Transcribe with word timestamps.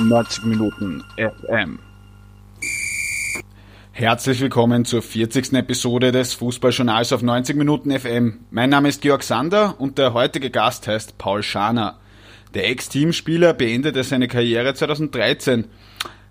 90 0.00 0.44
Minuten 0.44 1.02
FM. 1.16 1.80
Herzlich 3.90 4.40
willkommen 4.40 4.84
zur 4.84 5.02
40. 5.02 5.54
Episode 5.54 6.12
des 6.12 6.34
Fußballjournals 6.34 7.12
auf 7.12 7.22
90 7.22 7.56
Minuten 7.56 7.90
FM. 7.90 8.38
Mein 8.50 8.70
Name 8.70 8.90
ist 8.90 9.02
Georg 9.02 9.24
Sander 9.24 9.74
und 9.80 9.98
der 9.98 10.14
heutige 10.14 10.50
Gast 10.50 10.86
heißt 10.86 11.18
Paul 11.18 11.42
Schaner. 11.42 11.98
Der 12.54 12.68
Ex-Teamspieler 12.70 13.54
beendete 13.54 14.04
seine 14.04 14.28
Karriere 14.28 14.72
2013. 14.72 15.64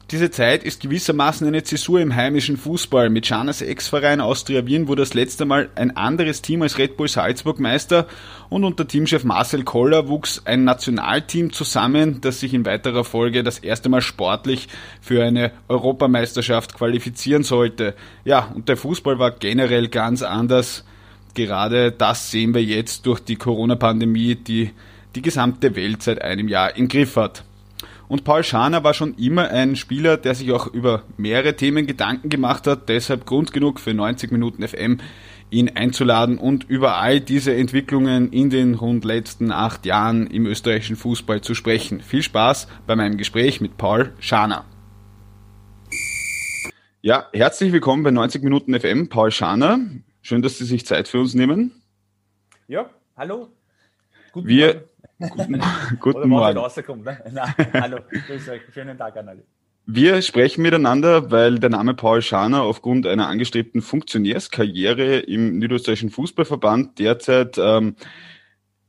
Diese 0.10 0.32
Zeit 0.32 0.64
ist 0.64 0.80
gewissermaßen 0.80 1.46
eine 1.46 1.64
Zäsur 1.64 2.00
im 2.00 2.16
heimischen 2.16 2.56
Fußball. 2.56 3.10
Mit 3.10 3.28
Schaners 3.28 3.62
Ex-Verein 3.62 4.22
Austria 4.22 4.66
Wien 4.66 4.88
wurde 4.88 5.02
das 5.02 5.14
letzte 5.14 5.44
Mal 5.44 5.68
ein 5.76 5.98
anderes 5.98 6.42
Team 6.42 6.62
als 6.62 6.78
Red 6.78 6.96
Bull 6.96 7.10
Salzburg 7.10 7.60
Meister 7.60 8.08
und 8.48 8.64
unter 8.64 8.88
Teamchef 8.88 9.26
Marcel 9.26 9.66
Koller 9.66 10.08
wuchs 10.08 10.42
ein 10.46 10.64
Nationalteam 10.64 11.52
zusammen, 11.52 12.22
das 12.22 12.40
sich 12.40 12.54
in 12.54 12.66
weiterer 12.66 13.04
Folge 13.04 13.44
das 13.44 13.60
erste 13.60 13.90
Mal 13.90 14.00
sportlich 14.00 14.70
für 15.02 15.26
eine 15.26 15.52
Europameisterschaft 15.68 16.74
qualifizieren 16.74 17.44
sollte. 17.44 17.94
Ja, 18.24 18.50
und 18.56 18.70
der 18.70 18.78
Fußball 18.78 19.20
war 19.20 19.32
generell 19.32 19.90
ganz 19.90 20.24
anders. 20.24 20.86
Gerade 21.34 21.92
das 21.92 22.32
sehen 22.32 22.54
wir 22.54 22.64
jetzt 22.64 23.06
durch 23.08 23.20
die 23.20 23.36
Corona-Pandemie, 23.36 24.36
die 24.36 24.72
die 25.16 25.22
gesamte 25.22 25.76
Welt 25.76 26.02
seit 26.02 26.22
einem 26.22 26.48
Jahr 26.48 26.78
im 26.78 26.88
Griff 26.88 27.18
hat. 27.18 27.44
Und 28.08 28.24
Paul 28.24 28.44
Schaner 28.44 28.84
war 28.84 28.94
schon 28.94 29.16
immer 29.16 29.50
ein 29.50 29.76
Spieler, 29.76 30.16
der 30.16 30.34
sich 30.34 30.52
auch 30.52 30.68
über 30.68 31.04
mehrere 31.18 31.56
Themen 31.56 31.88
Gedanken 31.88 32.30
gemacht 32.30 32.66
hat. 32.66 32.88
Deshalb 32.88 33.26
Grund 33.26 33.52
genug 33.52 33.80
für 33.82 33.94
90 33.94 34.32
Minuten 34.32 34.66
FM, 34.66 35.00
ihn 35.50 35.70
einzuladen 35.76 36.38
und 36.38 36.70
über 36.70 36.98
all 36.98 37.20
diese 37.20 37.54
Entwicklungen 37.54 38.32
in 38.32 38.50
den 38.50 38.76
rund 38.76 39.04
letzten 39.04 39.52
acht 39.52 39.86
Jahren 39.86 40.28
im 40.28 40.46
österreichischen 40.46 40.96
Fußball 40.96 41.42
zu 41.42 41.54
sprechen. 41.54 42.00
Viel 42.00 42.24
Spaß 42.24 42.68
bei 42.86 42.96
meinem 42.96 43.18
Gespräch 43.18 43.60
mit 43.60 43.78
Paul 43.78 44.14
Schaner. 44.20 44.66
Ja, 47.02 47.28
herzlich 47.34 47.74
willkommen 47.74 48.04
bei 48.04 48.12
90 48.12 48.42
Minuten 48.42 48.78
FM, 48.78 49.10
Paul 49.10 49.32
Schaner. 49.32 49.80
Schön, 50.22 50.42
dass 50.42 50.58
Sie 50.58 50.66
sich 50.66 50.86
Zeit 50.86 51.08
für 51.08 51.20
uns 51.20 51.34
nehmen. 51.34 51.72
Ja, 52.68 52.90
hallo. 53.16 53.50
Guten 54.32 54.48
Wir, 54.48 54.74
Morgen. 54.74 54.87
Guten, 55.20 55.62
guten 56.00 56.30
Morgen. 56.30 56.58
Rauskommt, 56.58 57.04
ne? 57.04 57.18
Nein, 57.32 57.54
hallo, 57.74 57.98
grüß 58.28 58.50
euch. 58.50 58.62
Schönen 58.72 58.98
Tag 59.00 59.18
an 59.18 59.30
alle. 59.30 59.44
Wir 59.88 60.22
sprechen 60.22 60.62
miteinander, 60.62 61.32
weil 61.32 61.58
der 61.58 61.72
Name 61.72 61.96
Paul 61.96 62.22
Schaner 62.22 62.62
aufgrund 62.62 63.08
einer 63.08 63.28
angestrebten 63.28 63.82
Funktionärskarriere 63.82 65.20
im 65.20 65.58
Niederösterreichischen 65.58 66.12
Fußballverband 66.12 67.00
derzeit 67.00 67.58
ähm, 67.58 67.96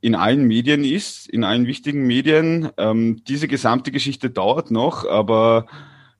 in 0.01 0.13
allen 0.13 0.45
Medien 0.45 0.83
ist, 0.83 1.27
in 1.27 1.43
allen 1.43 1.65
wichtigen 1.65 2.05
Medien. 2.05 2.69
Ähm, 2.77 3.23
diese 3.27 3.47
gesamte 3.47 3.91
Geschichte 3.91 4.29
dauert 4.29 4.69
noch, 4.69 5.09
aber 5.09 5.65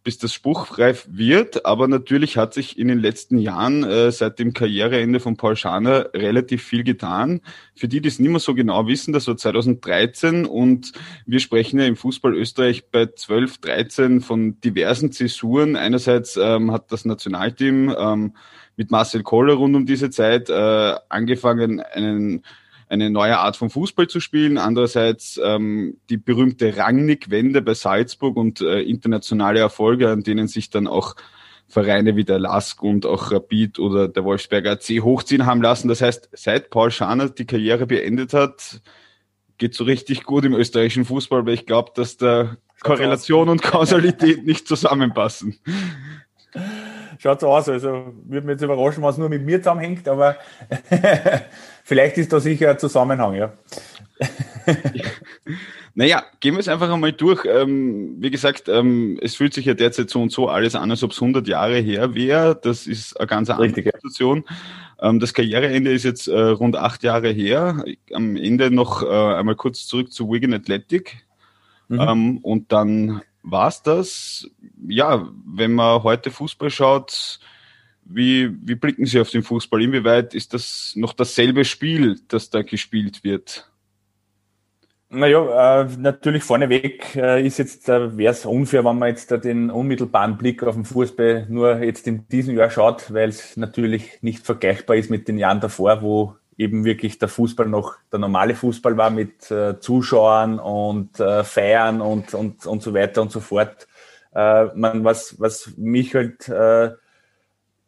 bis 0.03 0.17
das 0.17 0.33
spruchreif 0.33 1.07
wird. 1.09 1.65
Aber 1.65 1.87
natürlich 1.87 2.37
hat 2.37 2.53
sich 2.53 2.77
in 2.77 2.87
den 2.87 2.99
letzten 2.99 3.37
Jahren 3.37 3.83
äh, 3.83 4.11
seit 4.11 4.39
dem 4.39 4.53
Karriereende 4.53 5.19
von 5.19 5.37
Paul 5.37 5.55
Schaner 5.55 6.09
relativ 6.13 6.63
viel 6.63 6.83
getan. 6.83 7.41
Für 7.75 7.87
die, 7.87 8.01
die 8.01 8.07
es 8.07 8.19
nicht 8.19 8.29
mehr 8.29 8.39
so 8.39 8.55
genau 8.55 8.87
wissen, 8.87 9.13
das 9.13 9.27
war 9.27 9.37
2013 9.37 10.45
und 10.45 10.93
wir 11.25 11.39
sprechen 11.39 11.79
ja 11.79 11.85
im 11.85 11.95
Fußball 11.95 12.33
Österreich 12.33 12.89
bei 12.89 13.07
12, 13.07 13.57
13 13.59 14.21
von 14.21 14.59
diversen 14.61 15.11
Zäsuren. 15.11 15.75
Einerseits 15.75 16.37
ähm, 16.37 16.71
hat 16.71 16.91
das 16.91 17.05
Nationalteam 17.05 17.93
ähm, 17.97 18.33
mit 18.77 18.91
Marcel 18.91 19.23
Koller 19.23 19.55
rund 19.55 19.75
um 19.75 19.85
diese 19.85 20.09
Zeit 20.09 20.49
äh, 20.49 20.95
angefangen, 21.09 21.81
einen 21.81 22.43
eine 22.89 23.09
neue 23.11 23.37
Art 23.37 23.55
von 23.55 23.69
Fußball 23.69 24.07
zu 24.07 24.19
spielen. 24.19 24.57
Andererseits 24.57 25.39
ähm, 25.43 25.97
die 26.09 26.17
berühmte 26.17 26.75
Rangnick-Wende 26.75 27.61
bei 27.61 27.75
Salzburg 27.75 28.35
und 28.35 28.61
äh, 28.61 28.81
internationale 28.81 29.59
Erfolge, 29.59 30.09
an 30.09 30.23
denen 30.23 30.47
sich 30.47 30.71
dann 30.71 30.87
auch 30.87 31.15
Vereine 31.67 32.15
wie 32.15 32.23
der 32.23 32.39
Lask 32.39 32.81
und 32.81 33.05
auch 33.05 33.31
Rapid 33.31 33.77
oder 33.77 34.07
der 34.07 34.25
Wolfsberger 34.25 34.71
AC 34.71 35.03
hochziehen 35.03 35.45
haben 35.45 35.61
lassen. 35.61 35.87
Das 35.87 36.01
heißt, 36.01 36.29
seit 36.33 36.71
Paul 36.71 36.89
Scharner 36.89 37.29
die 37.29 37.45
Karriere 37.45 37.85
beendet 37.85 38.33
hat, 38.33 38.81
geht 39.59 39.75
so 39.75 39.83
richtig 39.83 40.23
gut 40.23 40.45
im 40.45 40.53
österreichischen 40.53 41.05
Fußball, 41.05 41.45
weil 41.45 41.53
ich 41.53 41.67
glaube, 41.67 41.91
dass 41.93 42.17
da 42.17 42.57
Korrelation 42.81 43.49
und 43.49 43.61
Kausalität 43.61 44.45
nicht 44.45 44.67
zusammenpassen. 44.67 45.59
Schaut 47.19 47.41
so 47.41 47.49
aus, 47.49 47.69
also 47.69 48.13
würde 48.23 48.47
mich 48.47 48.53
jetzt 48.53 48.63
überraschen, 48.63 49.03
was 49.03 49.17
nur 49.17 49.29
mit 49.29 49.45
mir 49.45 49.59
zusammenhängt, 49.59 50.07
aber 50.07 50.37
Vielleicht 51.89 52.19
ist 52.19 52.31
da 52.31 52.39
sicher 52.39 52.69
ein 52.69 52.77
Zusammenhang, 52.77 53.33
ja. 53.33 53.51
Naja, 55.95 56.23
gehen 56.39 56.53
wir 56.53 56.59
es 56.59 56.67
einfach 56.67 56.93
einmal 56.93 57.13
durch. 57.13 57.45
Ähm, 57.45 58.15
wie 58.19 58.29
gesagt, 58.29 58.69
ähm, 58.69 59.17
es 59.23 59.35
fühlt 59.35 59.55
sich 59.55 59.65
ja 59.65 59.73
derzeit 59.73 60.11
so 60.11 60.21
und 60.21 60.31
so 60.31 60.49
alles 60.49 60.75
an, 60.75 60.91
als 60.91 61.01
ob 61.01 61.13
es 61.13 61.19
100 61.19 61.47
Jahre 61.47 61.79
her 61.79 62.13
wäre. 62.13 62.55
Das 62.61 62.85
ist 62.85 63.19
eine 63.19 63.25
ganz 63.25 63.49
andere 63.49 63.69
Richtig, 63.69 63.85
Situation. 63.85 64.45
Ähm, 65.01 65.19
das 65.19 65.33
Karriereende 65.33 65.91
ist 65.91 66.03
jetzt 66.03 66.27
äh, 66.27 66.39
rund 66.39 66.75
acht 66.75 67.01
Jahre 67.01 67.31
her. 67.31 67.83
Am 68.13 68.35
Ende 68.35 68.69
noch 68.69 69.01
äh, 69.01 69.07
einmal 69.07 69.55
kurz 69.55 69.87
zurück 69.87 70.11
zu 70.13 70.31
Wigan 70.31 70.53
Athletic. 70.53 71.25
Mhm. 71.87 71.99
Ähm, 71.99 72.37
und 72.43 72.71
dann 72.71 73.23
war's 73.51 73.83
das. 73.83 74.49
Ja, 74.87 75.29
wenn 75.45 75.73
man 75.73 76.03
heute 76.03 76.31
Fußball 76.31 76.69
schaut, 76.69 77.39
wie, 78.03 78.49
wie 78.67 78.75
blicken 78.75 79.05
Sie 79.05 79.19
auf 79.19 79.29
den 79.29 79.43
Fußball? 79.43 79.81
Inwieweit 79.81 80.33
ist 80.33 80.53
das 80.53 80.93
noch 80.95 81.13
dasselbe 81.13 81.63
Spiel, 81.63 82.19
das 82.27 82.49
da 82.49 82.63
gespielt 82.63 83.23
wird? 83.23 83.69
Naja, 85.11 85.81
äh, 85.81 85.87
natürlich 85.97 86.43
vorneweg 86.43 87.15
äh, 87.15 87.45
ist 87.45 87.57
jetzt, 87.57 87.89
äh, 87.89 88.15
wäre 88.15 88.31
es 88.31 88.45
unfair, 88.45 88.85
wenn 88.85 88.99
man 88.99 89.09
jetzt 89.09 89.31
da 89.31 89.37
den 89.37 89.71
unmittelbaren 89.71 90.37
Blick 90.37 90.61
auf 90.61 90.75
den 90.75 90.85
Fußball 90.85 91.47
nur 91.49 91.79
jetzt 91.79 92.05
in 92.07 92.27
diesem 92.27 92.55
Jahr 92.55 92.69
schaut, 92.69 93.11
weil 93.11 93.29
es 93.29 93.57
natürlich 93.57 94.21
nicht 94.21 94.45
vergleichbar 94.45 94.97
ist 94.97 95.09
mit 95.09 95.27
den 95.27 95.39
Jahren 95.39 95.61
davor, 95.61 96.03
wo 96.03 96.35
eben 96.59 96.85
wirklich 96.85 97.17
der 97.17 97.29
Fußball 97.29 97.67
noch 97.67 97.95
der 98.11 98.19
normale 98.19 98.53
Fußball 98.53 98.97
war 98.97 99.09
mit 99.09 99.49
äh, 99.49 99.79
Zuschauern 99.79 100.59
und 100.59 101.19
äh, 101.19 101.43
Feiern 101.43 102.01
und, 102.01 102.35
und, 102.35 102.67
und 102.67 102.83
so 102.83 102.93
weiter 102.93 103.23
und 103.23 103.31
so 103.31 103.39
fort. 103.39 103.87
Äh, 104.35 104.65
man, 104.75 105.03
was, 105.03 105.39
was 105.39 105.73
mich 105.77 106.13
halt 106.13 106.47
äh, 106.49 106.91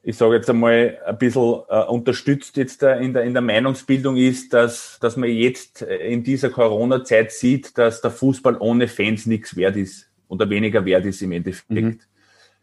ich 0.03 0.17
sage 0.17 0.35
jetzt 0.35 0.49
einmal, 0.49 0.97
ein 1.05 1.17
bisschen 1.17 1.61
äh, 1.69 1.83
unterstützt 1.83 2.57
jetzt 2.57 2.81
in, 2.81 3.13
der, 3.13 3.23
in 3.23 3.33
der 3.33 3.41
Meinungsbildung 3.41 4.17
ist, 4.17 4.51
dass, 4.53 4.97
dass 4.99 5.15
man 5.15 5.29
jetzt 5.29 5.83
äh, 5.83 5.97
in 6.07 6.23
dieser 6.23 6.49
Corona-Zeit 6.49 7.31
sieht, 7.31 7.77
dass 7.77 8.01
der 8.01 8.09
Fußball 8.09 8.57
ohne 8.57 8.87
Fans 8.87 9.27
nichts 9.27 9.55
wert 9.55 9.75
ist 9.75 10.09
oder 10.27 10.49
weniger 10.49 10.85
wert 10.85 11.05
ist 11.05 11.21
im 11.21 11.33
Endeffekt. 11.33 11.69
Mhm. 11.69 11.99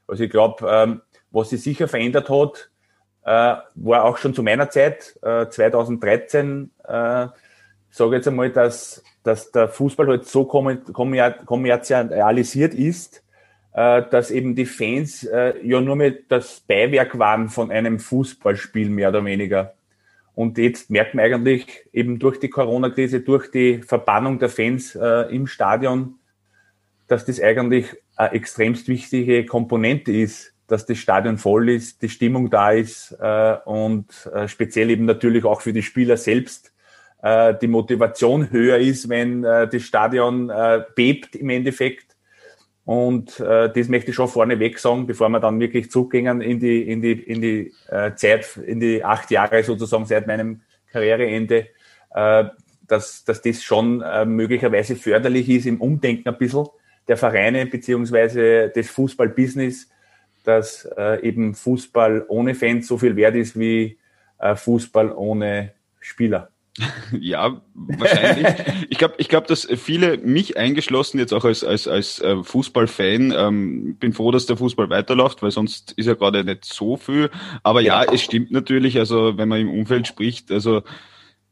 Also 0.09 0.25
ich 0.25 0.31
glaube, 0.31 0.67
ähm, 0.69 1.03
was 1.31 1.51
sich 1.51 1.63
sicher 1.63 1.87
verändert 1.87 2.29
hat, 2.29 2.71
äh, 3.29 3.57
war 3.75 4.05
auch 4.05 4.17
schon 4.17 4.33
zu 4.33 4.43
meiner 4.43 4.71
Zeit, 4.71 5.19
äh, 5.23 5.51
2013, 5.51 6.71
äh, 6.85 7.27
sage 7.91 8.17
jetzt 8.17 8.27
einmal, 8.27 8.49
dass, 8.51 9.05
dass 9.23 9.53
der 9.53 9.69
Fußball 9.69 10.07
halt 10.07 10.27
so 10.27 10.47
kommerzialisiert 10.47 12.73
ist, 12.73 13.23
äh, 13.75 14.03
dass 14.11 14.31
eben 14.31 14.57
die 14.57 14.65
Fans 14.65 15.25
äh, 15.25 15.53
ja 15.63 15.83
nur 15.83 15.97
mehr 15.97 16.15
das 16.29 16.61
Beiwerk 16.61 17.19
waren 17.19 17.51
von 17.51 17.71
einem 17.71 17.99
Fußballspiel 17.99 18.89
mehr 18.89 19.11
oder 19.11 19.23
weniger. 19.23 19.75
Und 20.35 20.57
jetzt 20.57 20.89
merkt 20.89 21.15
man 21.15 21.27
eigentlich 21.27 21.87
eben 21.93 22.19
durch 22.19 22.41
die 22.41 22.49
Corona-Krise, 22.49 23.21
durch 23.21 23.51
die 23.51 23.83
Verbannung 23.83 24.39
der 24.39 24.49
Fans 24.49 24.95
äh, 24.95 25.35
im 25.35 25.47
Stadion, 25.47 26.15
dass 27.09 27.27
das 27.27 27.43
eigentlich 27.43 27.95
eine 28.17 28.33
extremst 28.33 28.89
wichtige 28.89 29.45
Komponente 29.45 30.13
ist, 30.13 30.55
dass 30.69 30.87
das 30.87 30.99
Stadion 30.99 31.39
voll 31.39 31.71
ist, 31.71 32.03
die 32.03 32.09
Stimmung 32.09 32.51
da 32.51 32.73
ist 32.73 33.17
äh, 33.21 33.57
und 33.65 34.07
äh, 34.33 34.47
speziell 34.47 34.91
eben 34.91 35.07
natürlich 35.07 35.45
auch 35.45 35.63
für 35.63 35.73
die 35.73 35.83
Spieler 35.83 36.17
selbst 36.17 36.73
äh, 37.23 37.55
die 37.61 37.67
Motivation 37.67 38.51
höher 38.51 38.79
ist, 38.79 39.09
wenn 39.09 39.45
äh, 39.45 39.67
das 39.67 39.83
Stadion 39.83 40.51
äh, 40.51 40.85
bebt 40.95 41.35
im 41.35 41.51
Endeffekt. 41.51 42.17
Und 42.85 43.41
äh, 43.41 43.71
das 43.73 43.89
möchte 43.89 44.11
ich 44.11 44.17
schon 44.17 44.29
vorneweg 44.29 44.79
sagen, 44.79 45.07
bevor 45.07 45.29
wir 45.31 45.41
dann 45.41 45.59
wirklich 45.59 45.91
zurückgehen 45.91 46.41
in 46.41 46.61
die, 46.61 46.83
in 46.83 47.03
die, 47.03 47.13
in 47.13 47.41
die 47.41 47.73
äh, 47.89 48.15
Zeit, 48.15 48.57
in 48.59 48.81
die 48.81 49.03
acht 49.03 49.31
Jahre 49.31 49.63
sozusagen 49.63 50.07
seit 50.07 50.27
meinem 50.27 50.63
Karriereende, 50.93 51.67
äh, 52.15 52.45
dass, 52.87 53.25
dass 53.25 53.43
das 53.43 53.63
schon 53.63 54.01
äh, 54.01 54.25
möglicherweise 54.25 54.97
förderlich 54.97 55.49
ist 55.49 55.67
im 55.67 55.81
Umdenken 55.81 56.29
ein 56.29 56.39
bisschen 56.39 56.67
der 57.09 57.17
Vereine 57.17 57.67
beziehungsweise 57.67 58.69
des 58.69 58.91
Fußballbusiness, 58.91 59.89
dass 60.49 60.89
äh, 60.97 61.21
eben 61.23 61.55
Fußball 61.55 62.25
ohne 62.29 62.55
Fans 62.55 62.87
so 62.87 62.97
viel 62.97 63.17
wert 63.17 63.35
ist 63.35 63.59
wie 63.59 63.99
äh, 64.39 64.57
Fußball 64.57 65.13
ohne 65.13 65.73
Spieler. 66.01 66.51
Ja, 67.21 67.61
wahrscheinlich. 67.75 68.47
ich 68.89 68.99
glaube, 68.99 69.15
ich 69.19 69.29
glaube, 69.29 69.47
dass 69.47 69.67
viele, 69.77 70.19
mich 70.19 70.57
eingeschlossen, 70.57 71.19
jetzt 71.19 71.35
auch 71.35 71.45
als, 71.45 71.65
als, 71.65 71.89
als 71.89 72.21
äh, 72.21 72.43
Fußballfan, 72.43 73.35
ähm, 73.37 73.97
bin 73.97 74.13
froh, 74.13 74.31
dass 74.31 74.47
der 74.47 74.57
Fußball 74.57 74.89
weiterläuft, 74.89 75.43
weil 75.43 75.51
sonst 75.51 75.93
ist 75.93 76.07
ja 76.07 76.15
gerade 76.15 76.45
nicht 76.45 76.65
so 76.65 76.97
viel. 76.97 77.31
Aber 77.63 77.81
ja, 77.81 78.05
es 78.05 78.23
stimmt 78.23 78.53
natürlich, 78.53 78.99
also 78.99 79.37
wenn 79.37 79.49
man 79.49 79.61
im 79.61 79.71
Umfeld 79.71 80.07
spricht, 80.07 80.53
also 80.53 80.83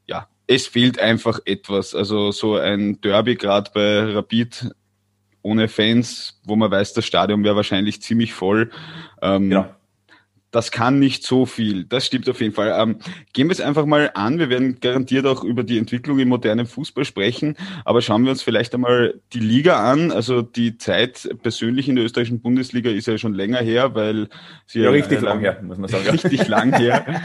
ja, 0.05 0.27
es 0.47 0.65
fehlt 0.65 0.99
einfach 0.99 1.39
etwas. 1.45 1.93
Also 1.93 2.31
so 2.31 2.55
ein 2.55 3.01
Derby 3.01 3.35
gerade 3.35 3.69
bei 3.73 4.13
Rapid 4.13 4.71
ohne 5.47 5.67
Fans, 5.67 6.39
wo 6.43 6.55
man 6.55 6.69
weiß, 6.69 6.93
das 6.93 7.05
Stadion 7.05 7.43
wäre 7.43 7.55
wahrscheinlich 7.55 8.01
ziemlich 8.01 8.33
voll. 8.33 8.71
Ähm, 9.21 9.49
genau 9.49 9.69
das 10.51 10.71
kann 10.71 10.97
nicht 10.99 11.23
so 11.23 11.45
viel. 11.45 11.83
Das 11.83 12.05
stimmt 12.05 12.29
auf 12.29 12.39
jeden 12.39 12.53
Fall. 12.53 12.73
Ähm, 12.79 12.97
gehen 13.33 13.47
wir 13.47 13.51
es 13.51 13.61
einfach 13.61 13.85
mal 13.85 14.11
an. 14.13 14.39
Wir 14.39 14.49
werden 14.49 14.79
garantiert 14.79 15.25
auch 15.25 15.43
über 15.43 15.63
die 15.63 15.77
Entwicklung 15.77 16.19
im 16.19 16.29
modernen 16.29 16.65
Fußball 16.65 17.05
sprechen. 17.05 17.55
Aber 17.83 18.01
schauen 18.01 18.23
wir 18.23 18.31
uns 18.31 18.41
vielleicht 18.41 18.73
einmal 18.73 19.19
die 19.33 19.39
Liga 19.39 19.91
an. 19.91 20.11
Also 20.11 20.41
die 20.41 20.77
Zeit 20.77 21.29
persönlich 21.43 21.89
in 21.89 21.95
der 21.95 22.05
österreichischen 22.05 22.39
Bundesliga 22.39 22.89
ist 22.89 23.07
ja 23.07 23.17
schon 23.17 23.33
länger 23.33 23.59
her, 23.59 23.93
weil 23.93 24.29
sie 24.65 24.79
ja 24.79 24.89
richtig 24.89 25.21
lang 25.21 25.41
her, 25.41 25.61
muss 25.61 25.77
man 25.77 25.89
sagen. 25.89 26.09
Richtig 26.09 26.47
lang 26.47 26.73
her. 26.73 27.21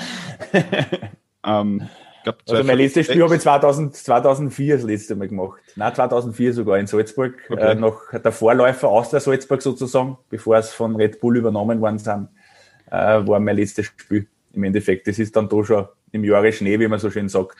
ähm, 1.46 1.88
glaub, 2.22 2.38
also 2.48 2.64
mein 2.64 2.78
letztes 2.78 3.06
Spiel 3.06 3.22
habe 3.22 3.36
ich 3.36 3.42
2000, 3.42 3.94
2004 3.96 4.76
das 4.76 4.84
letzte 4.84 5.14
Mal 5.16 5.28
gemacht. 5.28 5.60
Nein, 5.76 5.94
2004 5.94 6.54
sogar 6.54 6.78
in 6.78 6.86
Salzburg. 6.86 7.34
Okay. 7.48 7.72
Äh, 7.72 7.74
noch 7.74 8.10
der 8.12 8.32
Vorläufer 8.32 8.88
aus 8.88 9.10
der 9.10 9.20
Salzburg 9.20 9.62
sozusagen, 9.62 10.18
bevor 10.30 10.56
es 10.56 10.72
von 10.72 10.96
Red 10.96 11.20
Bull 11.20 11.36
übernommen 11.36 11.80
worden 11.80 11.98
sind 11.98 12.28
äh, 12.92 13.26
war 13.26 13.40
mein 13.40 13.56
letztes 13.56 13.86
Spiel 13.86 14.28
im 14.52 14.64
Endeffekt. 14.64 15.08
Das 15.08 15.18
ist 15.18 15.34
dann 15.34 15.48
da 15.48 15.64
schon 15.64 15.86
im 16.12 16.24
Jahre 16.24 16.52
Schnee, 16.52 16.78
wie 16.78 16.88
man 16.88 16.98
so 16.98 17.10
schön 17.10 17.28
sagt, 17.28 17.56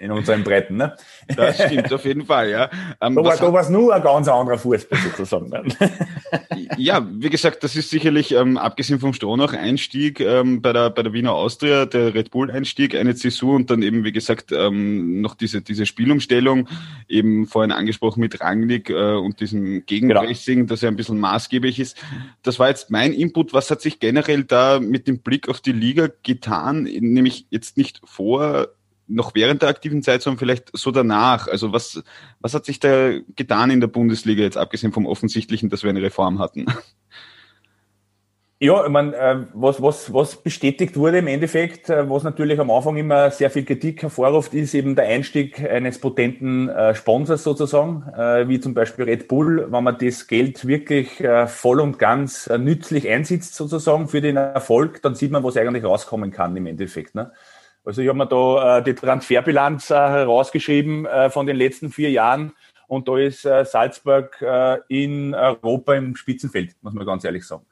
in 0.00 0.10
unseren 0.10 0.42
Breiten. 0.42 0.76
Ne? 0.76 0.96
Das 1.36 1.62
stimmt 1.62 1.92
auf 1.92 2.04
jeden 2.04 2.26
Fall, 2.26 2.50
ja. 2.50 2.68
Ähm, 3.00 3.14
da 3.14 3.24
war 3.24 3.60
es 3.60 3.68
nur 3.68 3.94
ein 3.94 4.02
ganz 4.02 4.26
anderer 4.28 4.58
Fußball 4.58 4.98
sozusagen. 4.98 5.48
Ne? 5.48 5.62
ja, 6.76 7.06
wie 7.10 7.30
gesagt, 7.30 7.62
das 7.62 7.76
ist 7.76 7.90
sicherlich, 7.90 8.32
ähm, 8.32 8.58
abgesehen 8.58 8.98
vom 8.98 9.12
Stronach-Einstieg 9.12 10.20
ähm, 10.20 10.60
bei, 10.62 10.72
der, 10.72 10.90
bei 10.90 11.02
der 11.02 11.12
Wiener 11.12 11.32
Austria, 11.32 11.86
der 11.86 12.12
Red 12.14 12.32
Bull-Einstieg, 12.32 12.96
eine 12.96 13.14
Zäsur 13.14 13.54
und 13.54 13.70
dann 13.70 13.82
eben, 13.82 14.02
wie 14.04 14.12
gesagt, 14.12 14.50
ähm, 14.50 15.20
noch 15.20 15.36
diese, 15.36 15.62
diese 15.62 15.86
Spielumstellung, 15.86 16.68
eben 17.08 17.46
vorhin 17.46 17.70
angesprochen 17.70 18.20
mit 18.20 18.40
Rangnick 18.40 18.90
äh, 18.90 19.14
und 19.14 19.40
diesem 19.40 19.86
Gegenpressing, 19.86 20.60
genau. 20.60 20.68
das 20.68 20.80
ja 20.80 20.88
ein 20.88 20.96
bisschen 20.96 21.20
maßgeblich 21.20 21.78
ist. 21.78 21.96
Das 22.42 22.58
war 22.58 22.68
jetzt 22.68 22.90
mein 22.90 23.12
Input. 23.12 23.54
Was 23.54 23.70
hat 23.70 23.80
sich 23.80 24.00
generell 24.00 24.42
da 24.42 24.80
mit 24.80 25.06
dem 25.06 25.20
Blick 25.20 25.48
auf 25.48 25.60
die 25.60 25.72
Liga 25.72 26.08
getan? 26.24 26.82
Nämlich 26.82 27.46
jetzt 27.50 27.76
nicht 27.76 27.91
nicht 27.92 28.00
vor, 28.04 28.68
noch 29.08 29.34
während 29.34 29.62
der 29.62 29.68
aktiven 29.68 30.02
Zeit, 30.02 30.22
sondern 30.22 30.38
vielleicht 30.38 30.70
so 30.72 30.90
danach. 30.90 31.48
Also 31.48 31.72
was, 31.72 32.02
was 32.40 32.54
hat 32.54 32.64
sich 32.64 32.80
da 32.80 33.12
getan 33.36 33.70
in 33.70 33.80
der 33.80 33.88
Bundesliga, 33.88 34.42
jetzt 34.42 34.56
abgesehen 34.56 34.92
vom 34.92 35.06
Offensichtlichen, 35.06 35.68
dass 35.68 35.82
wir 35.82 35.90
eine 35.90 36.02
Reform 36.02 36.38
hatten? 36.38 36.66
Ja, 38.64 38.84
ich 38.84 38.90
meine, 38.90 39.16
äh, 39.16 39.38
was, 39.54 39.82
was, 39.82 40.14
was 40.14 40.36
bestätigt 40.36 40.96
wurde 40.96 41.18
im 41.18 41.26
Endeffekt, 41.26 41.90
äh, 41.90 42.08
was 42.08 42.22
natürlich 42.22 42.60
am 42.60 42.70
Anfang 42.70 42.96
immer 42.96 43.32
sehr 43.32 43.50
viel 43.50 43.64
Kritik 43.64 44.02
hervorruft, 44.02 44.54
ist 44.54 44.72
eben 44.74 44.94
der 44.94 45.06
Einstieg 45.06 45.58
eines 45.68 45.98
potenten 45.98 46.68
äh, 46.68 46.94
Sponsors 46.94 47.42
sozusagen, 47.42 48.04
wie 48.48 48.60
zum 48.60 48.72
Beispiel 48.72 49.06
Red 49.06 49.26
Bull, 49.26 49.66
wenn 49.68 49.82
man 49.82 49.98
das 49.98 50.28
Geld 50.28 50.64
wirklich 50.64 51.24
voll 51.46 51.80
und 51.80 51.98
ganz 51.98 52.48
nützlich 52.56 53.08
einsetzt 53.08 53.56
sozusagen 53.56 54.06
für 54.06 54.20
den 54.20 54.36
Erfolg, 54.36 55.02
dann 55.02 55.16
sieht 55.16 55.32
man, 55.32 55.42
was 55.42 55.56
eigentlich 55.56 55.82
rauskommen 55.82 56.30
kann 56.30 56.56
im 56.56 56.66
Endeffekt. 56.66 57.16
Ne? 57.16 57.32
Also 57.84 58.00
ich 58.00 58.08
habe 58.08 58.18
mir 58.18 58.26
da 58.26 58.78
äh, 58.78 58.82
die 58.82 58.94
Transferbilanz 58.94 59.90
äh, 59.90 59.94
herausgeschrieben 59.94 61.06
äh, 61.06 61.30
von 61.30 61.46
den 61.46 61.56
letzten 61.56 61.90
vier 61.90 62.10
Jahren 62.10 62.52
und 62.86 63.08
da 63.08 63.18
ist 63.18 63.44
äh, 63.44 63.64
Salzburg 63.64 64.40
äh, 64.40 64.78
in 64.88 65.34
Europa 65.34 65.94
im 65.94 66.14
Spitzenfeld, 66.14 66.76
muss 66.82 66.92
man 66.92 67.06
ganz 67.06 67.24
ehrlich 67.24 67.44
sagen. 67.44 67.64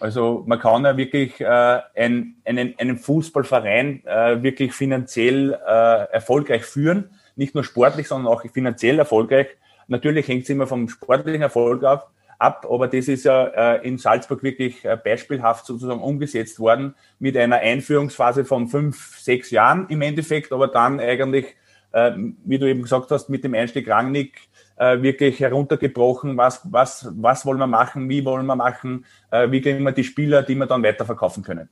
Also 0.00 0.42
man 0.46 0.58
kann 0.58 0.84
ja 0.84 0.96
wirklich 0.96 1.40
äh, 1.40 1.80
ein, 1.94 2.36
einen, 2.44 2.74
einen 2.78 2.98
Fußballverein 2.98 4.04
äh, 4.04 4.42
wirklich 4.42 4.72
finanziell 4.72 5.52
äh, 5.52 6.12
erfolgreich 6.12 6.64
führen, 6.64 7.10
nicht 7.36 7.54
nur 7.54 7.62
sportlich, 7.62 8.08
sondern 8.08 8.32
auch 8.32 8.42
finanziell 8.52 8.98
erfolgreich. 8.98 9.48
Natürlich 9.86 10.26
hängt 10.28 10.44
es 10.44 10.50
immer 10.50 10.66
vom 10.66 10.88
sportlichen 10.88 11.42
Erfolg 11.42 11.84
ab, 11.84 12.10
ab. 12.42 12.66
Aber 12.68 12.88
das 12.88 13.08
ist 13.08 13.24
ja 13.24 13.46
äh, 13.46 13.86
in 13.86 13.98
Salzburg 13.98 14.42
wirklich 14.42 14.84
äh, 14.84 14.98
beispielhaft 15.02 15.66
sozusagen 15.66 16.00
umgesetzt 16.00 16.58
worden 16.58 16.94
mit 17.18 17.36
einer 17.36 17.56
Einführungsphase 17.56 18.44
von 18.44 18.68
fünf, 18.68 19.18
sechs 19.18 19.50
Jahren 19.50 19.86
im 19.88 20.02
Endeffekt, 20.02 20.52
aber 20.52 20.68
dann 20.68 21.00
eigentlich, 21.00 21.54
äh, 21.92 22.12
wie 22.44 22.58
du 22.58 22.68
eben 22.68 22.82
gesagt 22.82 23.10
hast, 23.10 23.28
mit 23.28 23.44
dem 23.44 23.54
Einstieg 23.54 23.88
Rangnick 23.88 24.40
wirklich 24.74 25.38
heruntergebrochen, 25.38 26.36
was, 26.36 26.62
was, 26.72 27.06
was 27.16 27.46
wollen 27.46 27.58
wir 27.58 27.68
machen, 27.68 28.08
wie 28.08 28.24
wollen 28.24 28.46
wir 28.46 28.56
machen, 28.56 29.04
wie 29.30 29.60
kriegen 29.60 29.84
wir 29.84 29.92
die 29.92 30.02
Spieler, 30.02 30.42
die 30.42 30.56
wir 30.56 30.66
dann 30.66 30.82
weiterverkaufen 30.82 31.44
können. 31.44 31.68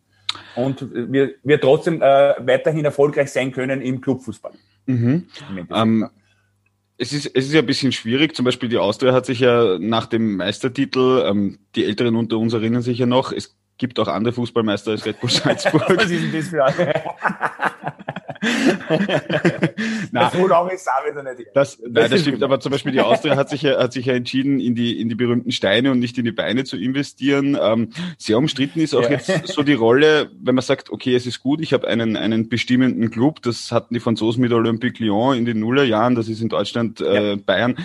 Und 0.54 0.86
wir, 0.92 1.34
wir 1.42 1.60
trotzdem 1.60 2.02
äh, 2.02 2.34
weiterhin 2.38 2.84
erfolgreich 2.84 3.32
sein 3.32 3.52
können 3.52 3.80
im 3.80 4.00
Clubfußball. 4.00 4.52
Mhm. 4.86 5.26
Ähm, 5.74 6.10
es 7.00 7.14
ist, 7.14 7.26
es 7.34 7.46
ist 7.46 7.54
ja 7.54 7.60
ein 7.60 7.66
bisschen 7.66 7.92
schwierig. 7.92 8.36
Zum 8.36 8.44
Beispiel 8.44 8.68
die 8.68 8.76
Austria 8.76 9.14
hat 9.14 9.24
sich 9.24 9.40
ja 9.40 9.78
nach 9.78 10.06
dem 10.06 10.36
Meistertitel, 10.36 11.24
ähm, 11.26 11.58
die 11.74 11.86
Älteren 11.86 12.14
unter 12.14 12.36
uns 12.36 12.52
erinnern 12.52 12.82
sich 12.82 12.98
ja 12.98 13.06
noch, 13.06 13.32
es 13.32 13.56
gibt 13.78 13.98
auch 13.98 14.08
andere 14.08 14.34
Fußballmeister 14.34 14.90
als 14.90 15.06
Red 15.06 15.18
Bull 15.20 15.30
Salzburg. 15.30 15.84
Was 15.88 16.10
ist 16.10 16.22
denn 16.22 16.32
das 16.32 16.48
für 16.48 16.92
Na, 20.12 20.30
so 20.30 20.46
lange 20.46 20.72
ist 20.72 20.86
es 20.86 21.10
wieder 21.10 21.22
nicht. 21.22 21.50
Das, 21.54 21.78
nein, 21.78 22.10
das 22.10 22.20
stimmt, 22.22 22.42
aber 22.42 22.58
zum 22.60 22.72
Beispiel 22.72 22.92
die 22.92 23.00
Austria 23.00 23.36
hat 23.36 23.50
sich 23.50 23.62
ja, 23.62 23.78
hat 23.78 23.92
sich 23.92 24.06
ja 24.06 24.14
entschieden, 24.14 24.60
in 24.60 24.74
die, 24.74 24.98
in 24.98 25.08
die 25.08 25.14
berühmten 25.14 25.52
Steine 25.52 25.90
und 25.90 25.98
nicht 25.98 26.16
in 26.16 26.24
die 26.24 26.32
Beine 26.32 26.64
zu 26.64 26.76
investieren. 26.78 27.58
Ähm, 27.60 27.92
sehr 28.16 28.38
umstritten 28.38 28.80
ist 28.80 28.94
auch 28.94 29.02
ja. 29.02 29.10
jetzt 29.10 29.48
so 29.48 29.62
die 29.62 29.74
Rolle, 29.74 30.30
wenn 30.40 30.54
man 30.54 30.62
sagt, 30.62 30.90
okay, 30.90 31.14
es 31.14 31.26
ist 31.26 31.40
gut, 31.40 31.60
ich 31.60 31.72
habe 31.72 31.86
einen, 31.86 32.16
einen 32.16 32.48
bestimmenden 32.48 33.10
Club, 33.10 33.42
das 33.42 33.72
hatten 33.72 33.92
die 33.92 34.00
Franzosen 34.00 34.40
mit 34.40 34.52
Olympique 34.52 35.04
Lyon 35.04 35.36
in 35.36 35.44
den 35.44 35.60
Nullerjahren, 35.60 36.14
das 36.14 36.28
ist 36.28 36.40
in 36.40 36.48
Deutschland 36.48 37.00
äh, 37.00 37.30
ja. 37.30 37.36
Bayern. 37.36 37.76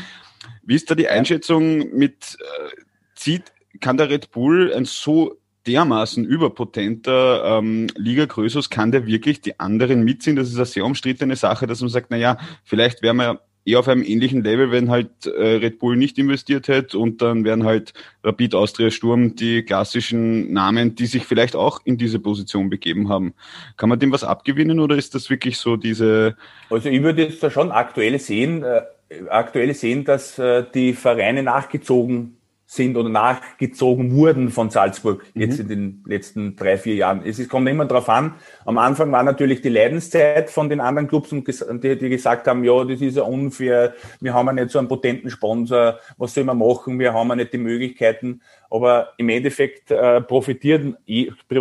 Wie 0.63 0.75
ist 0.75 0.90
da 0.90 0.96
die 0.96 1.10
Einschätzung 1.10 1.96
mit, 1.96 2.38
äh, 2.40 2.75
zieht, 3.16 3.51
kann 3.81 3.98
der 3.98 4.10
Red 4.10 4.31
Bull 4.31 4.74
ein 4.74 4.86
so 4.86 5.38
dermaßen 5.67 6.25
überpotenter 6.25 7.59
ähm, 7.59 7.88
Liga 7.95 8.25
Größus, 8.25 8.69
kann 8.69 8.91
der 8.91 9.06
wirklich 9.06 9.41
die 9.41 9.59
anderen 9.59 10.03
mitziehen? 10.03 10.35
Das 10.35 10.50
ist 10.50 10.56
eine 10.56 10.65
sehr 10.65 10.85
umstrittene 10.85 11.35
Sache, 11.35 11.67
dass 11.67 11.81
man 11.81 11.89
sagt, 11.89 12.07
na 12.09 12.17
ja, 12.17 12.38
vielleicht 12.63 13.01
wären 13.01 13.17
wir 13.17 13.39
eher 13.65 13.79
auf 13.79 13.88
einem 13.88 14.03
ähnlichen 14.03 14.44
Level, 14.44 14.71
wenn 14.71 14.89
halt 14.89 15.25
äh, 15.25 15.56
Red 15.56 15.79
Bull 15.79 15.97
nicht 15.97 16.17
investiert 16.17 16.67
hätte 16.67 17.00
und 17.00 17.21
dann 17.21 17.44
wären 17.44 17.63
halt 17.63 17.94
Rapid 18.23 18.53
Austria 18.53 18.91
Sturm 18.91 19.35
die 19.35 19.63
klassischen 19.63 20.53
Namen, 20.53 20.95
die 20.95 21.07
sich 21.07 21.25
vielleicht 21.25 21.56
auch 21.56 21.81
in 21.83 21.97
diese 21.97 22.19
Position 22.19 22.69
begeben 22.69 23.09
haben. 23.09 23.33
Kann 23.75 23.89
man 23.89 24.00
dem 24.00 24.12
was 24.12 24.23
abgewinnen 24.23 24.79
oder 24.79 24.95
ist 24.95 25.15
das 25.15 25.29
wirklich 25.29 25.57
so 25.57 25.77
diese... 25.77 26.38
Also 26.69 26.89
ich 26.89 27.01
würde 27.01 27.23
jetzt 27.23 27.41
da 27.41 27.50
schon 27.50 27.71
aktuell 27.71 28.19
sehen, 28.19 28.63
äh, 28.63 28.81
aktuell 29.29 29.73
sehen, 29.73 30.06
dass 30.06 30.38
äh, 30.38 30.63
die 30.74 30.93
Vereine 30.93 31.41
nachgezogen 31.41 32.35
sind 32.67 32.98
oder 32.98 33.10
nachgezogen 33.10 34.15
wurden 34.15 34.50
von 34.50 34.69
Salzburg 34.69 35.24
mhm. 35.34 35.41
jetzt 35.41 35.60
in 35.60 35.67
den 35.67 36.03
letzten 36.05 36.55
drei, 36.55 36.77
vier 36.77 36.95
Jahren. 36.95 37.22
Es 37.24 37.48
kommt 37.48 37.69
immer 37.69 37.86
darauf 37.86 38.10
an. 38.10 38.36
Am 38.65 38.77
Anfang 38.77 39.12
war 39.12 39.24
natürlich 39.24 39.62
die 39.62 39.69
Leidenszeit 39.69 40.50
von 40.50 40.69
den 40.69 40.79
anderen 40.79 41.07
Clubs, 41.07 41.31
und 41.31 41.48
die, 41.84 41.98
die 41.98 42.10
gesagt 42.10 42.48
haben, 42.48 42.63
ja, 42.63 42.84
das 42.84 43.01
ist 43.01 43.17
ja 43.17 43.24
unfair, 43.24 43.93
wir 44.19 44.34
haben 44.34 44.48
ja 44.48 44.53
nicht 44.53 44.72
so 44.72 44.79
einen 44.79 44.88
potenten 44.88 45.29
Sponsor, 45.29 46.00
was 46.17 46.34
soll 46.34 46.43
man 46.43 46.57
machen, 46.57 46.98
wir 46.98 47.13
haben 47.13 47.29
ja 47.29 47.36
nicht 47.36 47.53
die 47.53 47.60
Möglichkeiten. 47.60 48.41
Aber 48.72 49.10
im 49.17 49.29
Endeffekt 49.29 49.91
äh, 49.91 50.22
profitiert, 50.22 50.98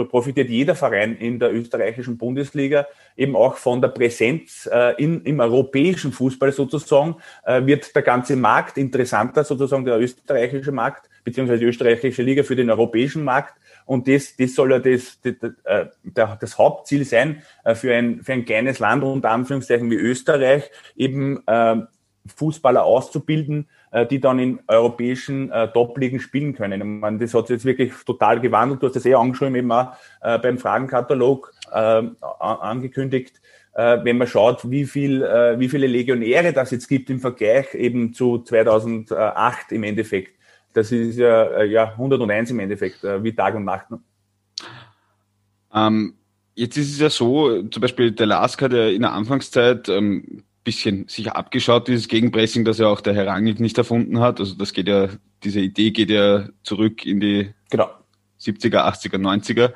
profitiert 0.09 0.49
jeder 0.49 0.75
Verein 0.75 1.17
in 1.17 1.39
der 1.39 1.55
österreichischen 1.55 2.17
Bundesliga 2.17 2.87
eben 3.17 3.37
auch 3.37 3.57
von 3.57 3.81
der 3.81 3.89
Präsenz 3.89 4.69
äh, 4.73 4.95
in, 5.03 5.23
im 5.23 5.41
europäischen 5.41 6.13
Fußball 6.13 6.53
sozusagen, 6.53 7.17
äh, 7.45 7.65
wird 7.65 7.95
der 7.95 8.03
ganze 8.03 8.37
Markt 8.37 8.77
interessanter, 8.77 9.45
sozusagen 9.45 9.85
der 9.85 9.99
österreichische 9.99 10.73
Markt, 10.73 11.09
beziehungsweise 11.23 11.61
die 11.61 11.67
österreichische 11.67 12.23
Liga 12.23 12.43
für 12.43 12.57
den 12.57 12.71
europäischen 12.71 13.25
Markt. 13.25 13.55
Und 13.87 14.09
das, 14.09 14.37
das 14.37 14.55
soll 14.55 14.73
ja 14.73 14.79
das, 14.79 15.21
das, 15.23 15.35
äh, 15.65 15.87
das, 16.05 16.39
das 16.39 16.59
Hauptziel 16.59 17.05
sein, 17.05 17.43
äh, 17.65 17.75
für, 17.75 17.95
ein, 17.95 18.23
für 18.23 18.33
ein 18.33 18.45
kleines 18.45 18.79
Land 18.79 19.05
unter 19.05 19.31
Anführungszeichen 19.31 19.91
wie 19.91 19.97
Österreich, 19.97 20.71
eben 20.97 21.43
äh, 21.47 21.77
Fußballer 22.37 22.85
auszubilden, 22.85 23.69
die 24.07 24.21
dann 24.21 24.39
in 24.39 24.61
europäischen 24.67 25.51
äh, 25.53 25.69
Top-Ligen 25.73 26.19
spielen 26.19 26.55
können. 26.55 26.81
Ich 26.81 26.87
meine, 26.87 27.19
das 27.19 27.33
hat 27.35 27.47
sich 27.47 27.55
jetzt 27.55 27.65
wirklich 27.65 27.93
total 28.05 28.41
gewandelt. 28.41 28.83
Du 28.83 28.87
hast 28.87 28.97
das 28.97 29.07
eh 29.07 29.15
angeschrieben, 29.15 29.55
eben 29.55 29.73
auch 29.73 29.93
äh, 30.21 30.39
beim 30.39 30.59
Fragenkatalog 30.59 31.53
äh, 31.73 32.03
angekündigt. 32.41 33.41
Äh, 33.75 34.05
wenn 34.05 34.19
man 34.19 34.29
schaut, 34.29 34.71
wie 34.71 34.85
viel, 34.85 35.23
äh, 35.23 35.59
wie 35.59 35.69
viele 35.69 35.87
Legionäre 35.87 36.53
das 36.53 36.71
jetzt 36.71 36.89
gibt 36.89 37.11
im 37.11 37.21
Vergleich 37.21 37.75
eben 37.75 38.13
zu 38.13 38.39
2008 38.39 39.73
im 39.73 39.83
Endeffekt. 39.83 40.39
Das 40.73 40.91
ist 40.93 41.17
ja, 41.17 41.45
äh, 41.45 41.67
ja 41.67 41.91
101 41.91 42.51
im 42.51 42.61
Endeffekt, 42.61 43.03
äh, 43.05 43.23
wie 43.23 43.35
Tag 43.35 43.55
und 43.55 43.65
Nacht. 43.65 43.91
Ne? 43.91 44.01
Ähm, 45.73 46.15
jetzt 46.55 46.77
ist 46.77 46.93
es 46.93 47.01
ja 47.01 47.11
so, 47.11 47.63
zum 47.63 47.81
Beispiel 47.81 48.13
der 48.13 48.27
Lask 48.27 48.61
hat 48.63 48.73
ja 48.73 48.89
in 48.89 49.03
der 49.03 49.13
Anfangszeit 49.13 49.89
ähm, 49.89 50.45
bisschen 50.65 51.07
sich 51.09 51.31
abgeschaut, 51.31 51.89
dieses 51.89 52.09
Gegenpressing, 52.09 52.65
das 52.65 52.79
ja 52.79 52.89
auch 52.89 53.03
der 53.03 53.15
Herr 53.15 53.27
Rangnick 53.27 53.61
nicht 53.61 53.77
erfunden 53.79 54.21
hat. 54.21 54.41
Also 54.41 54.55
das 54.55 54.73
geht 54.73 54.89
ja, 54.89 55.09
diese 55.45 55.61
Idee 55.61 55.91
geht 55.91 56.11
ja 56.11 56.49
zurück 56.63 57.05
in 57.05 57.21
die 57.21 57.53
genau. 57.71 57.91
70er, 58.41 58.81
80er, 58.87 59.19
90er. 59.19 59.73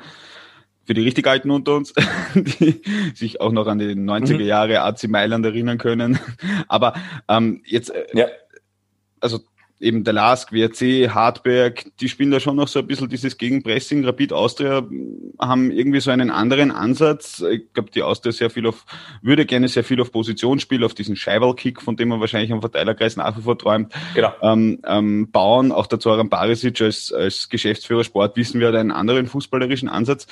Für 0.84 0.94
die 0.94 1.02
richtig 1.02 1.26
Alten 1.26 1.50
unter 1.50 1.76
uns, 1.76 1.92
die 2.34 2.80
sich 3.14 3.42
auch 3.42 3.52
noch 3.52 3.66
an 3.66 3.78
die 3.78 3.94
90er 3.94 4.34
mhm. 4.34 4.40
Jahre 4.40 4.80
AC 4.80 5.06
Mailand 5.08 5.44
erinnern 5.44 5.76
können. 5.76 6.18
Aber 6.66 6.94
ähm, 7.28 7.62
jetzt, 7.66 7.90
äh, 7.90 8.06
ja. 8.14 8.26
also 9.20 9.40
eben 9.80 10.02
der 10.02 10.12
Lask, 10.12 10.52
WRC, 10.52 11.14
Hartberg, 11.14 11.84
die 12.00 12.08
spielen 12.08 12.30
da 12.30 12.40
schon 12.40 12.56
noch 12.56 12.68
so 12.68 12.80
ein 12.80 12.86
bisschen 12.86 13.08
dieses 13.08 13.38
Gegenpressing. 13.38 14.04
Rapid 14.04 14.32
Austria 14.32 14.86
haben 15.38 15.70
irgendwie 15.70 16.00
so 16.00 16.10
einen 16.10 16.30
anderen 16.30 16.70
Ansatz. 16.70 17.44
Ich 17.48 17.72
glaube, 17.72 17.90
die 17.90 18.02
Austria 18.02 18.32
sehr 18.32 18.50
viel 18.50 18.66
auf, 18.66 18.84
würde 19.22 19.46
gerne 19.46 19.68
sehr 19.68 19.84
viel 19.84 20.00
auf 20.00 20.10
Positionsspiel, 20.10 20.82
auf 20.82 20.94
diesen 20.94 21.14
Scheiberl-Kick, 21.14 21.80
von 21.80 21.96
dem 21.96 22.08
man 22.08 22.20
wahrscheinlich 22.20 22.52
am 22.52 22.60
Verteilerkreis 22.60 23.16
nach 23.16 23.36
wie 23.36 23.42
vor 23.42 23.56
träumt, 23.56 23.92
genau. 24.14 24.32
ähm, 24.42 24.80
ähm, 24.84 25.30
bauen. 25.30 25.70
Auch 25.70 25.86
der 25.86 26.00
Zoran 26.00 26.28
Barisic 26.28 26.80
als, 26.80 27.12
als 27.12 27.48
Geschäftsführer 27.48 28.02
Sport 28.02 28.36
wissen 28.36 28.60
wir, 28.60 28.68
hat 28.68 28.74
einen 28.74 28.90
anderen 28.90 29.26
fußballerischen 29.26 29.88
Ansatz. 29.88 30.26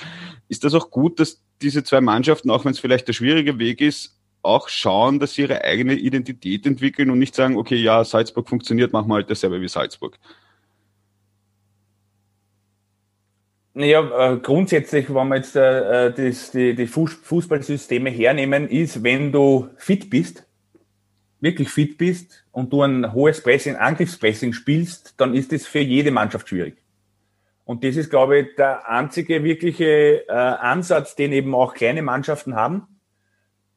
Ist 0.49 0.65
das 0.65 0.73
auch 0.73 0.89
gut, 0.89 1.19
dass 1.19 1.41
diese 1.61 1.83
zwei 1.83 2.01
Mannschaften, 2.01 2.49
auch 2.49 2.65
wenn 2.65 2.71
es 2.71 2.79
vielleicht 2.79 3.07
der 3.07 3.13
schwierige 3.13 3.59
Weg 3.59 3.81
ist, 3.81 4.16
auch 4.41 4.69
schauen, 4.69 5.19
dass 5.19 5.33
sie 5.33 5.43
ihre 5.43 5.63
eigene 5.63 5.93
Identität 5.93 6.65
entwickeln 6.65 7.09
und 7.09 7.19
nicht 7.19 7.35
sagen, 7.35 7.57
okay, 7.57 7.75
ja, 7.75 8.03
Salzburg 8.03 8.47
funktioniert, 8.47 8.93
machen 8.93 9.09
wir 9.09 9.15
halt 9.15 9.29
dasselbe 9.29 9.61
wie 9.61 9.67
Salzburg. 9.67 10.17
Naja, 13.73 14.33
äh, 14.33 14.37
grundsätzlich, 14.37 15.13
wenn 15.13 15.27
wir 15.27 15.35
jetzt 15.35 15.55
äh, 15.55 16.11
das, 16.11 16.51
die, 16.51 16.73
die 16.73 16.87
Fußballsysteme 16.87 18.09
hernehmen, 18.09 18.67
ist, 18.67 19.03
wenn 19.03 19.31
du 19.31 19.69
fit 19.77 20.09
bist, 20.09 20.47
wirklich 21.39 21.69
fit 21.69 21.97
bist 21.97 22.43
und 22.51 22.73
du 22.73 22.81
ein 22.81 23.13
hohes 23.13 23.41
Pressing, 23.43 23.75
Angriffspressing 23.75 24.53
spielst, 24.53 25.13
dann 25.17 25.35
ist 25.35 25.51
das 25.51 25.67
für 25.67 25.79
jede 25.79 26.09
Mannschaft 26.09 26.49
schwierig. 26.49 26.77
Und 27.65 27.83
das 27.83 27.97
ist, 27.97 28.09
glaube 28.09 28.39
ich, 28.39 28.55
der 28.55 28.89
einzige 28.89 29.43
wirkliche 29.43 30.27
äh, 30.27 30.31
Ansatz, 30.31 31.15
den 31.15 31.31
eben 31.31 31.53
auch 31.53 31.75
kleine 31.75 32.01
Mannschaften 32.01 32.55
haben 32.55 32.87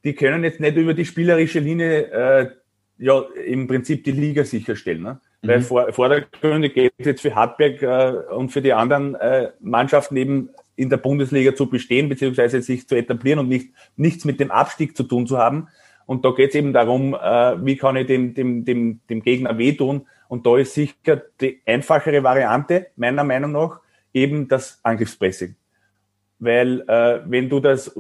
die 0.05 0.15
können 0.15 0.45
jetzt 0.45 0.61
nicht 0.61 0.77
über 0.77 0.95
die 0.95 1.05
spielerische 1.05 1.61
Linie 1.61 2.03
äh, 2.11 2.51
ja 2.99 3.23
im 3.47 3.67
Prinzip 3.67 4.05
die 4.05 4.13
Liga 4.13 4.45
sicherstellen. 4.45 5.03
Ne? 5.03 5.21
Mhm. 5.43 5.49
Weil 5.49 5.63
vor, 5.63 5.93
vordergründig 5.93 6.75
geht 6.75 6.93
es 6.99 7.07
jetzt 7.07 7.23
für 7.23 7.35
Hartberg 7.35 7.83
äh, 7.83 8.35
und 8.35 8.51
für 8.51 8.63
die 8.63 8.73
anderen 8.73 9.15
äh, 9.17 9.51
Mannschaften 9.61 10.17
eben 10.17 10.51
in 10.77 10.89
der 10.89 10.97
Bundesliga 10.97 11.55
zu 11.55 11.69
bestehen, 11.69 12.09
beziehungsweise 12.09 12.63
sich 12.63 12.89
zu 12.89 12.95
etablieren 12.95 13.39
und 13.39 13.49
nicht, 13.49 13.71
nichts 13.97 14.25
mit 14.25 14.41
dem 14.41 14.51
Abstieg 14.51 14.97
zu 14.97 15.03
tun 15.03 15.27
zu 15.27 15.39
haben. 15.39 15.69
Und 16.07 16.25
da 16.25 16.31
geht 16.31 16.51
es 16.51 16.55
eben 16.55 16.73
darum, 16.73 17.15
äh, 17.15 17.65
wie 17.65 17.77
kann 17.77 17.97
ich 17.97 18.07
dem, 18.07 18.35
dem, 18.35 18.65
dem, 18.65 19.01
dem 19.09 19.23
Gegner 19.23 19.59
wehtun. 19.59 20.07
Und 20.29 20.47
da 20.47 20.57
ist 20.57 20.75
sicher 20.75 21.23
die 21.41 21.61
einfachere 21.67 22.23
Variante, 22.23 22.89
meiner 22.97 23.25
Meinung 23.25 23.53
nach, 23.53 23.81
eben 24.13 24.49
das 24.49 24.81
Angriffspressing. 24.83 25.55
Weil 26.39 26.81
äh, 26.89 27.21
wenn 27.27 27.49
du 27.49 27.61
das 27.61 27.95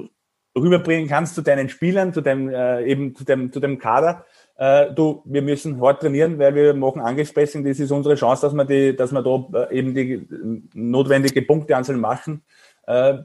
rüberbringen 0.57 1.09
kannst 1.09 1.35
zu 1.35 1.43
deinen 1.43 1.69
Spielern, 1.69 2.13
zu 2.13 2.21
deinem, 2.21 2.49
äh, 2.49 2.85
eben 2.85 3.15
zu 3.15 3.25
dem, 3.25 3.53
zu 3.53 3.61
dem 3.61 3.79
Kader. 3.79 4.25
Äh, 4.57 4.93
du, 4.93 5.23
wir 5.25 5.43
müssen 5.43 5.81
hart 5.81 6.01
trainieren, 6.01 6.39
weil 6.39 6.55
wir 6.55 6.75
machen 6.75 7.01
Angriffspressing. 7.01 7.65
Das 7.65 7.79
ist 7.79 7.91
unsere 7.91 8.17
Chance, 8.17 8.43
dass 8.43 8.55
wir 8.55 8.65
die, 8.65 8.97
dass 8.97 9.13
wir 9.13 9.23
da 9.23 9.69
äh, 9.71 9.79
eben 9.79 9.95
die 9.95 10.27
notwendige 10.75 11.43
Punkteanzahl 11.43 11.97
machen. 11.97 12.43
Äh, 12.87 13.19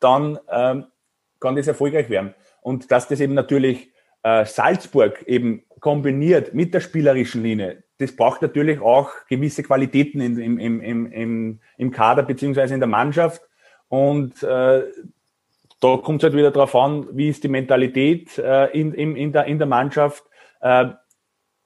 dann 0.00 0.38
äh, 0.48 0.82
kann 1.40 1.56
das 1.56 1.66
erfolgreich 1.66 2.10
werden. 2.10 2.34
Und 2.62 2.90
dass 2.90 3.08
das 3.08 3.20
eben 3.20 3.34
natürlich 3.34 3.92
äh, 4.22 4.44
Salzburg 4.44 5.22
eben 5.26 5.62
kombiniert 5.80 6.54
mit 6.54 6.74
der 6.74 6.80
spielerischen 6.80 7.42
Linie, 7.42 7.84
das 7.98 8.14
braucht 8.14 8.42
natürlich 8.42 8.80
auch 8.80 9.10
gewisse 9.28 9.62
Qualitäten 9.62 10.20
in, 10.20 10.38
im, 10.38 10.58
im, 10.58 11.12
im, 11.12 11.60
im 11.78 11.90
Kader 11.90 12.22
beziehungsweise 12.22 12.74
in 12.74 12.80
der 12.80 12.88
Mannschaft. 12.88 13.42
Und 13.88 14.42
äh, 14.42 14.82
da 15.80 15.96
kommt 15.98 16.22
es 16.22 16.24
halt 16.24 16.36
wieder 16.36 16.50
darauf 16.50 16.74
an, 16.74 17.06
wie 17.12 17.28
ist 17.28 17.44
die 17.44 17.48
Mentalität 17.48 18.38
äh, 18.38 18.66
in, 18.78 18.94
in, 18.94 19.16
in, 19.16 19.32
der, 19.32 19.44
in 19.44 19.58
der 19.58 19.66
Mannschaft, 19.66 20.24
äh, 20.60 20.86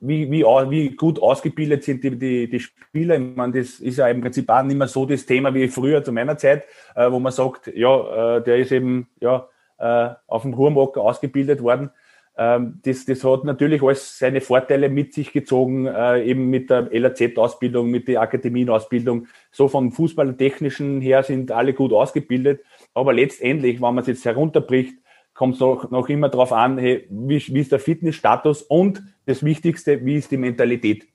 wie, 0.01 0.31
wie, 0.31 0.43
wie 0.43 0.97
gut 0.97 1.21
ausgebildet 1.21 1.85
sind 1.85 2.03
die, 2.03 2.19
die, 2.19 2.49
die 2.49 2.61
Spieler. 2.61 3.17
Ich 3.17 3.37
meine, 3.37 3.59
das 3.59 3.81
ist 3.81 3.99
ja 3.99 4.09
im 4.09 4.23
Prinzip 4.23 4.49
auch 4.49 4.63
nicht 4.63 4.77
mehr 4.77 4.89
so 4.89 5.05
das 5.07 5.27
Thema 5.27 5.55
wie 5.55 5.69
früher 5.69 6.03
zu 6.03 6.13
meiner 6.13 6.39
Zeit, 6.39 6.65
äh, 6.97 7.11
wo 7.11 7.19
man 7.21 7.33
sagt, 7.33 7.69
ja, 7.75 8.37
äh, 8.37 8.43
der 8.43 8.57
ist 8.57 8.73
eben 8.73 9.09
ja, 9.21 9.49
äh, 9.79 10.11
auf 10.27 10.43
dem 10.43 10.57
Hurmocker 10.57 11.03
ausgebildet 11.03 11.63
worden. 11.63 11.91
Ähm, 12.37 12.81
das, 12.85 13.05
das 13.05 13.23
hat 13.23 13.45
natürlich 13.45 13.83
alles 13.83 14.19
seine 14.19 14.41
Vorteile 14.41 14.89
mit 14.89 15.13
sich 15.13 15.33
gezogen, 15.33 15.87
äh, 15.87 16.25
eben 16.25 16.49
mit 16.49 16.71
der 16.71 16.89
LAZ-Ausbildung, 16.91 17.91
mit 17.91 18.09
der 18.09 18.23
Akademienausbildung. 18.23 19.27
So 19.51 19.69
vom 19.69 19.93
Fußballtechnischen 19.93 21.03
her 21.03 21.23
sind 21.23 21.53
alle 21.53 21.75
gut 21.75 21.93
ausgebildet. 21.93 22.63
Aber 22.95 23.13
letztendlich, 23.13 23.81
wenn 23.81 23.95
man 23.95 23.99
es 23.99 24.07
jetzt 24.07 24.25
herunterbricht, 24.25 24.95
kommt 25.35 25.55
es 25.55 25.61
noch, 25.61 25.91
noch 25.91 26.09
immer 26.09 26.29
darauf 26.29 26.53
an, 26.53 26.79
hey, 26.79 27.07
wie, 27.09 27.39
wie 27.39 27.61
ist 27.61 27.73
der 27.73 27.79
Fitnessstatus 27.79 28.63
und 28.63 29.03
das 29.27 29.45
Wichtigste, 29.45 30.05
wie 30.05 30.17
ist 30.17 30.31
die 30.31 30.37
Mentalität. 30.37 31.07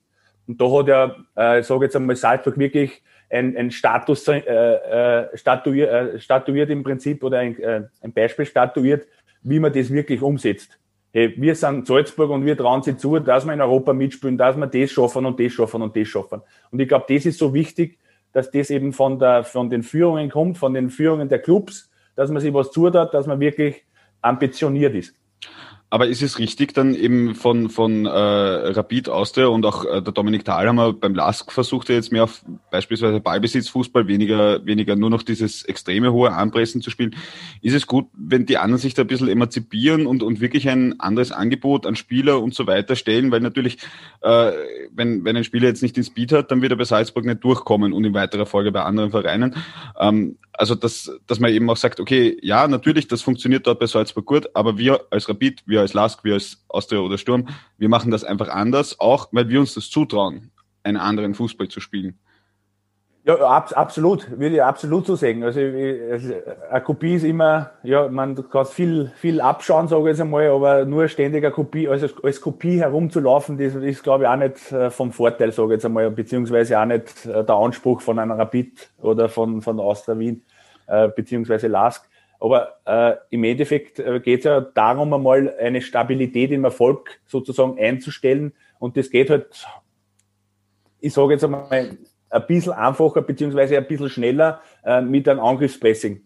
Und 0.46 0.60
da 0.60 0.70
hat 0.70 0.88
ja, 0.88 1.16
äh, 1.36 1.60
ich 1.60 1.66
sage 1.66 1.84
jetzt 1.84 1.96
einmal, 1.96 2.16
Salzburg 2.16 2.58
wirklich 2.58 3.02
ein, 3.30 3.56
ein 3.56 3.70
Status 3.70 4.26
äh, 4.28 4.38
äh, 4.38 5.36
statuiert, 5.36 5.90
äh, 5.90 6.20
statuiert 6.20 6.70
im 6.70 6.82
Prinzip 6.82 7.22
oder 7.22 7.38
ein, 7.38 7.58
äh, 7.58 7.82
ein 8.00 8.12
Beispiel 8.12 8.46
statuiert, 8.46 9.06
wie 9.42 9.60
man 9.60 9.72
das 9.72 9.92
wirklich 9.92 10.22
umsetzt. 10.22 10.78
Hey, 11.12 11.34
wir 11.36 11.54
sind 11.54 11.86
Salzburg 11.86 12.30
und 12.30 12.44
wir 12.44 12.56
trauen 12.56 12.82
sie 12.82 12.96
zu, 12.96 13.18
dass 13.18 13.46
wir 13.46 13.52
in 13.52 13.60
Europa 13.60 13.92
mitspielen, 13.92 14.36
dass 14.36 14.56
wir 14.56 14.66
das 14.66 14.90
schaffen 14.90 15.24
und 15.24 15.40
das 15.40 15.52
schaffen 15.52 15.82
und 15.82 15.96
das 15.96 16.08
schaffen. 16.08 16.42
Und 16.70 16.80
ich 16.80 16.88
glaube, 16.88 17.06
das 17.08 17.26
ist 17.26 17.38
so 17.38 17.54
wichtig, 17.54 17.98
dass 18.36 18.50
das 18.50 18.68
eben 18.68 18.92
von, 18.92 19.18
der, 19.18 19.44
von 19.44 19.70
den 19.70 19.82
Führungen 19.82 20.28
kommt, 20.28 20.58
von 20.58 20.74
den 20.74 20.90
Führungen 20.90 21.30
der 21.30 21.38
Clubs, 21.38 21.90
dass 22.16 22.30
man 22.30 22.42
sich 22.42 22.52
was 22.52 22.70
zutat, 22.70 23.14
dass 23.14 23.26
man 23.26 23.40
wirklich 23.40 23.82
ambitioniert 24.20 24.94
ist. 24.94 25.16
Aber 25.88 26.08
ist 26.08 26.20
es 26.20 26.40
richtig 26.40 26.74
dann 26.74 26.94
eben 26.94 27.36
von, 27.36 27.70
von 27.70 28.06
äh, 28.06 28.10
Rapid 28.10 29.08
Austria 29.08 29.46
und 29.46 29.64
auch 29.64 29.84
äh, 29.84 30.02
der 30.02 30.12
Dominik 30.12 30.44
Thalhammer 30.44 30.92
beim 30.92 31.14
LASK 31.14 31.52
versucht 31.52 31.88
er 31.90 31.96
jetzt 31.96 32.10
mehr 32.10 32.24
auf 32.24 32.44
beispielsweise 32.72 33.20
Ballbesitzfußball, 33.20 34.08
weniger, 34.08 34.66
weniger 34.66 34.96
nur 34.96 35.10
noch 35.10 35.22
dieses 35.22 35.62
extreme 35.64 36.12
hohe 36.12 36.32
Anpressen 36.32 36.82
zu 36.82 36.90
spielen. 36.90 37.14
Ist 37.62 37.74
es 37.74 37.86
gut, 37.86 38.08
wenn 38.14 38.46
die 38.46 38.58
anderen 38.58 38.80
sich 38.80 38.94
da 38.94 39.02
ein 39.02 39.06
bisschen 39.06 39.28
emanzipieren 39.28 40.06
und, 40.06 40.24
und 40.24 40.40
wirklich 40.40 40.68
ein 40.68 40.98
anderes 40.98 41.30
Angebot 41.30 41.86
an 41.86 41.94
Spieler 41.94 42.42
und 42.42 42.52
so 42.52 42.66
weiter 42.66 42.96
stellen? 42.96 43.30
Weil 43.30 43.40
natürlich, 43.40 43.78
äh, 44.22 44.52
wenn, 44.92 45.24
wenn 45.24 45.36
ein 45.36 45.44
Spieler 45.44 45.68
jetzt 45.68 45.82
nicht 45.82 45.96
den 45.96 46.04
Speed 46.04 46.32
hat, 46.32 46.50
dann 46.50 46.62
wird 46.62 46.72
er 46.72 46.78
bei 46.78 46.84
Salzburg 46.84 47.24
nicht 47.24 47.44
durchkommen 47.44 47.92
und 47.92 48.04
in 48.04 48.12
weiterer 48.12 48.46
Folge 48.46 48.72
bei 48.72 48.82
anderen 48.82 49.12
Vereinen. 49.12 49.54
Ähm, 50.00 50.36
also 50.58 50.74
dass, 50.74 51.10
dass 51.26 51.40
man 51.40 51.52
eben 51.52 51.68
auch 51.70 51.76
sagt, 51.76 52.00
okay, 52.00 52.36
ja, 52.42 52.66
natürlich, 52.68 53.08
das 53.08 53.22
funktioniert 53.22 53.66
dort 53.66 53.78
bei 53.78 53.86
Salzburg 53.86 54.26
gut, 54.26 54.48
aber 54.54 54.78
wir 54.78 55.00
als 55.10 55.28
Rapid, 55.28 55.62
wir 55.66 55.80
als 55.80 55.94
Lask, 55.94 56.24
wir 56.24 56.34
als 56.34 56.64
Austria 56.68 57.00
oder 57.00 57.18
Sturm, 57.18 57.48
wir 57.78 57.88
machen 57.88 58.10
das 58.10 58.24
einfach 58.24 58.48
anders, 58.48 58.98
auch 59.00 59.28
weil 59.32 59.48
wir 59.48 59.60
uns 59.60 59.74
das 59.74 59.90
zutrauen, 59.90 60.50
einen 60.82 60.96
anderen 60.96 61.34
Fußball 61.34 61.68
zu 61.68 61.80
spielen. 61.80 62.18
Ja, 63.26 63.34
ab, 63.38 63.72
absolut, 63.74 64.38
würde 64.38 64.54
ich 64.54 64.62
absolut 64.62 65.04
so 65.04 65.16
sagen. 65.16 65.42
Also, 65.42 65.58
also 65.58 66.32
eine 66.70 66.80
Kopie 66.80 67.14
ist 67.14 67.24
immer, 67.24 67.72
ja, 67.82 68.06
man 68.06 68.36
kann 68.50 68.66
viel, 68.66 69.10
viel 69.16 69.40
abschauen, 69.40 69.88
sage 69.88 70.02
ich 70.02 70.08
jetzt 70.10 70.20
einmal, 70.20 70.46
aber 70.46 70.84
nur 70.84 71.08
ständig 71.08 71.44
eine 71.44 71.52
Kopie, 71.52 71.88
also 71.88 72.06
als 72.22 72.40
Kopie 72.40 72.78
herumzulaufen, 72.78 73.58
das 73.58 73.74
ist, 73.74 74.04
glaube 74.04 74.24
ich, 74.24 74.28
auch 74.28 74.36
nicht 74.36 74.70
äh, 74.70 74.90
vom 74.90 75.10
Vorteil, 75.10 75.50
sage 75.50 75.70
ich 75.70 75.72
jetzt 75.72 75.86
einmal, 75.86 76.08
beziehungsweise 76.12 76.78
auch 76.78 76.84
nicht 76.84 77.26
äh, 77.26 77.42
der 77.42 77.56
Anspruch 77.56 78.00
von 78.00 78.20
einer 78.20 78.38
Rapid 78.38 78.90
oder 79.02 79.28
von, 79.28 79.60
von 79.60 79.80
Austria 79.80 80.16
Wien, 80.16 80.44
äh, 80.86 81.08
beziehungsweise 81.08 81.66
Lask. 81.66 82.08
Aber 82.38 82.76
äh, 82.84 83.16
im 83.30 83.42
Endeffekt 83.42 83.98
äh, 83.98 84.20
geht 84.20 84.40
es 84.40 84.44
ja 84.44 84.60
darum, 84.60 85.12
einmal 85.12 85.52
eine 85.58 85.82
Stabilität 85.82 86.52
im 86.52 86.62
Erfolg 86.62 87.18
sozusagen 87.26 87.76
einzustellen. 87.76 88.52
Und 88.78 88.96
das 88.96 89.10
geht 89.10 89.30
halt, 89.30 89.66
ich 91.00 91.12
sage 91.12 91.32
jetzt 91.32 91.42
einmal, 91.42 91.96
ein 92.36 92.46
bisschen 92.46 92.72
einfacher 92.72 93.22
beziehungsweise 93.22 93.76
ein 93.76 93.86
bisschen 93.86 94.10
schneller 94.10 94.60
äh, 94.84 95.00
mit 95.00 95.28
einem 95.28 95.40
Angriffspressing, 95.40 96.20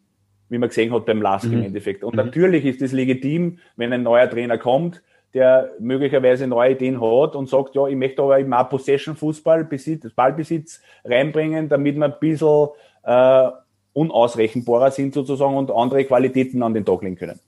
wie 0.48 0.58
man 0.58 0.68
gesehen 0.68 0.92
hat 0.92 1.06
beim 1.06 1.22
Lask 1.22 1.46
mhm. 1.46 1.54
im 1.54 1.62
Endeffekt. 1.64 2.04
Und 2.04 2.14
mhm. 2.14 2.24
natürlich 2.24 2.64
ist 2.64 2.82
es 2.82 2.92
legitim, 2.92 3.58
wenn 3.76 3.92
ein 3.92 4.02
neuer 4.02 4.28
Trainer 4.28 4.58
kommt, 4.58 5.02
der 5.34 5.70
möglicherweise 5.78 6.46
neue 6.46 6.72
Ideen 6.72 7.00
hat 7.00 7.36
und 7.36 7.48
sagt, 7.48 7.74
ja, 7.76 7.86
ich 7.86 7.96
möchte 7.96 8.22
aber 8.22 8.38
eben 8.40 8.52
auch 8.52 8.68
Possession-Fußball, 8.68 9.64
Besitz, 9.64 10.10
Ballbesitz 10.10 10.82
reinbringen, 11.04 11.68
damit 11.68 11.96
wir 11.96 12.04
ein 12.06 12.14
bisschen 12.18 12.68
äh, 13.04 13.50
unausrechenbarer 13.92 14.90
sind 14.90 15.14
sozusagen 15.14 15.56
und 15.56 15.70
andere 15.70 16.04
Qualitäten 16.04 16.62
an 16.62 16.74
den 16.74 16.84
Tag 16.84 17.02
legen 17.02 17.16
können. 17.16 17.38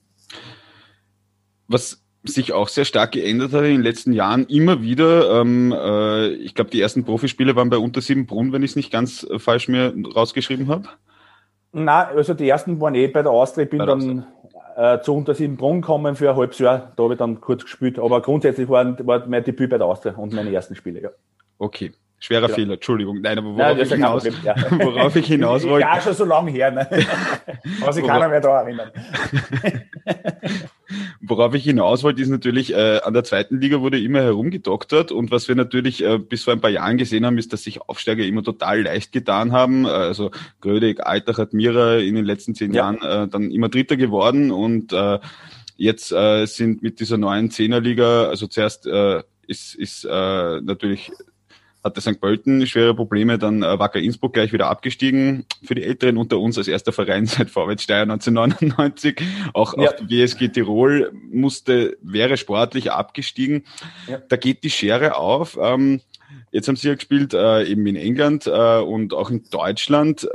Was 1.67 2.02
sich 2.23 2.53
auch 2.53 2.69
sehr 2.69 2.85
stark 2.85 3.11
geändert 3.11 3.53
hat 3.53 3.63
in 3.63 3.71
den 3.71 3.83
letzten 3.83 4.13
Jahren 4.13 4.45
immer 4.45 4.81
wieder. 4.81 5.41
Ähm, 5.41 5.73
äh, 5.73 6.27
ich 6.27 6.55
glaube, 6.55 6.71
die 6.71 6.81
ersten 6.81 7.03
Profispiele 7.03 7.55
waren 7.55 7.69
bei 7.69 7.77
unter 7.77 8.01
sieben 8.01 8.25
Brunnen, 8.25 8.53
wenn 8.53 8.63
ich 8.63 8.71
es 8.71 8.75
nicht 8.75 8.91
ganz 8.91 9.23
äh, 9.23 9.39
falsch 9.39 9.67
mir 9.67 9.93
rausgeschrieben 10.15 10.67
habe. 10.67 10.87
Na, 11.73 12.07
also 12.07 12.33
die 12.33 12.47
ersten 12.47 12.79
waren 12.79 12.95
eh 12.95 13.07
bei 13.07 13.23
der 13.23 13.31
Austria. 13.31 13.65
Ich 13.65 13.69
bin 13.69 13.79
dann 13.79 14.25
äh, 14.75 14.99
zu 15.01 15.15
unter 15.15 15.33
sieben 15.33 15.57
Brunnen 15.57 15.81
gekommen 15.81 16.15
für 16.15 16.29
ein 16.29 16.35
halbes 16.35 16.59
Jahr. 16.59 16.93
Da 16.95 17.03
habe 17.03 17.13
ich 17.13 17.19
dann 17.19 17.41
kurz 17.41 17.63
gespielt. 17.63 17.99
Aber 17.99 18.21
grundsätzlich 18.21 18.69
war, 18.69 18.95
war 19.05 19.27
mein 19.27 19.43
Debüt 19.43 19.69
bei 19.69 19.77
der 19.77 19.87
Austria 19.87 20.13
und 20.15 20.33
meine 20.33 20.53
ersten 20.53 20.75
Spiele, 20.75 21.01
ja. 21.01 21.09
Okay. 21.57 21.93
Schwerer 22.23 22.47
ja. 22.47 22.55
Fehler, 22.55 22.73
Entschuldigung. 22.75 23.19
Nein, 23.19 23.37
aber 23.37 23.49
worauf, 23.49 23.75
Nein, 23.75 23.79
ich, 23.81 23.89
hinaus, 23.89 24.23
ja. 24.23 24.55
worauf 24.71 25.13
ich 25.17 25.27
hinaus 25.27 25.67
wollte. 25.67 25.85
Ja, 25.85 25.99
schon 25.99 26.13
so 26.13 26.23
lange 26.23 26.51
her, 26.51 26.71
ne? 26.71 26.87
Aber 27.81 27.91
sich 27.91 28.05
keiner 28.05 28.29
mehr 28.29 28.39
da 28.39 28.61
erinnern. 28.61 28.91
worauf 31.21 31.53
ich 31.53 31.65
hinaus 31.65 32.01
wollte, 32.01 32.21
ist 32.21 32.29
natürlich, 32.29 32.73
äh, 32.73 33.01
an 33.03 33.13
der 33.13 33.25
zweiten 33.25 33.59
Liga 33.59 33.81
wurde 33.81 33.99
immer 33.99 34.21
herumgedoktert 34.21 35.11
und 35.11 35.31
was 35.31 35.49
wir 35.49 35.55
natürlich 35.55 36.01
äh, 36.01 36.17
bis 36.17 36.45
vor 36.45 36.53
ein 36.53 36.61
paar 36.61 36.69
Jahren 36.69 36.97
gesehen 36.97 37.25
haben, 37.25 37.37
ist, 37.37 37.51
dass 37.51 37.63
sich 37.63 37.81
Aufsteiger 37.81 38.23
immer 38.23 38.41
total 38.41 38.83
leicht 38.83 39.11
getan 39.11 39.51
haben. 39.51 39.85
Also 39.85 40.31
Grödig, 40.61 41.05
Altach, 41.05 41.39
Admira 41.39 41.97
in 41.97 42.15
den 42.15 42.23
letzten 42.23 42.55
zehn 42.55 42.71
ja. 42.71 42.83
Jahren 42.83 43.01
äh, 43.01 43.27
dann 43.27 43.51
immer 43.51 43.67
Dritter 43.67 43.97
geworden 43.97 44.49
und 44.49 44.93
äh, 44.93 45.19
jetzt 45.75 46.13
äh, 46.13 46.45
sind 46.45 46.83
mit 46.83 47.01
dieser 47.01 47.17
neuen 47.17 47.51
Zehnerliga, 47.51 48.29
also 48.29 48.47
zuerst 48.47 48.87
äh, 48.87 49.23
ist, 49.45 49.75
ist 49.75 50.05
äh, 50.05 50.61
natürlich 50.61 51.11
hatte 51.83 52.01
St. 52.01 52.19
Pölten 52.19 52.65
schwere 52.65 52.95
Probleme, 52.95 53.37
dann 53.37 53.61
äh, 53.61 53.79
Wacker 53.79 53.99
Innsbruck 53.99 54.33
gleich 54.33 54.53
wieder 54.53 54.67
abgestiegen. 54.67 55.45
Für 55.63 55.75
die 55.75 55.83
Älteren 55.83 56.17
unter 56.17 56.39
uns 56.39 56.57
als 56.57 56.67
erster 56.67 56.91
Verein 56.91 57.25
seit 57.27 57.49
Vorwärts 57.49 57.83
Steyr 57.83 58.03
1999. 58.03 59.21
Auch, 59.53 59.77
ja. 59.77 59.89
auch 59.89 59.93
die 59.93 60.09
WSG 60.09 60.49
Tirol 60.49 61.11
musste, 61.31 61.97
wäre 62.01 62.37
sportlich 62.37 62.91
abgestiegen. 62.91 63.65
Ja. 64.07 64.19
Da 64.29 64.37
geht 64.37 64.63
die 64.63 64.69
Schere 64.69 65.17
auf. 65.17 65.57
Ähm, 65.61 66.01
jetzt 66.51 66.67
haben 66.67 66.75
sie 66.75 66.87
ja 66.87 66.95
gespielt 66.95 67.33
äh, 67.33 67.63
eben 67.63 67.85
in 67.85 67.95
England 67.95 68.47
äh, 68.47 68.79
und 68.79 69.13
auch 69.13 69.29
in 69.29 69.43
Deutschland 69.49 70.27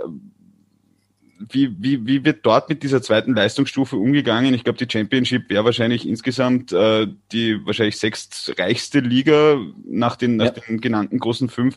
wie, 1.39 1.75
wie, 1.79 2.07
wie 2.07 2.25
wird 2.25 2.45
dort 2.45 2.69
mit 2.69 2.83
dieser 2.83 3.03
zweiten 3.03 3.35
Leistungsstufe 3.35 3.97
umgegangen? 3.97 4.55
Ich 4.55 4.65
glaube, 4.65 4.79
die 4.79 4.91
Championship 4.91 5.49
wäre 5.51 5.65
wahrscheinlich 5.65 6.09
insgesamt 6.09 6.73
äh, 6.73 7.07
die 7.33 7.65
wahrscheinlich 7.65 7.99
sechstreichste 7.99 9.01
Liga 9.01 9.59
nach 9.87 10.17
den, 10.17 10.41
ja. 10.41 10.47
nach 10.47 10.53
den 10.53 10.81
genannten 10.81 11.19
großen 11.19 11.49
fünf. 11.49 11.77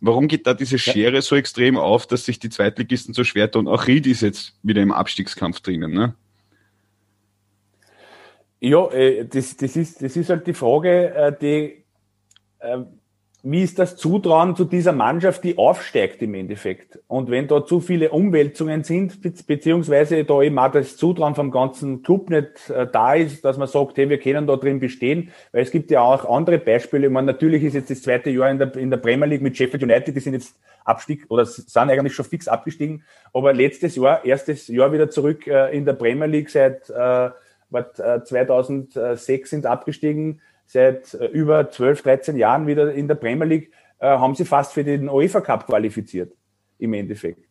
Warum 0.00 0.28
geht 0.28 0.46
da 0.46 0.54
diese 0.54 0.78
Schere 0.78 1.16
ja. 1.16 1.22
so 1.22 1.36
extrem 1.36 1.76
auf, 1.76 2.06
dass 2.06 2.24
sich 2.24 2.38
die 2.38 2.50
Zweitligisten 2.50 3.14
so 3.14 3.24
schwer 3.24 3.50
tun? 3.50 3.68
Auch 3.68 3.86
Ried 3.86 4.06
ist 4.06 4.22
jetzt 4.22 4.54
wieder 4.62 4.82
im 4.82 4.92
Abstiegskampf 4.92 5.60
drinnen, 5.60 5.92
ne? 5.92 6.14
Ja, 8.60 8.88
äh, 8.92 9.26
das, 9.26 9.56
das, 9.56 9.76
ist, 9.76 10.02
das 10.02 10.16
ist 10.16 10.30
halt 10.30 10.46
die 10.46 10.54
Frage, 10.54 11.14
äh, 11.14 11.32
die 11.40 11.84
äh, 12.60 12.78
wie 13.44 13.62
ist 13.64 13.80
das 13.80 13.96
Zutrauen 13.96 14.54
zu 14.54 14.64
dieser 14.64 14.92
Mannschaft, 14.92 15.42
die 15.42 15.58
aufsteigt 15.58 16.22
im 16.22 16.34
Endeffekt? 16.34 17.00
Und 17.08 17.28
wenn 17.28 17.48
da 17.48 17.64
zu 17.64 17.80
viele 17.80 18.10
Umwälzungen 18.10 18.84
sind, 18.84 19.20
beziehungsweise 19.46 20.22
da 20.22 20.42
eben 20.42 20.58
auch 20.60 20.70
das 20.70 20.96
Zutrauen 20.96 21.34
vom 21.34 21.50
ganzen 21.50 22.04
Club 22.04 22.30
nicht 22.30 22.70
äh, 22.70 22.86
da 22.86 23.14
ist, 23.14 23.44
dass 23.44 23.58
man 23.58 23.66
sagt, 23.66 23.96
hey, 23.96 24.08
wir 24.08 24.18
können 24.18 24.46
da 24.46 24.54
drin 24.54 24.78
bestehen, 24.78 25.32
weil 25.50 25.62
es 25.62 25.72
gibt 25.72 25.90
ja 25.90 26.02
auch 26.02 26.24
andere 26.24 26.58
Beispiele. 26.58 27.08
Ich 27.08 27.12
meine, 27.12 27.26
natürlich 27.26 27.64
ist 27.64 27.74
jetzt 27.74 27.90
das 27.90 28.02
zweite 28.02 28.30
Jahr 28.30 28.48
in 28.48 28.58
der, 28.58 28.76
in 28.76 28.90
der 28.90 28.98
Premier 28.98 29.26
League 29.26 29.42
mit 29.42 29.56
Sheffield 29.56 29.82
United, 29.82 30.14
die 30.14 30.20
sind 30.20 30.34
jetzt 30.34 30.54
Abstieg 30.84 31.26
oder 31.28 31.44
sind 31.44 31.76
eigentlich 31.76 32.14
schon 32.14 32.24
fix 32.24 32.46
abgestiegen, 32.46 33.02
aber 33.32 33.52
letztes 33.52 33.96
Jahr, 33.96 34.24
erstes 34.24 34.68
Jahr 34.68 34.92
wieder 34.92 35.10
zurück 35.10 35.48
äh, 35.48 35.76
in 35.76 35.84
der 35.84 35.94
Premier 35.94 36.26
League 36.26 36.48
seit 36.48 36.88
äh, 36.90 37.30
2006 38.24 39.28
äh, 39.28 39.44
sind 39.48 39.66
abgestiegen 39.66 40.40
seit 40.72 41.14
äh, 41.14 41.26
über 41.26 41.70
12, 41.70 42.02
13 42.02 42.36
Jahren 42.36 42.66
wieder 42.66 42.92
in 42.92 43.06
der 43.06 43.14
Premier 43.14 43.46
League, 43.46 43.70
äh, 43.98 44.06
haben 44.06 44.34
sie 44.34 44.44
fast 44.44 44.72
für 44.72 44.84
den 44.84 45.08
UEFA 45.08 45.40
Cup 45.40 45.66
qualifiziert, 45.66 46.32
im 46.78 46.94
Endeffekt. 46.94 47.44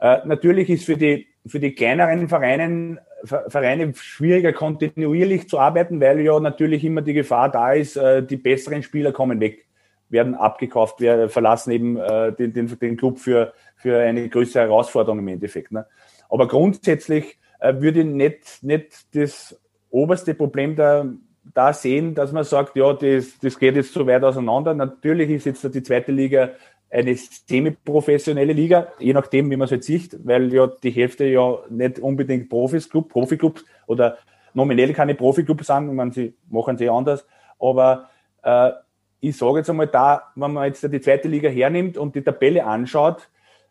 Äh, 0.00 0.18
natürlich 0.24 0.70
ist 0.70 0.84
für 0.84 0.96
die, 0.96 1.26
für 1.46 1.58
die 1.58 1.74
kleineren 1.74 2.28
Vereinen, 2.28 3.00
Vereine 3.24 3.92
schwieriger 3.96 4.52
kontinuierlich 4.52 5.48
zu 5.48 5.58
arbeiten, 5.58 6.00
weil 6.00 6.20
ja 6.20 6.38
natürlich 6.38 6.84
immer 6.84 7.02
die 7.02 7.14
Gefahr 7.14 7.50
da 7.50 7.72
ist, 7.72 7.96
äh, 7.96 8.22
die 8.22 8.36
besseren 8.36 8.84
Spieler 8.84 9.10
kommen 9.10 9.40
weg, 9.40 9.66
werden 10.08 10.36
abgekauft, 10.36 11.00
werden, 11.00 11.28
verlassen 11.28 11.72
eben 11.72 11.96
äh, 11.96 12.32
den, 12.32 12.52
den, 12.52 12.78
den 12.78 12.96
Club 12.96 13.18
für, 13.18 13.52
für 13.76 13.98
eine 13.98 14.28
größere 14.28 14.62
Herausforderung 14.62 15.18
im 15.18 15.28
Endeffekt. 15.28 15.72
Ne? 15.72 15.84
Aber 16.28 16.46
grundsätzlich 16.46 17.40
äh, 17.58 17.74
würde 17.80 18.00
ich 18.00 18.06
nicht, 18.06 18.62
nicht 18.62 19.16
das 19.16 19.60
oberste 19.90 20.34
Problem 20.34 20.76
der 20.76 21.12
da 21.58 21.72
sehen, 21.72 22.14
dass 22.14 22.30
man 22.30 22.44
sagt, 22.44 22.76
ja, 22.76 22.92
das, 22.92 23.36
das 23.40 23.58
geht 23.58 23.74
jetzt 23.74 23.92
so 23.92 24.06
weit 24.06 24.22
auseinander. 24.22 24.74
Natürlich 24.74 25.28
ist 25.28 25.46
jetzt 25.46 25.74
die 25.74 25.82
zweite 25.82 26.12
Liga 26.12 26.50
eine 26.88 27.16
semi-professionelle 27.16 28.52
Liga, 28.52 28.92
je 29.00 29.12
nachdem, 29.12 29.50
wie 29.50 29.56
man 29.56 29.64
es 29.64 29.72
jetzt 29.72 29.86
sieht, 29.86 30.16
weil 30.24 30.54
ja 30.54 30.68
die 30.68 30.90
Hälfte 30.90 31.24
ja 31.24 31.58
nicht 31.68 31.98
unbedingt 31.98 32.48
Profis, 32.48 32.88
Club, 32.88 33.08
Profiklubs 33.08 33.64
oder 33.88 34.18
nominell 34.54 34.92
keine 34.92 35.16
Profiklubs 35.16 35.66
sind, 35.66 35.92
man, 35.92 36.12
sie 36.12 36.32
machen 36.48 36.78
sie 36.78 36.88
anders. 36.88 37.26
Aber 37.58 38.08
äh, 38.44 38.70
ich 39.18 39.36
sage 39.36 39.58
jetzt 39.58 39.68
einmal 39.68 39.88
da, 39.88 40.30
wenn 40.36 40.52
man 40.52 40.66
jetzt 40.66 40.84
die 40.84 41.00
zweite 41.00 41.26
Liga 41.26 41.48
hernimmt 41.48 41.98
und 41.98 42.14
die 42.14 42.22
Tabelle 42.22 42.64
anschaut, 42.64 43.28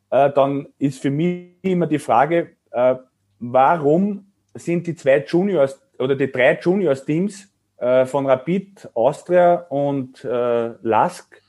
äh, 0.09 0.29
dann 0.31 0.67
ist 0.77 1.01
für 1.01 1.09
mich 1.09 1.53
immer 1.61 1.87
die 1.87 1.99
Frage, 1.99 2.49
äh, 2.71 2.95
warum 3.39 4.25
sind 4.53 4.87
die 4.87 4.95
zwei 4.95 5.23
Juniors 5.25 5.81
oder 5.97 6.17
die 6.17 6.29
drei 6.29 6.59
Juniors-Teams 6.61 7.47
äh, 7.77 8.05
von 8.05 8.25
Rapid, 8.25 8.89
Austria 8.93 9.55
und 9.69 10.23
äh, 10.23 10.71
Lask 10.81 11.41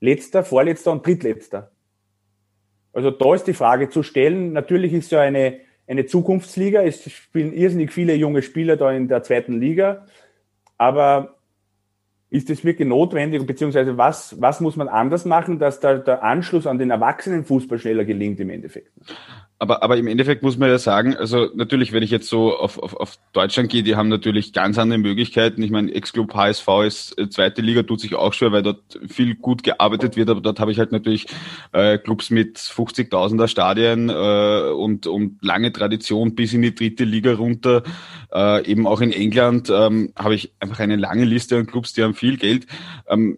letzter, 0.00 0.44
vorletzter 0.44 0.92
und 0.92 1.06
drittletzter. 1.06 1.70
Also 2.92 3.10
da 3.10 3.34
ist 3.34 3.46
die 3.46 3.54
Frage 3.54 3.88
zu 3.88 4.02
stellen. 4.02 4.52
Natürlich 4.52 4.92
ist 4.92 5.12
ja 5.12 5.20
eine, 5.20 5.60
eine 5.86 6.06
Zukunftsliga. 6.06 6.82
Es 6.82 7.08
spielen 7.10 7.52
irrsinnig 7.52 7.92
viele 7.92 8.14
junge 8.14 8.42
Spieler 8.42 8.76
da 8.76 8.90
in 8.90 9.08
der 9.08 9.22
zweiten 9.22 9.60
Liga. 9.60 10.06
Aber 10.78 11.36
ist 12.30 12.48
es 12.48 12.64
wirklich 12.64 12.88
notwendig, 12.88 13.44
beziehungsweise 13.46 13.98
was, 13.98 14.40
was 14.40 14.60
muss 14.60 14.76
man 14.76 14.88
anders 14.88 15.24
machen, 15.24 15.58
dass 15.58 15.80
da 15.80 15.94
der 15.94 16.22
Anschluss 16.22 16.66
an 16.66 16.78
den 16.78 16.90
Erwachsenenfußball 16.90 17.78
schneller 17.78 18.04
gelingt 18.04 18.40
im 18.40 18.50
Endeffekt? 18.50 18.92
Aber, 19.60 19.82
aber 19.82 19.98
im 19.98 20.06
Endeffekt 20.06 20.42
muss 20.42 20.56
man 20.56 20.70
ja 20.70 20.78
sagen, 20.78 21.14
also 21.14 21.50
natürlich, 21.54 21.92
wenn 21.92 22.02
ich 22.02 22.10
jetzt 22.10 22.28
so 22.28 22.56
auf, 22.56 22.78
auf, 22.78 22.94
auf 22.94 23.18
Deutschland 23.34 23.68
gehe, 23.68 23.82
die 23.82 23.94
haben 23.94 24.08
natürlich 24.08 24.54
ganz 24.54 24.78
andere 24.78 24.98
Möglichkeiten. 24.98 25.62
Ich 25.62 25.70
meine, 25.70 25.92
Ex-Club 25.92 26.34
HSV 26.34 26.66
ist 26.86 27.18
äh, 27.18 27.28
zweite 27.28 27.60
Liga, 27.60 27.82
tut 27.82 28.00
sich 28.00 28.14
auch 28.14 28.32
schwer, 28.32 28.52
weil 28.52 28.62
dort 28.62 28.98
viel 29.06 29.34
gut 29.34 29.62
gearbeitet 29.62 30.16
wird, 30.16 30.30
aber 30.30 30.40
dort 30.40 30.60
habe 30.60 30.72
ich 30.72 30.78
halt 30.78 30.92
natürlich 30.92 31.26
äh, 31.72 31.98
Clubs 31.98 32.30
mit 32.30 32.56
50.000er 32.56 33.48
Stadien 33.48 34.08
äh, 34.08 34.70
und, 34.72 35.06
und 35.06 35.44
lange 35.44 35.72
Tradition 35.72 36.34
bis 36.34 36.54
in 36.54 36.62
die 36.62 36.74
dritte 36.74 37.04
Liga 37.04 37.34
runter. 37.34 37.82
Äh, 38.32 38.66
eben 38.66 38.86
auch 38.86 39.02
in 39.02 39.12
England 39.12 39.68
ähm, 39.68 40.14
habe 40.16 40.36
ich 40.36 40.54
einfach 40.58 40.80
eine 40.80 40.96
lange 40.96 41.26
Liste 41.26 41.58
an 41.58 41.66
Clubs, 41.66 41.92
die 41.92 42.02
haben 42.02 42.14
viel 42.14 42.38
Geld. 42.38 42.66
Ähm, 43.10 43.36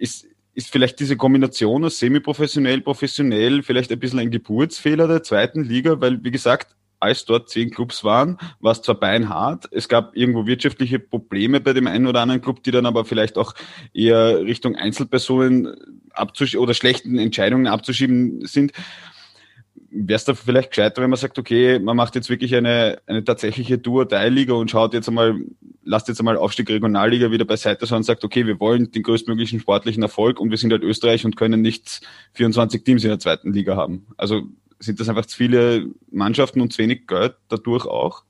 ist, 0.00 0.26
ist 0.60 0.70
vielleicht 0.70 1.00
diese 1.00 1.16
Kombination 1.16 1.84
aus 1.84 1.98
semi-professionell, 1.98 2.82
professionell 2.82 3.62
vielleicht 3.62 3.90
ein 3.92 3.98
bisschen 3.98 4.18
ein 4.18 4.30
Geburtsfehler 4.30 5.08
der 5.08 5.22
zweiten 5.22 5.64
Liga, 5.64 6.00
weil, 6.00 6.22
wie 6.22 6.30
gesagt, 6.30 6.76
als 7.00 7.24
dort 7.24 7.48
zehn 7.48 7.70
Clubs 7.70 8.04
waren, 8.04 8.36
war 8.60 8.72
es 8.72 8.82
zwar 8.82 8.96
beinhart, 9.00 9.66
es 9.72 9.88
gab 9.88 10.14
irgendwo 10.14 10.46
wirtschaftliche 10.46 10.98
Probleme 10.98 11.60
bei 11.60 11.72
dem 11.72 11.86
einen 11.86 12.06
oder 12.06 12.20
anderen 12.20 12.42
Club, 12.42 12.62
die 12.62 12.72
dann 12.72 12.84
aber 12.84 13.06
vielleicht 13.06 13.38
auch 13.38 13.54
eher 13.94 14.40
Richtung 14.40 14.76
Einzelpersonen 14.76 15.74
abzuschieben 16.12 16.62
oder 16.62 16.74
schlechten 16.74 17.18
Entscheidungen 17.18 17.66
abzuschieben 17.66 18.46
sind 18.46 18.72
wäre 19.90 20.16
es 20.16 20.24
da 20.24 20.34
vielleicht 20.34 20.70
gescheiter, 20.70 21.02
wenn 21.02 21.10
man 21.10 21.18
sagt, 21.18 21.38
okay, 21.38 21.78
man 21.78 21.96
macht 21.96 22.14
jetzt 22.14 22.30
wirklich 22.30 22.54
eine, 22.54 23.00
eine 23.06 23.24
tatsächliche 23.24 23.78
Duo-Teilliga 23.78 24.54
und 24.54 24.70
schaut 24.70 24.94
jetzt 24.94 25.08
einmal, 25.08 25.40
lasst 25.84 26.08
jetzt 26.08 26.20
einmal 26.20 26.36
Aufstieg 26.36 26.70
Regionalliga 26.70 27.30
wieder 27.30 27.44
beiseite 27.44 27.92
und 27.94 28.04
sagt, 28.04 28.24
okay, 28.24 28.46
wir 28.46 28.60
wollen 28.60 28.92
den 28.92 29.02
größtmöglichen 29.02 29.60
sportlichen 29.60 30.02
Erfolg 30.02 30.40
und 30.40 30.50
wir 30.50 30.58
sind 30.58 30.72
halt 30.72 30.82
Österreich 30.82 31.24
und 31.24 31.36
können 31.36 31.60
nicht 31.60 32.02
24 32.34 32.84
Teams 32.84 33.02
in 33.02 33.10
der 33.10 33.18
zweiten 33.18 33.52
Liga 33.52 33.76
haben. 33.76 34.06
Also 34.16 34.42
sind 34.78 35.00
das 35.00 35.08
einfach 35.08 35.26
zu 35.26 35.36
viele 35.36 35.90
Mannschaften 36.10 36.60
und 36.60 36.72
zu 36.72 36.78
wenig 36.78 37.06
Geld 37.06 37.34
dadurch 37.48 37.86
auch? 37.86 38.22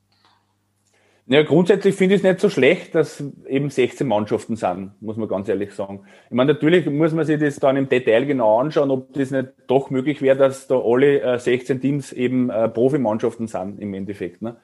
Ja, 1.30 1.44
grundsätzlich 1.44 1.94
finde 1.94 2.16
ich 2.16 2.22
es 2.22 2.24
nicht 2.24 2.40
so 2.40 2.50
schlecht, 2.50 2.92
dass 2.96 3.22
eben 3.46 3.70
16 3.70 4.04
Mannschaften 4.04 4.56
sind, 4.56 5.00
muss 5.00 5.16
man 5.16 5.28
ganz 5.28 5.48
ehrlich 5.48 5.72
sagen. 5.72 6.00
Ich 6.28 6.34
meine, 6.34 6.54
natürlich 6.54 6.86
muss 6.86 7.12
man 7.12 7.24
sich 7.24 7.38
das 7.38 7.60
dann 7.60 7.76
im 7.76 7.88
Detail 7.88 8.26
genau 8.26 8.58
anschauen, 8.58 8.90
ob 8.90 9.12
das 9.12 9.30
nicht 9.30 9.50
doch 9.68 9.90
möglich 9.90 10.22
wäre, 10.22 10.36
dass 10.36 10.66
da 10.66 10.74
alle 10.76 11.20
äh, 11.20 11.38
16 11.38 11.80
Teams 11.80 12.12
eben 12.12 12.50
äh, 12.50 12.68
Profimannschaften 12.68 13.46
sind 13.46 13.80
im 13.80 13.94
Endeffekt. 13.94 14.42
Ne? 14.42 14.56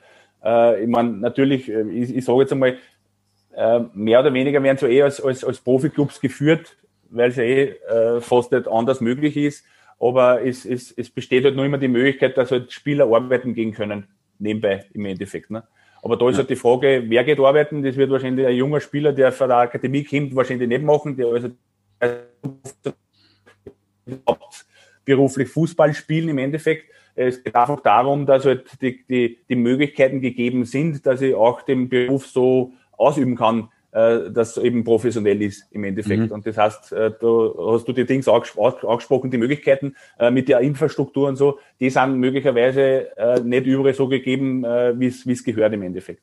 Äh, 0.44 0.82
ich 0.82 0.88
meine, 0.88 1.10
natürlich, 1.10 1.70
äh, 1.70 1.82
ich, 1.82 2.16
ich 2.16 2.24
sage 2.24 2.40
jetzt 2.40 2.52
einmal, 2.52 2.78
äh, 3.54 3.82
mehr 3.94 4.18
oder 4.18 4.34
weniger 4.34 4.60
werden 4.60 4.78
so 4.78 4.88
eh 4.88 5.02
als, 5.02 5.20
als, 5.20 5.44
als 5.44 5.60
Profiklubs 5.60 6.20
geführt, 6.20 6.76
weil 7.10 7.30
es 7.30 7.36
ja 7.36 7.44
eh 7.44 7.76
äh, 7.88 8.20
fast 8.20 8.50
nicht 8.50 8.66
anders 8.66 9.00
möglich 9.00 9.36
ist. 9.36 9.64
Aber 10.00 10.44
es, 10.44 10.64
es, 10.64 10.90
es 10.90 11.10
besteht 11.10 11.44
halt 11.44 11.54
nur 11.54 11.64
immer 11.64 11.78
die 11.78 11.86
Möglichkeit, 11.86 12.36
dass 12.36 12.50
halt 12.50 12.72
Spieler 12.72 13.04
arbeiten 13.04 13.54
gehen 13.54 13.70
können, 13.70 14.08
nebenbei 14.40 14.86
im 14.94 15.04
Endeffekt. 15.04 15.52
Ne? 15.52 15.62
Aber 16.02 16.16
da 16.16 16.28
ist 16.28 16.38
halt 16.38 16.50
die 16.50 16.56
Frage, 16.56 17.04
wer 17.06 17.24
geht 17.24 17.40
arbeiten? 17.40 17.82
Das 17.82 17.96
wird 17.96 18.10
wahrscheinlich 18.10 18.46
ein 18.46 18.54
junger 18.54 18.80
Spieler, 18.80 19.12
der 19.12 19.32
von 19.32 19.48
der 19.48 19.58
Akademie 19.58 20.04
kommt, 20.04 20.36
wahrscheinlich 20.36 20.68
nicht 20.68 20.82
machen, 20.82 21.16
der 21.16 21.26
also 21.28 21.48
beruflich 25.04 25.48
Fußball 25.48 25.94
spielen 25.94 26.28
im 26.28 26.38
Endeffekt. 26.38 26.92
Es 27.14 27.42
geht 27.42 27.54
einfach 27.54 27.80
darum, 27.80 28.26
dass 28.26 28.44
halt 28.44 28.66
die, 28.80 29.02
die, 29.06 29.38
die 29.48 29.56
Möglichkeiten 29.56 30.20
gegeben 30.20 30.64
sind, 30.66 31.06
dass 31.06 31.22
ich 31.22 31.34
auch 31.34 31.62
den 31.62 31.88
Beruf 31.88 32.26
so 32.26 32.72
ausüben 32.92 33.36
kann, 33.36 33.70
äh, 33.96 34.30
das 34.30 34.58
eben 34.58 34.84
professionell 34.84 35.40
ist 35.40 35.66
im 35.70 35.84
Endeffekt. 35.84 36.26
Mhm. 36.26 36.32
Und 36.32 36.46
das 36.46 36.58
heißt, 36.58 36.92
äh, 36.92 37.12
da 37.18 37.54
hast 37.72 37.88
du 37.88 37.92
die 37.92 38.04
Dings 38.04 38.28
angesprochen, 38.28 39.30
die 39.30 39.38
Möglichkeiten 39.38 39.96
äh, 40.18 40.30
mit 40.30 40.48
der 40.48 40.60
Infrastruktur 40.60 41.28
und 41.28 41.36
so, 41.36 41.58
die 41.80 41.88
sind 41.88 42.18
möglicherweise 42.18 43.16
äh, 43.16 43.40
nicht 43.40 43.66
überall 43.66 43.94
so 43.94 44.06
gegeben, 44.06 44.64
äh, 44.64 44.92
wie 44.98 45.06
es 45.06 45.44
gehört 45.44 45.72
im 45.72 45.82
Endeffekt. 45.82 46.22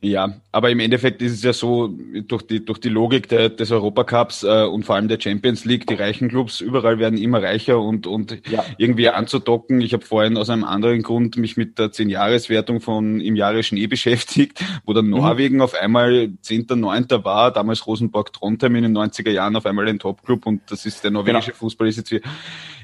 Ja, 0.00 0.34
aber 0.52 0.70
im 0.70 0.78
Endeffekt 0.78 1.22
ist 1.22 1.32
es 1.32 1.42
ja 1.42 1.52
so, 1.52 1.88
durch 2.28 2.42
die, 2.42 2.64
durch 2.64 2.78
die 2.78 2.88
Logik 2.88 3.28
der, 3.28 3.48
des 3.48 3.72
Europacups 3.72 4.44
äh, 4.44 4.62
und 4.62 4.84
vor 4.84 4.94
allem 4.94 5.08
der 5.08 5.20
Champions 5.20 5.64
League, 5.64 5.88
die 5.88 5.94
reichen 5.94 6.28
Clubs 6.28 6.60
überall 6.60 7.00
werden 7.00 7.18
immer 7.18 7.42
reicher 7.42 7.80
und, 7.80 8.06
und 8.06 8.48
ja. 8.48 8.64
irgendwie 8.78 9.08
anzudocken. 9.08 9.80
Ich 9.80 9.92
habe 9.94 10.04
vorhin 10.04 10.36
aus 10.36 10.50
einem 10.50 10.62
anderen 10.62 11.02
Grund 11.02 11.36
mich 11.36 11.56
mit 11.56 11.80
der 11.80 11.90
Zehn-Jahres-Wertung 11.90 12.80
von 12.80 13.20
im 13.20 13.34
Jahre 13.34 13.64
Schnee 13.64 13.88
beschäftigt, 13.88 14.64
wo 14.84 14.92
dann 14.92 15.06
mhm. 15.06 15.12
Norwegen 15.12 15.60
auf 15.60 15.74
einmal 15.74 16.30
Zehnter, 16.42 16.76
Neunter 16.76 17.24
war, 17.24 17.52
damals 17.52 17.84
Rosenborg 17.84 18.32
Trondheim 18.32 18.76
in 18.76 18.84
den 18.84 18.96
90er 18.96 19.30
Jahren 19.30 19.56
auf 19.56 19.66
einmal 19.66 19.88
ein 19.88 19.98
Top-Club 19.98 20.46
und 20.46 20.62
das 20.70 20.86
ist 20.86 21.02
der 21.02 21.10
norwegische 21.10 21.50
genau. 21.50 21.58
Fußball 21.58 21.88
ist 21.88 21.96
jetzt 21.96 22.12
wie 22.12 22.20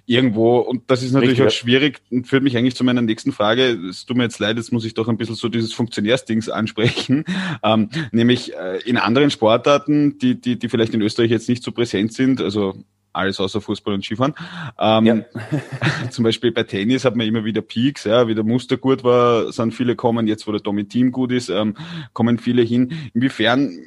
irgendwo, 0.07 0.59
und 0.59 0.83
das 0.89 1.03
ist 1.03 1.13
natürlich 1.13 1.41
Richtig, 1.41 1.47
auch 1.47 1.59
schwierig 1.59 2.01
und 2.11 2.27
führt 2.27 2.43
mich 2.43 2.57
eigentlich 2.57 2.75
zu 2.75 2.85
meiner 2.85 3.03
nächsten 3.03 3.33
Frage. 3.33 3.79
Es 3.89 4.05
tut 4.05 4.17
mir 4.17 4.25
jetzt 4.25 4.39
leid, 4.39 4.57
jetzt 4.57 4.73
muss 4.73 4.85
ich 4.85 4.95
doch 4.95 5.09
ein 5.09 5.17
bisschen 5.17 5.35
so 5.35 5.49
dieses 5.49 5.73
Funktionärsdings 5.73 6.49
ansprechen, 6.49 7.25
ähm, 7.63 7.89
nämlich 8.13 8.55
äh, 8.55 8.79
in 8.85 8.97
anderen 8.97 9.31
Sportarten, 9.31 10.19
die, 10.19 10.41
die, 10.41 10.59
die 10.59 10.69
vielleicht 10.69 10.95
in 10.95 11.03
Österreich 11.03 11.31
jetzt 11.31 11.49
nicht 11.49 11.63
so 11.63 11.73
präsent 11.73 12.13
sind, 12.13 12.41
also 12.41 12.75
alles 13.15 13.41
außer 13.41 13.61
Fußball 13.61 13.95
und 13.95 14.05
Skifahren. 14.05 14.35
Ähm, 14.79 15.07
ja. 15.07 15.25
zum 16.11 16.25
Beispiel 16.25 16.53
bei 16.53 16.65
Tennis 16.65 17.05
hat 17.05 17.17
man 17.17 17.27
immer 17.27 17.45
wieder 17.45 17.63
Peaks, 17.63 18.05
ja, 18.05 18.29
wie 18.29 18.35
der 18.35 18.45
Muster 18.45 18.77
gut 18.77 19.05
war, 19.05 19.53
sind 19.53 19.73
viele 19.73 19.97
kommen, 19.97 20.27
jetzt 20.27 20.47
wo 20.47 20.53
der 20.53 20.61
Tommy 20.61 20.85
Team 20.85 21.13
gut 21.13 21.33
ist, 21.33 21.49
ähm, 21.49 21.77
kommen 22.13 22.39
viele 22.39 22.63
hin. 22.63 22.93
Inwiefern 23.15 23.79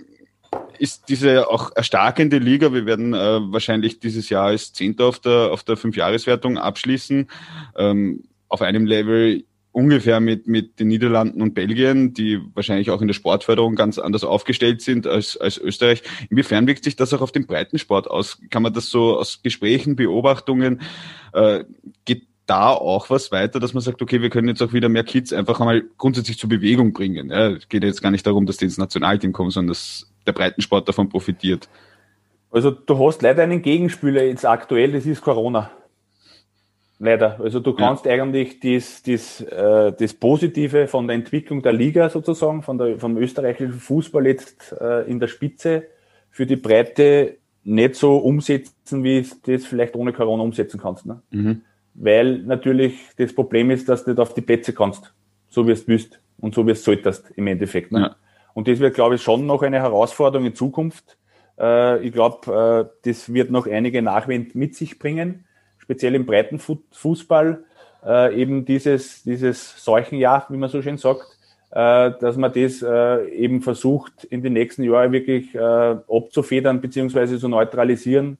ist 0.79 1.09
diese 1.09 1.49
auch 1.49 1.71
erstarkende 1.75 2.37
Liga. 2.37 2.73
Wir 2.73 2.85
werden 2.85 3.13
äh, 3.13 3.39
wahrscheinlich 3.51 3.99
dieses 3.99 4.29
Jahr 4.29 4.47
als 4.47 4.73
Zehnter 4.73 5.05
auf 5.05 5.19
der, 5.19 5.51
auf 5.51 5.63
der 5.63 5.77
Fünfjahreswertung 5.77 6.57
abschließen. 6.57 7.29
Ähm, 7.75 8.23
auf 8.49 8.61
einem 8.61 8.85
Level 8.85 9.43
ungefähr 9.77 10.19
mit, 10.19 10.47
mit 10.47 10.79
den 10.79 10.87
Niederlanden 10.87 11.39
und 11.41 11.53
Belgien, 11.53 12.13
die 12.13 12.39
wahrscheinlich 12.55 12.89
auch 12.89 13.01
in 13.01 13.07
der 13.07 13.13
Sportförderung 13.13 13.75
ganz 13.75 13.99
anders 13.99 14.23
aufgestellt 14.23 14.81
sind 14.81 15.05
als, 15.05 15.37
als 15.37 15.59
Österreich. 15.59 16.01
Inwiefern 16.31 16.65
wirkt 16.65 16.83
sich 16.83 16.95
das 16.95 17.13
auch 17.13 17.21
auf 17.21 17.31
den 17.31 17.45
Breitensport 17.45 18.09
aus? 18.09 18.39
Kann 18.49 18.63
man 18.63 18.73
das 18.73 18.89
so 18.89 19.17
aus 19.17 19.43
Gesprächen, 19.43 19.95
Beobachtungen, 19.95 20.81
äh, 21.33 21.63
geht 22.05 22.23
da 22.47 22.69
auch 22.69 23.09
was 23.09 23.31
weiter, 23.31 23.59
dass 23.59 23.73
man 23.75 23.81
sagt, 23.81 24.01
okay, 24.01 24.21
wir 24.21 24.29
können 24.31 24.47
jetzt 24.47 24.63
auch 24.63 24.73
wieder 24.73 24.89
mehr 24.89 25.03
Kids 25.03 25.31
einfach 25.31 25.59
einmal 25.59 25.83
grundsätzlich 25.97 26.39
zur 26.39 26.49
Bewegung 26.49 26.93
bringen. 26.93 27.29
Ja, 27.29 27.49
es 27.49 27.69
geht 27.69 27.83
jetzt 27.83 28.01
gar 28.01 28.09
nicht 28.09 28.25
darum, 28.25 28.47
dass 28.47 28.57
die 28.57 28.65
ins 28.65 28.77
Nationalteam 28.77 29.33
kommen, 29.33 29.51
sondern 29.51 29.69
dass 29.69 30.09
der 30.27 30.33
Breitensport 30.33 30.87
davon 30.87 31.09
profitiert. 31.09 31.69
Also 32.51 32.71
du 32.71 33.05
hast 33.05 33.21
leider 33.21 33.43
einen 33.43 33.61
Gegenspieler 33.61 34.23
jetzt 34.23 34.45
aktuell, 34.45 34.91
das 34.93 35.05
ist 35.05 35.21
Corona. 35.21 35.71
Leider. 36.99 37.39
Also 37.39 37.59
du 37.59 37.73
kannst 37.73 38.05
ja. 38.05 38.13
eigentlich 38.13 38.59
das, 38.59 39.03
das, 39.03 39.41
äh, 39.41 39.93
das 39.93 40.13
Positive 40.13 40.87
von 40.87 41.07
der 41.07 41.15
Entwicklung 41.15 41.61
der 41.61 41.73
Liga 41.73 42.09
sozusagen, 42.09 42.63
von 42.63 42.77
der, 42.77 42.97
vom 42.97 43.17
österreichischen 43.17 43.73
Fußball 43.73 44.25
jetzt 44.25 44.75
äh, 44.79 45.03
in 45.03 45.19
der 45.19 45.27
Spitze 45.27 45.83
für 46.31 46.47
die 46.47 46.55
Breite 46.55 47.37
nicht 47.63 47.95
so 47.95 48.17
umsetzen, 48.17 49.03
wie 49.03 49.19
es 49.19 49.41
das 49.41 49.65
vielleicht 49.65 49.95
ohne 49.95 50.13
Corona 50.13 50.41
umsetzen 50.41 50.79
kannst. 50.79 51.05
Ne? 51.05 51.21
Mhm. 51.29 51.61
Weil 51.93 52.39
natürlich 52.39 52.99
das 53.17 53.33
Problem 53.33 53.69
ist, 53.69 53.89
dass 53.89 54.03
du 54.03 54.11
nicht 54.11 54.19
auf 54.19 54.33
die 54.33 54.41
Plätze 54.41 54.73
kannst, 54.73 55.13
so 55.49 55.67
wie 55.67 55.71
es 55.71 55.87
willst 55.87 56.19
und 56.39 56.55
so 56.55 56.65
wie 56.65 56.71
es 56.71 56.83
solltest 56.83 57.31
im 57.35 57.45
Endeffekt. 57.45 57.91
Ne? 57.91 57.99
Ja. 57.99 58.15
Und 58.57 58.67
das 58.67 58.79
wird, 58.79 58.95
glaube 58.95 59.13
ich, 59.13 59.21
schon 59.21 59.45
noch 59.45 59.61
eine 59.61 59.79
Herausforderung 59.79 60.47
in 60.47 60.55
Zukunft. 60.55 61.19
Äh, 61.59 62.03
ich 62.03 62.11
glaube, 62.11 62.89
äh, 63.05 63.07
das 63.07 63.31
wird 63.31 63.51
noch 63.51 63.67
einige 63.67 64.01
Nachwend 64.01 64.55
mit 64.55 64.75
sich 64.75 64.97
bringen, 64.97 65.45
speziell 65.77 66.15
im 66.15 66.25
breiten 66.25 66.57
Fußball. 66.57 67.63
Äh, 68.03 68.41
eben 68.41 68.65
dieses, 68.65 69.21
dieses 69.21 69.83
Seuchenjahr, 69.83 70.47
wie 70.49 70.57
man 70.57 70.71
so 70.71 70.81
schön 70.81 70.97
sagt, 70.97 71.37
dass 71.69 72.37
man 72.37 72.53
das 72.53 72.81
eben 72.81 73.61
versucht, 73.61 74.23
in 74.23 74.41
den 74.41 74.53
nächsten 74.53 74.83
Jahren 74.83 75.11
wirklich 75.11 75.59
abzufedern 75.59 76.79
bzw. 76.79 77.37
zu 77.37 77.49
neutralisieren 77.49 78.37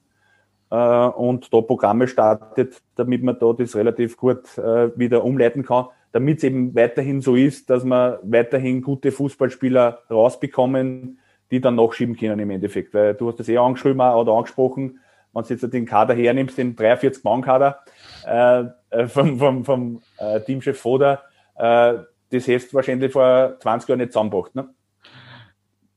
und 0.70 1.52
da 1.52 1.60
Programme 1.60 2.08
startet, 2.08 2.80
damit 2.96 3.22
man 3.22 3.38
da 3.38 3.52
das 3.52 3.76
relativ 3.76 4.16
gut 4.16 4.56
wieder 4.56 5.24
umleiten 5.24 5.62
kann 5.62 5.88
damit 6.12 6.38
es 6.38 6.44
eben 6.44 6.74
weiterhin 6.74 7.20
so 7.20 7.36
ist, 7.36 7.70
dass 7.70 7.84
wir 7.84 8.20
weiterhin 8.22 8.82
gute 8.82 9.12
Fußballspieler 9.12 10.02
rausbekommen, 10.10 11.18
die 11.50 11.60
dann 11.60 11.76
nachschieben 11.76 12.16
können 12.16 12.38
im 12.38 12.50
Endeffekt. 12.50 12.94
Weil 12.94 13.14
du 13.14 13.28
hast 13.28 13.40
das 13.40 13.48
eh 13.48 13.58
angeschrieben 13.58 14.00
oder 14.00 14.32
angesprochen, 14.32 15.00
wenn 15.32 15.42
du 15.42 15.54
jetzt 15.54 15.72
den 15.72 15.86
Kader 15.86 16.14
hernimmst, 16.14 16.58
den 16.58 16.74
43-Mann-Kader 16.74 17.80
äh, 18.26 18.64
äh, 18.90 19.06
vom, 19.06 19.38
vom, 19.38 19.64
vom 19.64 20.02
äh, 20.18 20.40
Teamchef 20.40 20.78
Foda, 20.78 21.22
äh, 21.56 21.94
das 22.30 22.46
hättest 22.46 22.72
du 22.72 22.76
wahrscheinlich 22.76 23.12
vor 23.12 23.56
20 23.60 23.88
Jahren 23.88 23.98
nicht 23.98 24.12
zusammengebracht. 24.12 24.54
Ne? 24.54 24.68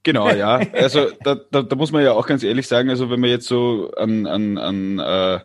Genau, 0.04 0.30
ja. 0.30 0.60
Also 0.74 1.12
da, 1.24 1.36
da, 1.52 1.62
da 1.62 1.76
muss 1.76 1.92
man 1.92 2.04
ja 2.04 2.14
auch 2.14 2.26
ganz 2.26 2.44
ehrlich 2.44 2.68
sagen, 2.68 2.90
also 2.90 3.10
wenn 3.10 3.20
man 3.20 3.30
jetzt 3.30 3.48
so 3.48 3.92
an, 3.98 4.26
an, 4.26 4.58
an 4.58 5.00
äh, 5.00 5.40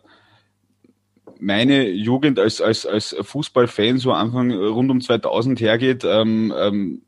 meine 1.40 1.88
Jugend 1.88 2.38
als, 2.38 2.61
als, 2.61 2.87
als 2.87 3.16
Fußballfan 3.20 3.99
so 3.99 4.12
Anfang 4.12 4.53
rund 4.53 4.90
um 4.90 5.01
2000 5.01 5.61
hergeht, 5.61 6.05
ähm, 6.05 6.53
ähm, 6.57 7.03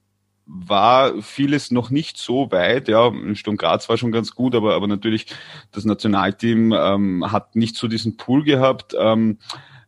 war 0.47 1.21
vieles 1.21 1.71
noch 1.71 1.91
nicht 1.91 2.17
so 2.17 2.51
weit. 2.51 2.89
Ja, 2.89 3.13
Sturm 3.35 3.59
Graz 3.59 3.89
war 3.89 3.99
schon 3.99 4.13
ganz 4.13 4.35
gut, 4.35 4.55
aber, 4.55 4.75
aber 4.75 4.87
natürlich 4.87 5.27
das 5.73 5.85
Nationalteam 5.85 6.73
ähm, 6.73 7.31
hat 7.31 7.55
nicht 7.55 7.77
so 7.77 7.87
diesen 7.87 8.17
Pool 8.17 8.45
gehabt. 8.45 8.95
Ähm, 8.99 9.39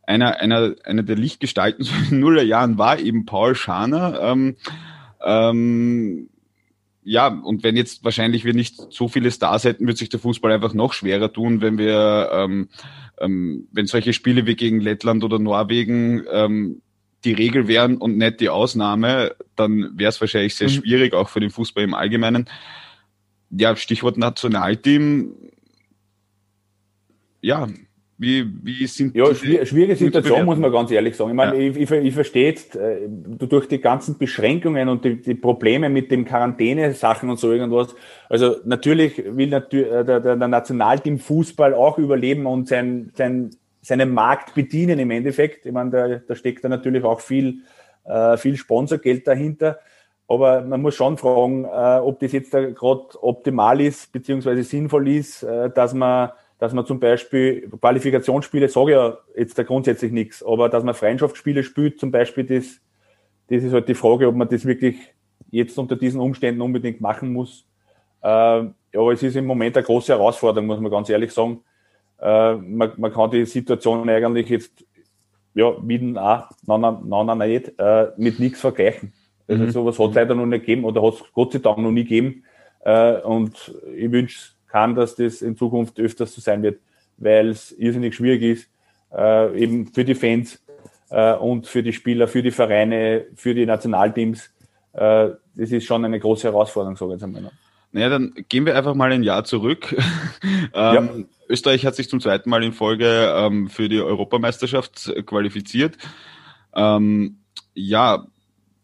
einer, 0.03 0.41
einer, 0.41 0.75
einer 0.85 1.03
der 1.03 1.17
Lichtgestalten 1.17 1.85
so 1.85 1.95
in 1.95 2.11
den 2.11 2.21
Nullerjahren 2.21 2.77
war 2.77 2.99
eben 2.99 3.25
Paul 3.25 3.55
Schaner. 3.55 4.21
Ähm, 4.21 4.57
ähm, 5.25 6.29
ja, 7.03 7.29
und 7.29 7.63
wenn 7.63 7.77
jetzt 7.77 8.05
wahrscheinlich 8.05 8.45
wir 8.45 8.53
nicht 8.53 8.77
so 8.91 9.09
viele 9.09 9.31
Stars 9.31 9.65
hätten, 9.65 9.87
wird 9.87 9.97
sich 9.97 10.11
der 10.11 10.21
Fußball 10.21 10.53
einfach 10.53 10.75
noch 10.75 10.93
schwerer 10.93 11.33
tun, 11.33 11.63
wenn 11.63 11.79
wir, 11.79 12.31
ähm, 12.33 12.69
ähm, 13.19 13.69
wenn 13.73 13.87
solche 13.87 14.13
Spiele 14.13 14.47
wie 14.47 14.55
gegen 14.55 14.81
Lettland 14.81 15.25
oder 15.25 15.39
Norwegen 15.39 16.25
ähm, 16.31 16.83
die 17.25 17.33
Regel 17.33 17.69
wären 17.69 17.97
und 17.97 18.19
nicht 18.19 18.41
die 18.41 18.49
Ausnahme, 18.49 19.35
dann 19.57 19.91
wäre 19.95 20.11
es 20.11 20.21
wahrscheinlich 20.21 20.55
sehr 20.55 20.69
mhm. 20.69 20.73
schwierig, 20.73 21.15
auch 21.15 21.29
für 21.29 21.41
den 21.41 21.51
Fußball 21.51 21.85
im 21.85 21.95
Allgemeinen. 21.95 22.49
Ja, 23.51 23.75
Stichwort 23.77 24.17
Nationalteam. 24.17 25.35
Ja, 27.43 27.69
wie, 28.21 28.47
wie 28.63 28.87
sind 28.87 29.17
Ja, 29.17 29.35
schwierige 29.35 29.97
Situation, 29.97 30.45
muss 30.45 30.59
man 30.59 30.71
ganz 30.71 30.91
ehrlich 30.91 31.17
sagen. 31.17 31.31
Ich 31.31 31.37
meine, 31.37 31.57
ja. 31.57 31.71
ich, 31.71 31.77
ich, 31.79 31.91
ich 31.91 32.13
verstehe 32.15 32.51
jetzt, 32.51 32.77
äh, 32.77 33.09
durch 33.09 33.67
die 33.67 33.81
ganzen 33.81 34.19
Beschränkungen 34.19 34.91
und 34.91 35.07
die, 35.07 35.23
die 35.23 35.35
Probleme 35.35 35.89
mit 35.89 36.11
dem 36.11 36.27
Quarantäne-Sachen 36.27 37.31
und 37.31 37.39
so 37.39 37.51
irgendwas. 37.51 37.95
Also 38.29 38.57
natürlich 38.67 39.23
will 39.25 39.49
natürlich 39.49 39.91
äh, 39.91 40.05
der, 40.05 40.21
der, 40.21 40.37
der 40.37 40.49
Nationalteam 40.49 41.19
Fußball 41.19 41.73
auch 41.73 41.97
überleben 41.97 42.45
und 42.45 42.69
sein, 42.69 43.11
sein, 43.15 43.51
seinen 43.81 44.13
Markt 44.13 44.55
bedienen 44.55 44.99
im 44.99 45.11
Endeffekt. 45.11 45.65
Ich 45.65 45.73
meine, 45.73 45.91
da, 45.91 46.09
da 46.17 46.35
steckt 46.35 46.63
da 46.63 46.69
natürlich 46.69 47.03
auch 47.05 47.21
viel, 47.21 47.63
äh, 48.05 48.37
viel 48.37 48.59
Sponsorgeld 48.59 49.27
dahinter. 49.27 49.79
Aber 50.29 50.61
man 50.61 50.83
muss 50.83 50.95
schon 50.95 51.17
fragen, 51.17 51.65
äh, 51.65 52.01
ob 52.01 52.21
das 52.21 52.33
jetzt 52.33 52.51
gerade 52.51 53.23
optimal 53.23 53.81
ist, 53.81 54.13
beziehungsweise 54.13 54.63
sinnvoll 54.63 55.09
ist, 55.09 55.43
äh, 55.43 55.71
dass 55.71 55.95
man 55.95 56.33
dass 56.61 56.75
man 56.75 56.85
zum 56.85 57.01
Beispiel 57.01 57.69
Qualifikationsspiele, 57.81 58.69
sage 58.69 58.93
ja 58.93 59.19
jetzt 59.35 59.59
da 59.59 59.63
grundsätzlich 59.63 60.13
nichts, 60.13 60.45
aber 60.45 60.69
dass 60.69 60.85
man 60.85 60.95
Freundschaftsspiele 60.95 61.65
spielt, 61.65 61.99
zum 61.99 62.11
Beispiel, 62.11 62.45
das, 62.45 62.81
das 63.49 63.65
ist 63.65 63.73
halt 63.73 63.89
die 63.89 63.95
Frage, 63.95 64.29
ob 64.29 64.37
man 64.37 64.47
das 64.47 64.67
wirklich 64.67 64.97
jetzt 65.51 65.79
unter 65.79 65.97
diesen 65.97 66.21
Umständen 66.21 66.61
unbedingt 66.61 67.01
machen 67.01 67.33
muss. 67.33 67.67
Äh, 68.23 68.27
aber 68.29 69.13
es 69.13 69.23
ist 69.23 69.37
im 69.37 69.47
Moment 69.47 69.75
eine 69.75 69.87
große 69.87 70.13
Herausforderung, 70.13 70.67
muss 70.67 70.81
man 70.81 70.91
ganz 70.91 71.09
ehrlich 71.09 71.33
sagen. 71.33 71.65
Äh, 72.21 72.57
man, 72.57 72.93
man 72.99 73.11
kann 73.11 73.31
die 73.31 73.47
Situation 73.47 74.07
eigentlich 74.11 74.51
jetzt, 74.51 74.85
ja, 75.55 75.73
mit 75.83 76.03
nein, 76.03 76.43
nein, 76.67 76.99
nein, 77.07 77.27
nein, 77.27 77.39
nicht, 77.39 77.73
äh, 77.79 78.09
mit 78.19 78.39
nichts 78.39 78.61
vergleichen. 78.61 79.15
Also 79.49 79.65
mhm. 79.65 79.71
sowas 79.71 79.99
hat 79.99 80.11
es 80.11 80.15
leider 80.15 80.35
noch 80.35 80.45
nicht 80.45 80.67
gegeben 80.67 80.85
oder 80.85 81.03
hat 81.03 81.15
es 81.15 81.25
Gott 81.33 81.53
sei 81.53 81.59
Dank 81.59 81.79
noch 81.79 81.91
nie 81.91 82.05
gegeben. 82.05 82.45
Äh, 82.85 83.19
und 83.23 83.75
ich 83.97 84.13
wünsche 84.13 84.60
kann, 84.71 84.95
dass 84.95 85.17
das 85.17 85.43
in 85.43 85.57
Zukunft 85.57 85.99
öfters 85.99 86.35
so 86.35 86.41
sein 86.41 86.63
wird, 86.63 86.81
weil 87.19 87.49
es 87.49 87.73
irrsinnig 87.73 88.15
schwierig 88.15 88.43
ist, 88.43 88.69
äh, 89.13 89.59
eben 89.59 89.89
für 89.89 90.05
die 90.05 90.15
Fans 90.15 90.63
äh, 91.11 91.35
und 91.35 91.67
für 91.67 91.83
die 91.83 91.93
Spieler, 91.93 92.29
für 92.29 92.43
die 92.43 92.51
Vereine, 92.51 93.27
für 93.35 93.55
die 93.55 93.67
Nationalteams. 93.67 94.51
Äh, 94.93 95.31
das 95.55 95.73
ist 95.73 95.85
schon 95.85 96.05
eine 96.05 96.19
große 96.19 96.49
Herausforderung, 96.49 96.97
sage 96.97 97.13
ich 97.13 97.15
jetzt 97.21 97.25
einmal. 97.25 97.51
Naja, 97.93 98.09
dann 98.09 98.35
gehen 98.49 98.67
wir 98.67 98.77
einfach 98.77 98.95
mal 98.95 99.11
ein 99.11 99.25
Jahr 99.25 99.45
zurück. 99.45 99.93
ähm, 100.43 100.69
ja. 100.73 101.09
Österreich 101.49 101.85
hat 101.85 101.97
sich 101.97 102.09
zum 102.09 102.21
zweiten 102.21 102.49
Mal 102.49 102.63
in 102.63 102.73
Folge 102.73 103.33
ähm, 103.35 103.69
für 103.69 103.89
die 103.89 104.01
Europameisterschaft 104.01 105.13
qualifiziert. 105.27 105.99
Ähm, 106.73 107.41
ja, 107.75 108.27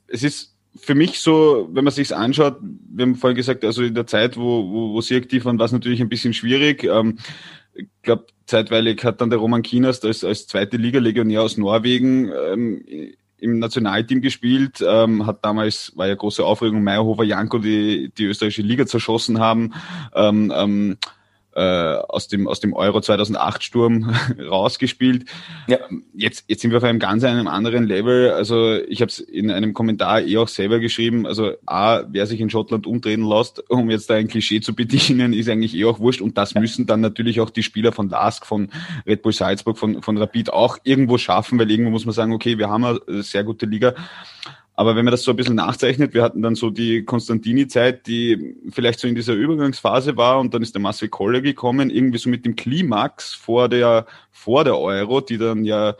es 0.08 0.24
ist 0.24 0.55
für 0.76 0.94
mich 0.94 1.20
so, 1.20 1.68
wenn 1.72 1.84
man 1.84 1.92
sich's 1.92 2.12
anschaut, 2.12 2.58
wir 2.60 3.04
haben 3.04 3.14
vorhin 3.14 3.36
gesagt, 3.36 3.64
also 3.64 3.82
in 3.82 3.94
der 3.94 4.06
Zeit, 4.06 4.36
wo, 4.36 4.70
wo, 4.70 4.92
wo 4.92 5.00
sie 5.00 5.16
aktiv 5.16 5.44
waren, 5.44 5.58
war 5.58 5.66
es 5.66 5.72
natürlich 5.72 6.00
ein 6.00 6.08
bisschen 6.08 6.32
schwierig. 6.32 6.84
Ähm, 6.84 7.18
ich 7.74 7.88
glaube, 8.02 8.26
zeitweilig 8.46 9.04
hat 9.04 9.20
dann 9.20 9.30
der 9.30 9.38
Roman 9.38 9.62
Kinas 9.62 10.02
als, 10.02 10.24
als 10.24 10.46
zweite 10.46 10.76
Liga-Legionär 10.76 11.42
aus 11.42 11.56
Norwegen 11.58 12.30
ähm, 12.32 12.84
im 13.38 13.58
Nationalteam 13.58 14.22
gespielt, 14.22 14.82
ähm, 14.86 15.26
hat 15.26 15.44
damals, 15.44 15.92
war 15.94 16.06
ja 16.06 16.14
große 16.14 16.44
Aufregung, 16.44 16.82
Meyerhofer, 16.82 17.24
Janko, 17.24 17.58
die 17.58 18.10
die 18.16 18.24
österreichische 18.24 18.62
Liga 18.62 18.86
zerschossen 18.86 19.40
haben. 19.40 19.74
Ähm, 20.14 20.52
ähm, 20.54 20.96
äh, 21.56 21.96
aus 22.08 22.28
dem 22.28 22.46
aus 22.46 22.60
dem 22.60 22.74
Euro 22.74 23.00
2008 23.00 23.64
Sturm 23.64 24.14
rausgespielt. 24.38 25.24
Ja. 25.68 25.78
Jetzt 26.14 26.44
jetzt 26.48 26.60
sind 26.60 26.70
wir 26.70 26.78
auf 26.78 26.84
einem 26.84 26.98
ganz 26.98 27.24
einem 27.24 27.48
anderen 27.48 27.86
Level. 27.86 28.30
Also 28.30 28.74
ich 28.74 29.00
habe 29.00 29.08
es 29.08 29.18
in 29.18 29.50
einem 29.50 29.72
Kommentar 29.72 30.20
eh 30.20 30.36
auch 30.36 30.48
selber 30.48 30.80
geschrieben. 30.80 31.26
Also 31.26 31.52
a, 31.64 32.02
wer 32.08 32.26
sich 32.26 32.40
in 32.40 32.50
Schottland 32.50 32.86
umdrehen 32.86 33.26
lässt, 33.26 33.64
um 33.70 33.90
jetzt 33.90 34.10
da 34.10 34.14
ein 34.14 34.28
Klischee 34.28 34.60
zu 34.60 34.74
bedienen, 34.74 35.32
ist 35.32 35.48
eigentlich 35.48 35.74
eh 35.74 35.86
auch 35.86 35.98
wurscht. 35.98 36.20
Und 36.20 36.36
das 36.36 36.54
müssen 36.54 36.86
dann 36.86 37.00
natürlich 37.00 37.40
auch 37.40 37.48
die 37.48 37.62
Spieler 37.62 37.92
von 37.92 38.10
Lask, 38.10 38.44
von 38.44 38.68
Red 39.06 39.22
Bull 39.22 39.32
Salzburg, 39.32 39.78
von 39.78 40.02
von 40.02 40.18
Rapid 40.18 40.52
auch 40.52 40.76
irgendwo 40.84 41.16
schaffen, 41.16 41.58
weil 41.58 41.70
irgendwo 41.70 41.90
muss 41.90 42.04
man 42.04 42.14
sagen, 42.14 42.34
okay, 42.34 42.58
wir 42.58 42.68
haben 42.68 42.84
eine 42.84 43.22
sehr 43.22 43.44
gute 43.44 43.64
Liga. 43.64 43.94
Aber 44.78 44.94
wenn 44.94 45.06
man 45.06 45.12
das 45.12 45.22
so 45.22 45.30
ein 45.30 45.36
bisschen 45.36 45.54
nachzeichnet, 45.54 46.12
wir 46.12 46.22
hatten 46.22 46.42
dann 46.42 46.54
so 46.54 46.68
die 46.68 47.02
Konstantini-Zeit, 47.02 48.06
die 48.06 48.54
vielleicht 48.70 49.00
so 49.00 49.08
in 49.08 49.14
dieser 49.14 49.32
Übergangsphase 49.32 50.18
war 50.18 50.38
und 50.38 50.52
dann 50.52 50.62
ist 50.62 50.74
der 50.74 50.82
Marcel 50.82 51.08
Koller 51.08 51.40
gekommen, 51.40 51.88
irgendwie 51.88 52.18
so 52.18 52.28
mit 52.28 52.44
dem 52.44 52.56
Klimax 52.56 53.32
vor 53.32 53.70
der, 53.70 54.06
vor 54.30 54.64
der 54.64 54.78
Euro, 54.78 55.22
die 55.22 55.38
dann 55.38 55.64
ja 55.64 55.96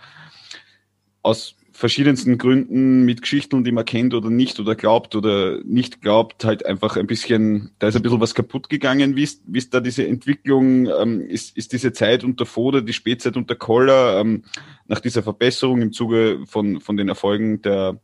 aus 1.23 1.57
verschiedensten 1.73 2.39
Gründen 2.39 3.05
mit 3.05 3.23
Geschichten, 3.23 3.65
die 3.65 3.73
man 3.73 3.85
kennt 3.85 4.15
oder 4.15 4.31
nicht 4.31 4.61
oder 4.61 4.75
glaubt 4.75 5.15
oder 5.15 5.63
nicht 5.65 6.01
glaubt, 6.01 6.45
halt 6.45 6.65
einfach 6.65 6.97
ein 6.97 7.07
bisschen, 7.07 7.71
da 7.79 7.89
ist 7.89 7.97
ein 7.97 8.03
bisschen 8.03 8.21
was 8.21 8.35
kaputt 8.35 8.71
gegangen. 8.71 9.15
Wie 9.15 9.23
ist, 9.23 9.43
wie 9.47 9.59
ist 9.59 9.75
da 9.75 9.81
diese 9.81 10.07
Entwicklung? 10.07 10.87
Ähm, 10.87 11.21
ist, 11.21 11.57
ist 11.57 11.73
diese 11.73 11.93
Zeit 11.93 12.25
unter 12.25 12.47
Foda, 12.47 12.81
die 12.81 12.95
Spätzeit 12.95 13.37
unter 13.37 13.57
Koller, 13.57 14.21
ähm, 14.21 14.45
nach 14.87 15.01
dieser 15.01 15.23
Verbesserung 15.23 15.83
im 15.83 15.93
Zuge 15.93 16.41
von, 16.47 16.81
von 16.81 16.97
den 16.97 17.09
Erfolgen 17.09 17.61
der, 17.61 18.01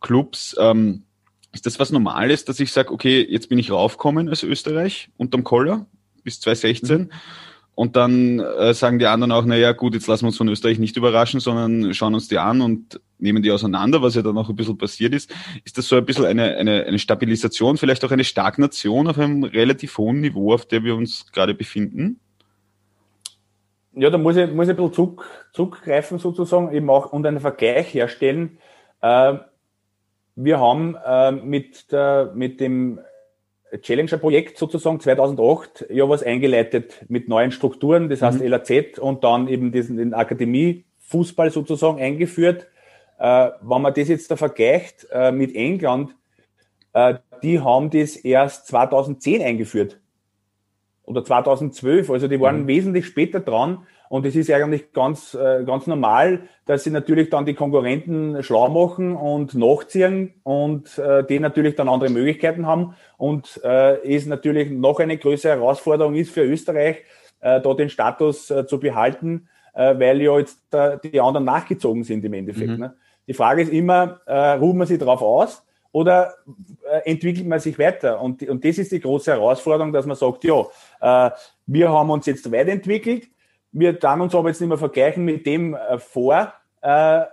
Clubs. 0.00 0.56
Ähm, 0.58 1.04
ist 1.52 1.66
das 1.66 1.78
was 1.78 1.90
Normales, 1.90 2.44
dass 2.44 2.60
ich 2.60 2.72
sage, 2.72 2.92
okay, 2.92 3.26
jetzt 3.28 3.48
bin 3.48 3.58
ich 3.58 3.70
raufgekommen 3.70 4.28
als 4.28 4.42
Österreich 4.42 5.10
unterm 5.16 5.44
Koller 5.44 5.86
bis 6.22 6.40
2016 6.40 7.00
mhm. 7.00 7.10
und 7.74 7.96
dann 7.96 8.38
äh, 8.38 8.74
sagen 8.74 8.98
die 8.98 9.06
anderen 9.06 9.32
auch, 9.32 9.44
naja 9.44 9.72
gut, 9.72 9.94
jetzt 9.94 10.06
lassen 10.06 10.24
wir 10.24 10.28
uns 10.28 10.36
von 10.36 10.48
Österreich 10.48 10.78
nicht 10.78 10.96
überraschen, 10.96 11.40
sondern 11.40 11.94
schauen 11.94 12.14
uns 12.14 12.28
die 12.28 12.38
an 12.38 12.60
und 12.60 13.00
nehmen 13.18 13.42
die 13.42 13.50
auseinander, 13.50 14.02
was 14.02 14.14
ja 14.14 14.22
dann 14.22 14.36
auch 14.36 14.48
ein 14.48 14.56
bisschen 14.56 14.76
passiert 14.76 15.14
ist. 15.14 15.34
Ist 15.64 15.78
das 15.78 15.88
so 15.88 15.96
ein 15.96 16.04
bisschen 16.04 16.26
eine, 16.26 16.56
eine, 16.56 16.84
eine 16.84 16.98
Stabilisation, 16.98 17.78
vielleicht 17.78 18.04
auch 18.04 18.10
eine 18.10 18.24
Stagnation 18.24 19.08
auf 19.08 19.18
einem 19.18 19.44
relativ 19.44 19.96
hohen 19.98 20.20
Niveau, 20.20 20.52
auf 20.52 20.66
der 20.66 20.84
wir 20.84 20.94
uns 20.94 21.32
gerade 21.32 21.54
befinden? 21.54 22.20
Ja, 23.94 24.10
da 24.10 24.18
muss 24.18 24.36
ich, 24.36 24.52
muss 24.52 24.66
ich 24.66 24.70
ein 24.70 24.76
bisschen 24.76 24.92
zurück, 24.92 25.24
zurückgreifen 25.52 26.18
sozusagen, 26.18 26.72
eben 26.72 26.88
auch 26.90 27.12
und 27.12 27.26
einen 27.26 27.40
Vergleich 27.40 27.94
herstellen. 27.94 28.58
Äh, 29.00 29.38
wir 30.40 30.60
haben 30.60 30.96
äh, 31.04 31.32
mit, 31.32 31.90
der, 31.90 32.32
mit 32.34 32.60
dem 32.60 33.00
Challenger-Projekt 33.82 34.56
sozusagen 34.56 35.00
2008 35.00 35.86
ja 35.90 36.08
was 36.08 36.22
eingeleitet 36.22 37.04
mit 37.08 37.28
neuen 37.28 37.50
Strukturen, 37.50 38.08
das 38.08 38.22
heißt 38.22 38.40
mhm. 38.40 38.46
LAZ 38.46 38.98
und 38.98 39.24
dann 39.24 39.48
eben 39.48 39.72
diesen 39.72 39.96
den 39.96 40.14
Akademie-Fußball 40.14 41.50
sozusagen 41.50 42.00
eingeführt. 42.00 42.68
Äh, 43.18 43.50
wenn 43.60 43.82
man 43.82 43.92
das 43.92 44.08
jetzt 44.08 44.30
da 44.30 44.36
vergleicht 44.36 45.08
äh, 45.10 45.32
mit 45.32 45.56
England, 45.56 46.14
äh, 46.92 47.14
die 47.42 47.60
haben 47.60 47.90
das 47.90 48.14
erst 48.16 48.68
2010 48.68 49.42
eingeführt 49.42 49.98
oder 51.08 51.24
2012, 51.24 52.10
also 52.10 52.28
die 52.28 52.38
waren 52.38 52.62
mhm. 52.62 52.66
wesentlich 52.66 53.06
später 53.06 53.40
dran 53.40 53.86
und 54.10 54.26
es 54.26 54.36
ist 54.36 54.50
eigentlich 54.50 54.92
ganz, 54.92 55.32
äh, 55.32 55.64
ganz 55.64 55.86
normal, 55.86 56.42
dass 56.66 56.84
sie 56.84 56.90
natürlich 56.90 57.30
dann 57.30 57.46
die 57.46 57.54
Konkurrenten 57.54 58.42
schlau 58.42 58.68
machen 58.68 59.16
und 59.16 59.54
nachziehen 59.54 60.34
und 60.42 60.98
äh, 60.98 61.24
die 61.24 61.40
natürlich 61.40 61.76
dann 61.76 61.88
andere 61.88 62.10
Möglichkeiten 62.10 62.66
haben. 62.66 62.94
Und 63.16 63.58
äh, 63.64 64.14
es 64.14 64.26
natürlich 64.26 64.70
noch 64.70 65.00
eine 65.00 65.16
größere 65.16 65.52
Herausforderung 65.52 66.14
ist 66.14 66.30
für 66.30 66.42
Österreich, 66.42 66.98
äh, 67.40 67.60
da 67.60 67.74
den 67.74 67.88
Status 67.88 68.50
äh, 68.50 68.66
zu 68.66 68.78
behalten, 68.78 69.48
äh, 69.72 69.98
weil 69.98 70.20
ja 70.20 70.38
jetzt 70.38 70.60
äh, 70.74 70.98
die 71.02 71.20
anderen 71.20 71.46
nachgezogen 71.46 72.04
sind 72.04 72.22
im 72.22 72.34
Endeffekt. 72.34 72.70
Mhm. 72.70 72.80
Ne? 72.80 72.96
Die 73.26 73.34
Frage 73.34 73.62
ist 73.62 73.72
immer, 73.72 74.20
äh, 74.26 74.52
ruht 74.52 74.76
man 74.76 74.86
sich 74.86 74.98
darauf 74.98 75.22
aus 75.22 75.64
oder 75.92 76.34
äh, 76.90 77.10
entwickelt 77.10 77.46
man 77.46 77.60
sich 77.60 77.78
weiter? 77.78 78.20
Und, 78.20 78.42
und 78.48 78.64
das 78.64 78.78
ist 78.78 78.92
die 78.92 79.00
große 79.00 79.32
Herausforderung, 79.32 79.92
dass 79.92 80.06
man 80.06 80.16
sagt, 80.16 80.44
ja, 80.44 80.60
äh, 81.00 81.30
wir 81.66 81.88
haben 81.90 82.10
uns 82.10 82.26
jetzt 82.26 82.50
weiterentwickelt, 82.50 83.28
wir 83.72 83.92
dann 83.92 84.20
uns 84.20 84.34
aber 84.34 84.48
jetzt 84.48 84.60
nicht 84.60 84.68
mehr 84.68 84.78
vergleichen 84.78 85.24
mit 85.24 85.46
dem 85.46 85.74
äh, 85.74 85.98
vor 85.98 86.52
äh, 86.82 87.24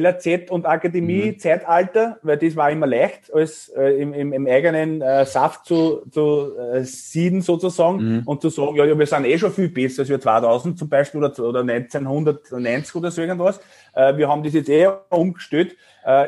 LAZ 0.00 0.50
und 0.50 0.66
Akademie-Zeitalter, 0.66 2.08
mhm. 2.08 2.14
weil 2.22 2.36
das 2.38 2.56
war 2.56 2.70
immer 2.70 2.86
leicht, 2.86 3.32
als 3.32 3.68
äh, 3.68 4.00
im, 4.00 4.12
im, 4.12 4.32
im 4.32 4.46
eigenen 4.46 5.00
äh, 5.00 5.24
Saft 5.24 5.66
zu, 5.66 6.02
zu 6.10 6.56
äh, 6.58 6.82
sieden 6.82 7.42
sozusagen 7.42 8.16
mhm. 8.16 8.22
und 8.24 8.42
zu 8.42 8.48
sagen, 8.48 8.74
ja, 8.76 8.84
ja, 8.84 8.98
wir 8.98 9.06
sind 9.06 9.24
eh 9.24 9.38
schon 9.38 9.52
viel 9.52 9.68
besser 9.68 10.02
als 10.02 10.08
wir 10.08 10.20
2000 10.20 10.78
zum 10.78 10.88
Beispiel 10.88 11.22
oder, 11.22 11.38
oder 11.44 11.60
1990 11.60 12.94
oder 12.96 13.10
so 13.10 13.20
irgendwas. 13.20 13.60
Wir 13.94 14.28
haben 14.28 14.42
das 14.42 14.54
jetzt 14.54 14.68
eh 14.68 14.88
umgestellt. 15.08 15.76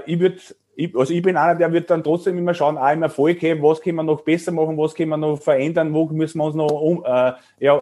Ich 0.07 0.20
würde 0.20 0.38
ich, 0.77 0.95
also 0.95 1.12
ich 1.12 1.23
bin 1.23 1.37
einer, 1.37 1.55
der 1.55 1.73
wird 1.73 1.91
dann 1.91 2.05
trotzdem 2.05 2.37
immer 2.37 2.53
schauen, 2.53 2.77
auch 2.77 2.93
im 2.93 3.03
Erfolg, 3.03 3.39
hey, 3.41 3.61
was 3.62 3.81
können 3.81 3.97
wir 3.97 4.03
noch 4.03 4.21
besser 4.21 4.53
machen, 4.53 4.77
was 4.77 4.95
können 4.95 5.09
wir 5.09 5.17
noch 5.17 5.41
verändern, 5.41 5.93
wo 5.95 6.05
müssen 6.07 6.39
wir 6.39 6.45
uns 6.45 6.55
noch 6.55 6.71
um, 6.71 7.03
äh, 7.05 7.33
ja, 7.59 7.81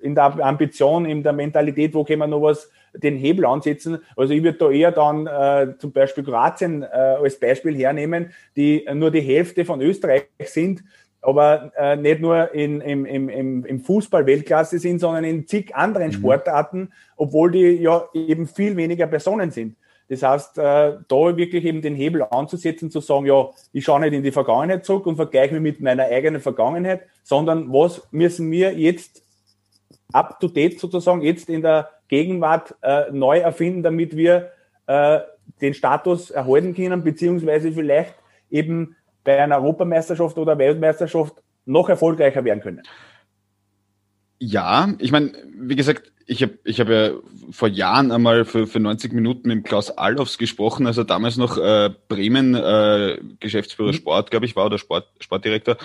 in 0.00 0.14
der 0.16 0.44
Ambition, 0.44 1.06
in 1.06 1.22
der 1.22 1.32
Mentalität, 1.32 1.94
wo 1.94 2.02
können 2.02 2.18
wir 2.18 2.26
noch 2.26 2.42
was 2.42 2.68
den 2.92 3.16
Hebel 3.16 3.44
ansetzen. 3.46 3.98
Also 4.16 4.34
ich 4.34 4.42
würde 4.42 4.58
da 4.58 4.70
eher 4.70 4.90
dann 4.90 5.26
äh, 5.26 5.78
zum 5.78 5.92
Beispiel 5.92 6.24
Kroatien 6.24 6.82
äh, 6.82 6.86
als 6.86 7.38
Beispiel 7.38 7.76
hernehmen, 7.76 8.32
die 8.56 8.84
nur 8.92 9.10
die 9.10 9.20
Hälfte 9.20 9.64
von 9.64 9.80
Österreich 9.80 10.26
sind, 10.44 10.82
aber 11.22 11.72
äh, 11.76 11.96
nicht 11.96 12.20
nur 12.20 12.52
in, 12.52 12.80
im, 12.80 13.06
im, 13.06 13.64
im 13.64 13.80
Fußball 13.80 14.26
Weltklasse 14.26 14.78
sind, 14.78 14.98
sondern 14.98 15.24
in 15.24 15.46
zig 15.46 15.74
anderen 15.74 16.08
mhm. 16.08 16.14
Sportarten, 16.14 16.92
obwohl 17.16 17.52
die 17.52 17.80
ja 17.80 18.04
eben 18.12 18.46
viel 18.46 18.76
weniger 18.76 19.06
Personen 19.06 19.52
sind. 19.52 19.76
Das 20.08 20.22
heißt, 20.22 20.58
äh, 20.58 20.98
da 21.08 21.36
wirklich 21.36 21.64
eben 21.64 21.80
den 21.80 21.94
Hebel 21.94 22.22
anzusetzen, 22.30 22.90
zu 22.90 23.00
sagen, 23.00 23.26
ja, 23.26 23.48
ich 23.72 23.84
schaue 23.84 24.00
nicht 24.00 24.12
in 24.12 24.22
die 24.22 24.32
Vergangenheit 24.32 24.84
zurück 24.84 25.06
und 25.06 25.16
vergleiche 25.16 25.54
mich 25.54 25.74
mit 25.74 25.80
meiner 25.80 26.04
eigenen 26.04 26.40
Vergangenheit, 26.40 27.02
sondern 27.22 27.72
was 27.72 28.06
müssen 28.10 28.50
wir 28.50 28.74
jetzt 28.74 29.22
up 30.12 30.38
to 30.40 30.48
date 30.48 30.78
sozusagen, 30.78 31.22
jetzt 31.22 31.48
in 31.48 31.62
der 31.62 31.90
Gegenwart 32.08 32.74
äh, 32.82 33.10
neu 33.10 33.38
erfinden, 33.38 33.82
damit 33.82 34.16
wir 34.16 34.50
äh, 34.86 35.20
den 35.60 35.74
Status 35.74 36.30
erhalten 36.30 36.74
können, 36.74 37.02
beziehungsweise 37.02 37.72
vielleicht 37.72 38.14
eben 38.50 38.96
bei 39.24 39.42
einer 39.42 39.56
Europameisterschaft 39.56 40.36
oder 40.36 40.58
Weltmeisterschaft 40.58 41.42
noch 41.64 41.88
erfolgreicher 41.88 42.44
werden 42.44 42.60
können. 42.60 42.82
Ja, 44.46 44.92
ich 44.98 45.10
meine, 45.10 45.32
wie 45.56 45.74
gesagt, 45.74 46.12
ich 46.26 46.42
habe 46.42 46.58
ich 46.64 46.78
hab 46.78 46.90
ja 46.90 47.12
vor 47.50 47.68
Jahren 47.68 48.12
einmal 48.12 48.44
für, 48.44 48.66
für 48.66 48.78
90 48.78 49.14
Minuten 49.14 49.48
mit 49.48 49.64
Klaus 49.64 49.90
Allofs 49.90 50.36
gesprochen, 50.36 50.86
also 50.86 51.02
damals 51.02 51.38
noch 51.38 51.56
äh, 51.56 51.90
Bremen 52.08 52.54
äh, 52.54 53.18
Geschäftsführer 53.40 53.92
mhm. 53.92 53.96
Sport, 53.96 54.30
glaube 54.30 54.44
ich, 54.44 54.54
war 54.54 54.66
oder 54.66 54.76
Sport, 54.76 55.08
Sportdirektor. 55.20 55.78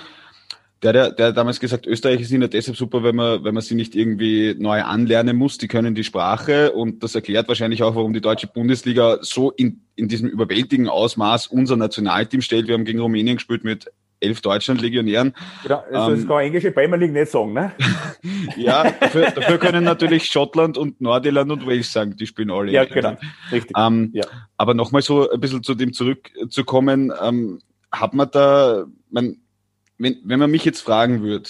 Der, 0.83 0.91
der, 0.91 1.11
der 1.11 1.27
hat 1.27 1.37
damals 1.37 1.61
gesagt, 1.61 1.87
Österreicher 1.87 2.25
sind 2.25 2.41
ja 2.41 2.49
deshalb 2.49 2.75
super, 2.75 3.01
wenn 3.01 3.15
man, 3.15 3.45
wenn 3.45 3.53
man 3.53 3.63
sie 3.63 3.75
nicht 3.75 3.95
irgendwie 3.95 4.55
neu 4.57 4.81
anlernen 4.81 5.37
muss, 5.37 5.57
die 5.57 5.69
können 5.69 5.95
die 5.95 6.03
Sprache 6.03 6.73
und 6.73 7.01
das 7.01 7.15
erklärt 7.15 7.47
wahrscheinlich 7.47 7.81
auch, 7.83 7.95
warum 7.95 8.13
die 8.13 8.21
deutsche 8.21 8.47
Bundesliga 8.47 9.19
so 9.21 9.51
in, 9.51 9.81
in 9.95 10.09
diesem 10.09 10.27
überwältigenden 10.27 10.91
Ausmaß 10.91 11.47
unser 11.47 11.77
Nationalteam 11.77 12.41
stellt. 12.41 12.67
Wir 12.67 12.73
haben 12.73 12.85
gegen 12.85 12.99
Rumänien 12.99 13.37
gespielt 13.37 13.63
mit 13.63 13.89
elf 14.19 14.41
Deutschland-Legionären. 14.41 15.33
Genau, 15.63 15.83
also 15.91 16.11
das 16.11 16.21
ähm, 16.21 16.27
kann 16.27 16.39
englische 16.39 16.71
Premier 16.71 16.97
League 16.97 17.13
nicht 17.13 17.31
sagen, 17.31 17.53
ne? 17.53 17.71
ja, 18.57 18.91
dafür, 18.91 19.31
dafür, 19.31 19.57
können 19.57 19.83
natürlich 19.83 20.25
Schottland 20.25 20.77
und 20.77 20.99
Nordirland 21.01 21.51
und 21.51 21.65
Wales 21.65 21.91
sagen, 21.91 22.15
die 22.17 22.27
spielen 22.27 22.51
alle. 22.51 22.71
Ja, 22.71 22.85
genau, 22.85 23.17
richtig. 23.51 23.77
Ähm, 23.77 24.11
ja. 24.13 24.25
Aber 24.57 24.73
nochmal 24.73 25.01
so 25.01 25.29
ein 25.29 25.39
bisschen 25.39 25.63
zu 25.63 25.75
dem 25.75 25.93
zurückzukommen, 25.93 27.11
ähm, 27.21 27.59
hat 27.91 28.13
man 28.13 28.29
da, 28.31 28.85
man, 29.09 29.37
wenn, 29.97 30.17
wenn 30.23 30.39
man 30.39 30.51
mich 30.51 30.65
jetzt 30.65 30.81
fragen 30.81 31.21
würde, 31.21 31.49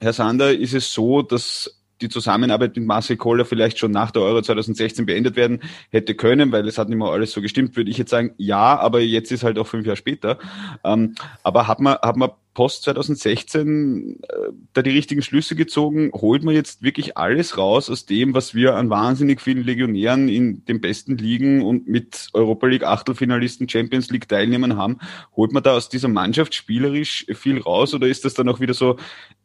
Herr 0.00 0.12
Sander, 0.12 0.52
ist 0.52 0.74
es 0.74 0.92
so, 0.92 1.22
dass 1.22 1.82
die 2.00 2.08
Zusammenarbeit 2.08 2.76
mit 2.76 2.86
Marcel 2.86 3.16
Koller 3.16 3.44
vielleicht 3.44 3.78
schon 3.78 3.90
nach 3.90 4.10
der 4.10 4.22
Euro 4.22 4.42
2016 4.42 5.06
beendet 5.06 5.36
werden 5.36 5.60
hätte 5.90 6.14
können, 6.14 6.52
weil 6.52 6.66
es 6.68 6.78
hat 6.78 6.88
nicht 6.88 6.98
mehr 6.98 7.08
alles 7.08 7.32
so 7.32 7.40
gestimmt, 7.40 7.76
würde 7.76 7.90
ich 7.90 7.98
jetzt 7.98 8.10
sagen, 8.10 8.32
ja, 8.36 8.78
aber 8.78 9.00
jetzt 9.00 9.32
ist 9.32 9.44
halt 9.44 9.58
auch 9.58 9.66
fünf 9.66 9.86
Jahre 9.86 9.96
später. 9.96 10.38
Ähm, 10.84 11.14
aber 11.42 11.68
hat 11.68 11.80
man, 11.80 11.94
hat 11.94 12.16
man 12.16 12.30
post 12.56 12.84
2016 12.84 14.18
äh, 14.22 14.34
da 14.72 14.80
die 14.80 14.90
richtigen 14.90 15.20
Schlüsse 15.20 15.54
gezogen? 15.56 16.10
Holt 16.14 16.42
man 16.42 16.54
jetzt 16.54 16.82
wirklich 16.82 17.18
alles 17.18 17.58
raus 17.58 17.90
aus 17.90 18.06
dem, 18.06 18.32
was 18.32 18.54
wir 18.54 18.76
an 18.76 18.88
wahnsinnig 18.88 19.42
vielen 19.42 19.62
Legionären 19.62 20.30
in 20.30 20.64
den 20.64 20.80
besten 20.80 21.18
Ligen 21.18 21.62
und 21.62 21.86
mit 21.86 22.30
Europa 22.32 22.66
League 22.66 22.82
Achtelfinalisten, 22.82 23.68
Champions 23.68 24.10
League 24.10 24.26
Teilnehmern 24.26 24.78
haben? 24.78 24.98
Holt 25.36 25.52
man 25.52 25.62
da 25.62 25.76
aus 25.76 25.90
dieser 25.90 26.08
Mannschaft 26.08 26.54
spielerisch 26.54 27.26
viel 27.34 27.60
raus 27.60 27.92
oder 27.92 28.06
ist 28.06 28.24
das 28.24 28.32
dann 28.32 28.48
auch 28.48 28.58
wieder 28.58 28.72
so, 28.74 28.96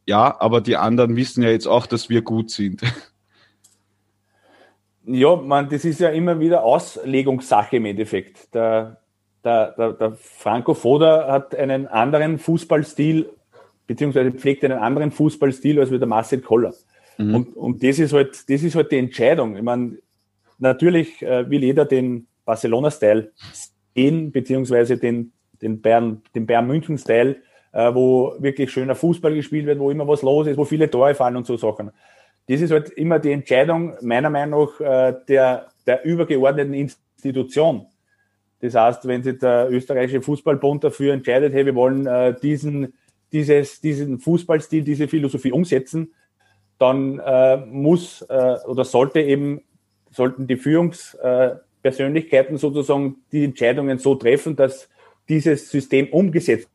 ja, 0.06 0.40
aber 0.40 0.62
die 0.62 0.78
anderen 0.78 1.14
wissen 1.14 1.42
ja 1.42 1.50
jetzt 1.50 1.66
auch, 1.66 1.84
dass 1.84 2.08
wir 2.08 2.22
gut 2.22 2.50
sind? 2.50 2.80
Ja, 5.04 5.36
man, 5.36 5.68
das 5.68 5.84
ist 5.84 6.00
ja 6.00 6.08
immer 6.08 6.40
wieder 6.40 6.62
Auslegungssache 6.64 7.76
im 7.76 7.84
Endeffekt. 7.84 8.54
Der, 8.54 9.01
der, 9.44 9.72
der, 9.72 9.92
der 9.92 10.12
Franco 10.12 10.74
Foda 10.74 11.30
hat 11.30 11.54
einen 11.54 11.86
anderen 11.86 12.38
Fußballstil, 12.38 13.28
beziehungsweise 13.86 14.32
pflegt 14.32 14.64
einen 14.64 14.78
anderen 14.78 15.10
Fußballstil 15.10 15.80
als 15.80 15.90
wie 15.90 15.98
der 15.98 16.08
Marcel 16.08 16.40
Koller. 16.40 16.74
Mhm. 17.18 17.34
Und, 17.34 17.56
und 17.56 17.82
das 17.82 17.98
ist 17.98 18.12
halt, 18.12 18.48
das 18.48 18.62
ist 18.62 18.74
halt 18.74 18.92
die 18.92 18.98
Entscheidung. 18.98 19.56
Ich 19.56 19.62
meine, 19.62 19.98
natürlich 20.58 21.22
äh, 21.22 21.48
will 21.50 21.62
jeder 21.62 21.84
den 21.84 22.26
Barcelona-Style 22.44 23.32
sehen, 23.94 24.32
beziehungsweise 24.32 24.96
den, 24.96 25.32
den 25.60 25.80
Bayern, 25.80 26.22
den 26.34 26.46
Bayern 26.46 26.66
München-Style, 26.66 27.36
äh, 27.72 27.94
wo 27.94 28.34
wirklich 28.38 28.70
schöner 28.70 28.94
Fußball 28.94 29.34
gespielt 29.34 29.66
wird, 29.66 29.78
wo 29.78 29.90
immer 29.90 30.06
was 30.06 30.22
los 30.22 30.46
ist, 30.46 30.56
wo 30.56 30.64
viele 30.64 30.90
Tore 30.90 31.14
fallen 31.14 31.36
und 31.36 31.46
so 31.46 31.56
Sachen. 31.56 31.90
Das 32.48 32.60
ist 32.60 32.70
halt 32.70 32.90
immer 32.90 33.18
die 33.18 33.32
Entscheidung, 33.32 33.94
meiner 34.02 34.30
Meinung 34.30 34.68
nach, 34.78 34.80
äh, 34.80 35.14
der, 35.28 35.68
der 35.86 36.04
übergeordneten 36.04 36.74
Institution. 36.74 37.86
Das 38.62 38.74
heißt, 38.76 39.06
wenn 39.08 39.24
sich 39.24 39.40
der 39.40 39.68
österreichische 39.70 40.22
Fußballbund 40.22 40.84
dafür 40.84 41.12
entscheidet, 41.12 41.52
hey, 41.52 41.66
wir 41.66 41.74
wollen 41.74 42.06
äh, 42.06 42.32
diesen, 42.40 42.94
dieses, 43.32 43.80
diesen 43.80 44.20
Fußballstil, 44.20 44.84
diese 44.84 45.08
Philosophie 45.08 45.50
umsetzen, 45.50 46.14
dann 46.78 47.18
äh, 47.18 47.56
muss 47.66 48.22
äh, 48.22 48.58
oder 48.66 48.84
sollte 48.84 49.20
eben, 49.20 49.62
sollten 50.10 50.46
die 50.46 50.54
Führungspersönlichkeiten 50.56 52.56
sozusagen 52.56 53.16
die 53.32 53.42
Entscheidungen 53.44 53.98
so 53.98 54.14
treffen, 54.14 54.54
dass 54.54 54.88
dieses 55.28 55.68
System 55.68 56.06
umgesetzt 56.08 56.68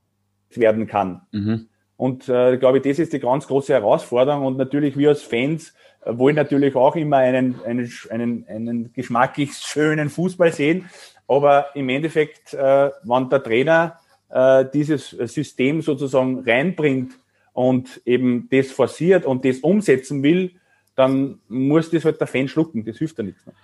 werden 0.51 0.87
kann. 0.87 1.21
Mhm. 1.31 1.67
Und 1.95 2.27
äh, 2.27 2.57
glaube 2.57 2.79
ich, 2.79 2.83
das 2.83 2.99
ist 2.99 3.13
die 3.13 3.19
ganz 3.19 3.47
große 3.47 3.71
Herausforderung. 3.73 4.45
Und 4.45 4.57
natürlich 4.57 4.97
wir 4.97 5.07
als 5.09 5.23
Fans 5.23 5.73
äh, 6.03 6.17
wollen 6.17 6.35
natürlich 6.35 6.75
auch 6.75 6.97
immer 6.97 7.17
einen, 7.17 7.61
einen, 7.65 7.89
einen, 8.09 8.45
einen 8.47 8.93
geschmacklich 8.93 9.53
schönen 9.53 10.09
Fußball 10.09 10.51
sehen. 10.51 10.89
Aber 11.27 11.67
im 11.75 11.89
Endeffekt, 11.89 12.53
äh, 12.53 12.91
wenn 13.03 13.29
der 13.29 13.43
Trainer 13.43 13.99
äh, 14.29 14.65
dieses 14.73 15.09
System 15.09 15.81
sozusagen 15.81 16.39
reinbringt 16.39 17.13
und 17.53 18.01
eben 18.05 18.47
das 18.49 18.71
forciert 18.71 19.25
und 19.25 19.43
das 19.45 19.59
umsetzen 19.59 20.23
will, 20.23 20.51
dann 20.95 21.39
muss 21.47 21.89
das 21.91 22.05
halt 22.05 22.19
der 22.19 22.27
Fan 22.27 22.47
schlucken. 22.47 22.85
Das 22.85 22.97
hilft 22.97 23.17
ja 23.17 23.23
nichts. 23.23 23.45
Mehr. 23.45 23.55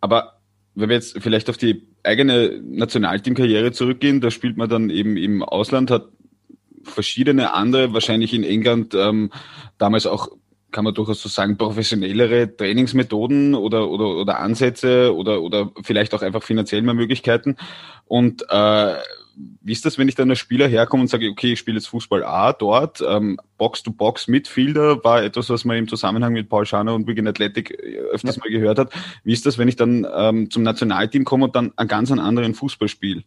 Aber 0.00 0.38
wenn 0.74 0.88
wir 0.88 0.96
jetzt 0.96 1.20
vielleicht 1.22 1.48
auf 1.48 1.56
die 1.56 1.86
eigene 2.02 2.60
Nationalteamkarriere 2.62 3.72
zurückgehen, 3.72 4.20
da 4.20 4.30
spielt 4.30 4.56
man 4.56 4.68
dann 4.68 4.90
eben 4.90 5.16
im 5.16 5.42
Ausland, 5.42 5.90
hat 5.90 6.08
verschiedene 6.82 7.54
andere, 7.54 7.92
wahrscheinlich 7.92 8.34
in 8.34 8.44
England 8.44 8.94
ähm, 8.94 9.30
damals 9.78 10.06
auch 10.06 10.28
kann 10.74 10.84
man 10.84 10.92
durchaus 10.92 11.22
so 11.22 11.28
sagen, 11.28 11.56
professionellere 11.56 12.54
Trainingsmethoden 12.56 13.54
oder, 13.54 13.88
oder, 13.88 14.08
oder 14.16 14.40
Ansätze 14.40 15.14
oder, 15.14 15.40
oder 15.40 15.70
vielleicht 15.84 16.12
auch 16.14 16.22
einfach 16.22 16.42
finanziell 16.42 16.82
mehr 16.82 16.94
Möglichkeiten. 16.94 17.56
Und 18.06 18.44
äh, 18.50 18.94
wie 19.62 19.72
ist 19.72 19.84
das, 19.84 19.98
wenn 19.98 20.08
ich 20.08 20.16
dann 20.16 20.30
als 20.30 20.40
Spieler 20.40 20.66
herkomme 20.66 21.02
und 21.02 21.08
sage, 21.08 21.28
okay, 21.30 21.52
ich 21.52 21.60
spiele 21.60 21.76
jetzt 21.76 21.86
Fußball 21.86 22.24
A 22.24 22.52
dort, 22.52 23.02
ähm, 23.08 23.38
Box-to-Box 23.56 24.26
Midfielder 24.26 25.02
war 25.04 25.22
etwas, 25.22 25.48
was 25.48 25.64
man 25.64 25.76
im 25.76 25.88
Zusammenhang 25.88 26.32
mit 26.32 26.48
Paul 26.48 26.66
Scharner 26.66 26.94
und 26.94 27.06
Wigan 27.06 27.28
Athletic 27.28 27.70
äh, 27.70 27.98
öfters 28.10 28.36
ja. 28.36 28.42
mal 28.44 28.50
gehört 28.50 28.78
hat. 28.80 28.92
Wie 29.22 29.32
ist 29.32 29.46
das, 29.46 29.58
wenn 29.58 29.68
ich 29.68 29.76
dann 29.76 30.04
ähm, 30.12 30.50
zum 30.50 30.64
Nationalteam 30.64 31.24
komme 31.24 31.44
und 31.44 31.54
dann 31.54 31.72
einen 31.76 31.88
ganz 31.88 32.10
anderen 32.10 32.54
Fußball 32.54 32.88
spiele? 32.88 33.22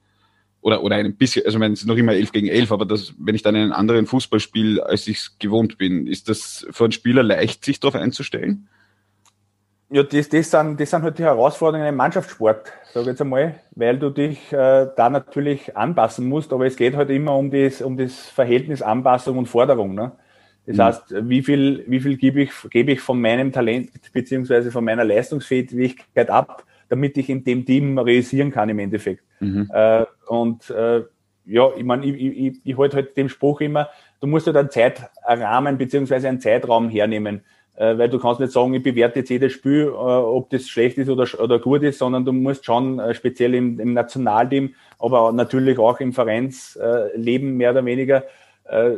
Oder, 0.67 0.83
oder 0.83 0.97
ein 0.97 1.15
bisschen, 1.15 1.45
also 1.45 1.57
ich 1.57 1.59
meine, 1.61 1.75
es 1.75 1.79
ist 1.79 1.87
noch 1.87 1.95
immer 1.95 2.11
11 2.11 2.33
gegen 2.33 2.49
11, 2.49 2.73
aber 2.73 2.85
das, 2.85 3.13
wenn 3.17 3.35
ich 3.35 3.41
dann 3.41 3.55
einen 3.55 3.71
anderen 3.71 4.05
Fußball 4.05 4.41
spiele, 4.41 4.85
als 4.85 5.07
ich 5.07 5.19
es 5.19 5.39
gewohnt 5.39 5.77
bin, 5.77 6.07
ist 6.07 6.27
das 6.27 6.67
für 6.71 6.83
einen 6.83 6.91
Spieler 6.91 7.23
leicht, 7.23 7.63
sich 7.63 7.79
darauf 7.79 7.95
einzustellen? 7.95 8.67
Ja, 9.89 10.03
das, 10.03 10.27
das, 10.27 10.51
sind, 10.51 10.77
das 10.77 10.89
sind 10.89 11.03
halt 11.03 11.17
die 11.19 11.23
Herausforderungen 11.23 11.87
im 11.87 11.95
Mannschaftssport, 11.95 12.69
sage 12.91 13.03
ich 13.03 13.07
jetzt 13.07 13.21
einmal, 13.21 13.55
weil 13.75 13.97
du 13.97 14.09
dich 14.09 14.51
äh, 14.51 14.87
da 14.93 15.09
natürlich 15.09 15.77
anpassen 15.77 16.27
musst, 16.27 16.51
aber 16.51 16.65
es 16.65 16.75
geht 16.75 16.97
halt 16.97 17.11
immer 17.11 17.37
um 17.37 17.49
das, 17.49 17.81
um 17.81 17.95
das 17.95 18.27
Verhältnis 18.27 18.81
Anpassung 18.81 19.37
und 19.37 19.45
Forderung. 19.45 19.95
Ne? 19.95 20.11
Das 20.65 20.75
mhm. 20.75 20.81
heißt, 20.81 21.29
wie 21.29 21.43
viel, 21.43 21.85
wie 21.87 22.01
viel 22.01 22.17
gebe 22.17 22.41
ich, 22.41 22.51
gebe 22.71 22.91
ich 22.91 22.99
von 22.99 23.21
meinem 23.21 23.53
Talent 23.53 23.91
beziehungsweise 24.11 24.69
von 24.69 24.83
meiner 24.83 25.05
Leistungsfähigkeit 25.05 26.29
ab, 26.29 26.65
damit 26.89 27.17
ich 27.17 27.29
in 27.29 27.43
dem 27.43 27.65
Team 27.65 27.97
realisieren 27.97 28.51
kann 28.51 28.69
im 28.69 28.79
Endeffekt. 28.79 29.23
Mhm. 29.39 29.69
Äh, 29.73 30.05
und 30.27 30.69
äh, 30.69 31.03
ja, 31.45 31.69
ich 31.77 31.83
meine, 31.83 32.05
ich, 32.05 32.21
ich, 32.21 32.61
ich 32.63 32.77
halte 32.77 32.97
halt 32.97 33.17
dem 33.17 33.29
Spruch 33.29 33.61
immer, 33.61 33.89
du 34.19 34.27
musst 34.27 34.47
halt 34.47 34.57
einen 34.57 34.69
Zeitrahmen 34.69 35.77
beziehungsweise 35.77 36.27
einen 36.27 36.41
Zeitraum 36.41 36.89
hernehmen, 36.89 37.41
äh, 37.75 37.97
weil 37.97 38.09
du 38.09 38.19
kannst 38.19 38.39
nicht 38.39 38.51
sagen, 38.51 38.73
ich 38.73 38.83
bewerte 38.83 39.19
jetzt 39.19 39.29
jedes 39.29 39.53
Spiel, 39.53 39.83
äh, 39.83 39.89
ob 39.89 40.49
das 40.49 40.67
schlecht 40.67 40.97
ist 40.97 41.09
oder, 41.09 41.27
oder 41.39 41.59
gut 41.59 41.83
ist, 41.83 41.99
sondern 41.99 42.25
du 42.25 42.33
musst 42.33 42.65
schon 42.65 42.99
äh, 42.99 43.13
speziell 43.13 43.55
im, 43.55 43.79
im 43.79 43.93
Nationalteam, 43.93 44.73
aber 44.99 45.31
natürlich 45.31 45.79
auch 45.79 45.99
im 45.99 46.11
Vereinsleben 46.11 47.55
mehr 47.55 47.71
oder 47.71 47.85
weniger, 47.85 48.23
äh, 48.65 48.97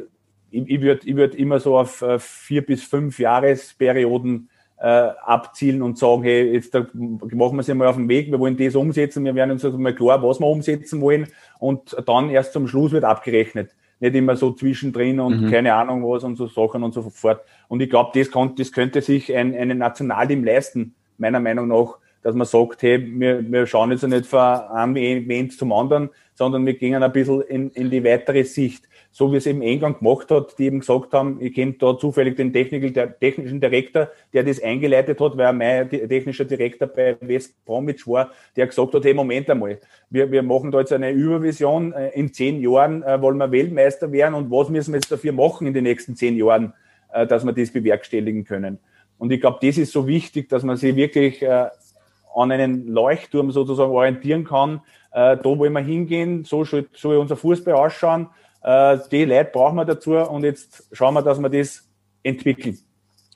ich, 0.52 0.68
ich 0.68 0.82
würde 0.82 1.08
ich 1.08 1.16
würd 1.16 1.36
immer 1.36 1.60
so 1.60 1.78
auf 1.78 2.02
äh, 2.02 2.20
vier 2.20 2.66
bis 2.66 2.84
fünf 2.84 3.20
Jahresperioden 3.20 4.50
äh, 4.82 5.10
abzielen 5.26 5.82
und 5.82 5.98
sagen, 5.98 6.24
hey, 6.24 6.54
jetzt 6.54 6.74
da 6.74 6.88
machen 6.94 7.58
wir 7.58 7.60
es 7.60 7.68
mal 7.68 7.88
auf 7.88 7.98
den 7.98 8.10
Weg, 8.10 8.32
wir 8.32 8.40
wollen 8.40 8.58
das 8.58 8.76
umsetzen, 8.76 9.26
wir 9.26 9.36
werden 9.36 9.52
uns 9.52 9.66
also 9.66 9.78
mal 9.78 9.94
klar, 9.94 10.24
was 10.24 10.40
wir 10.40 10.48
umsetzen 10.48 11.02
wollen 11.02 11.28
und 11.60 11.96
dann 12.06 12.30
erst 12.30 12.54
zum 12.54 12.68
Schluss 12.68 12.92
wird 12.92 13.04
abgerechnet. 13.04 13.76
Nicht 14.00 14.16
immer 14.16 14.38
so 14.38 14.52
zwischendrin 14.54 15.20
und 15.20 15.42
mhm. 15.42 15.52
keine 15.52 15.74
Ahnung 15.74 16.04
was 16.04 16.24
und 16.24 16.38
so 16.38 16.48
Sachen 16.48 16.84
und 16.84 16.94
so 16.94 17.02
fort. 17.10 17.42
Und 17.68 17.82
ich 17.82 17.90
glaube, 17.90 18.12
das, 18.18 18.30
das 18.56 18.72
könnte 18.72 19.02
sich 19.02 19.36
ein, 19.36 19.54
ein 19.54 19.78
Nationalteam 19.78 20.46
leisten, 20.46 20.96
meiner 21.18 21.42
Meinung 21.42 21.68
nach, 21.68 21.98
dass 22.22 22.34
man 22.36 22.48
sagt, 22.48 22.82
hey, 22.82 23.06
wir, 23.20 23.50
wir 23.50 23.66
schauen 23.66 23.92
jetzt 23.92 24.08
nicht 24.08 24.26
von 24.26 24.40
einem 24.40 24.96
Event 24.96 25.58
zum 25.58 25.74
anderen, 25.74 26.10
sondern 26.34 26.66
wir 26.66 26.74
gehen 26.74 27.02
ein 27.02 27.12
bisschen 27.12 27.42
in, 27.42 27.70
in 27.72 27.90
die 27.90 28.04
weitere 28.04 28.44
Sicht 28.44 28.89
so 29.12 29.32
wie 29.32 29.38
es 29.38 29.48
eben 29.48 29.62
England 29.62 30.00
gemacht 30.00 30.30
hat, 30.30 30.58
die 30.60 30.66
eben 30.66 30.80
gesagt 30.80 31.14
haben, 31.14 31.38
ich 31.42 31.54
kenne 31.54 31.74
da 31.74 31.98
zufällig 31.98 32.36
den 32.36 32.54
technischen 32.54 33.60
Direktor, 33.60 34.10
der 34.34 34.44
das 34.44 34.62
eingeleitet 34.62 35.20
hat, 35.20 35.36
weil 35.36 35.54
mein 35.54 35.90
technischer 35.90 36.46
Direktor 36.46 36.88
bei 36.88 37.18
West 37.22 37.66
Bromwich 37.66 38.08
war, 38.08 38.32
der 38.56 38.68
gesagt 38.68 38.94
hat, 38.94 39.04
hey, 39.04 39.14
Moment 39.14 39.50
einmal, 39.50 39.80
wir, 40.10 40.32
wir 40.32 40.44
machen 40.44 40.72
da 40.72 40.80
jetzt 40.80 40.94
eine 40.94 41.12
Übervision, 41.12 41.92
äh, 41.94 42.10
in 42.10 42.32
zehn 42.34 42.62
Jahren 42.62 43.02
äh, 43.04 43.20
wollen 43.22 43.38
wir 43.38 43.52
Weltmeister 43.52 44.12
werden 44.12 44.36
und 44.36 44.52
was 44.52 44.70
müssen 44.70 44.94
wir 44.94 44.98
jetzt 44.98 45.12
dafür 45.12 45.32
machen 45.32 45.66
in 45.66 45.74
den 45.74 45.84
nächsten 45.84 46.16
zehn 46.16 46.38
Jahren, 46.38 46.74
äh, 47.12 47.26
dass 47.26 47.44
wir 47.44 47.54
das 47.54 47.72
bewerkstelligen 47.72 48.46
können. 48.46 48.78
Und 49.18 49.32
ich 49.32 49.42
glaube, 49.42 49.58
das 49.62 49.78
ist 49.78 49.92
so 49.92 50.08
wichtig, 50.08 50.50
dass 50.50 50.64
man 50.64 50.78
sich 50.78 50.96
wirklich 50.96 51.46
an 51.46 52.52
einen 52.52 52.88
Leuchtturm 52.88 53.52
sozusagen 53.52 53.92
orientieren 53.92 54.46
kann. 54.46 54.80
Da 55.12 55.44
wollen 55.44 55.74
wir 55.74 55.82
hingehen, 55.82 56.46
so 56.46 56.64
soll 56.64 56.88
unser 57.18 57.36
Fußball 57.36 57.74
ausschauen 57.74 58.30
äh, 58.62 58.98
die 59.12 59.26
Leute 59.26 59.52
brauchen 59.52 59.76
wir 59.76 59.86
dazu 59.86 60.16
und 60.16 60.44
jetzt 60.44 60.88
schauen 60.92 61.14
wir, 61.14 61.22
dass 61.22 61.40
wir 61.40 61.50
das 61.50 61.88
entwickeln. 62.24 62.78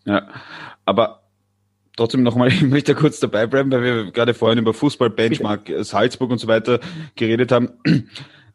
Ja, 0.06 0.28
aber 0.86 1.24
trotzdem 1.96 2.24
nochmal, 2.24 2.48
ich 2.50 2.62
möchte 2.62 2.96
kurz 2.96 3.20
dabei 3.20 3.48
bleiben, 3.48 3.72
weil 3.72 3.84
wir 3.84 4.12
gerade 4.12 4.34
vorhin 4.34 4.60
über 4.60 4.74
Fußball-Benchmark 4.74 5.72
Salzburg 5.82 6.32
und 6.32 6.40
so 6.40 6.48
weiter 6.48 6.80
geredet 7.16 7.52
haben. 7.52 7.70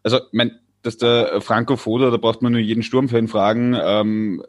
Also, 0.04 0.20
mein, 0.30 0.52
dass 0.82 0.96
der 0.96 1.40
Franco 1.40 1.76
Foda, 1.76 2.10
da 2.10 2.16
braucht 2.16 2.40
man 2.40 2.52
nur 2.52 2.60
jeden 2.60 2.84
Sturmfan 2.84 3.26
fragen, 3.26 3.76
ähm, 3.78 4.42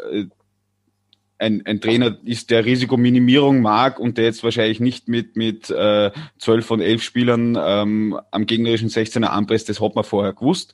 ein, 1.40 1.66
ein 1.66 1.82
Trainer 1.82 2.18
ist, 2.24 2.52
der 2.52 2.66
Risikominimierung 2.66 3.62
mag 3.62 4.00
und 4.00 4.18
der 4.18 4.26
jetzt 4.26 4.44
wahrscheinlich 4.44 4.80
nicht 4.80 5.08
mit 5.08 5.38
mit 5.38 5.70
äh, 5.70 6.12
12 6.38 6.66
von 6.66 6.82
11 6.82 7.02
Spielern 7.02 7.58
ähm, 7.60 8.20
am 8.32 8.46
gegnerischen 8.46 8.90
16er 8.90 9.26
anpresst, 9.26 9.70
das 9.70 9.82
hat 9.82 9.96
man 9.96 10.04
vorher 10.04 10.34
gewusst. 10.34 10.74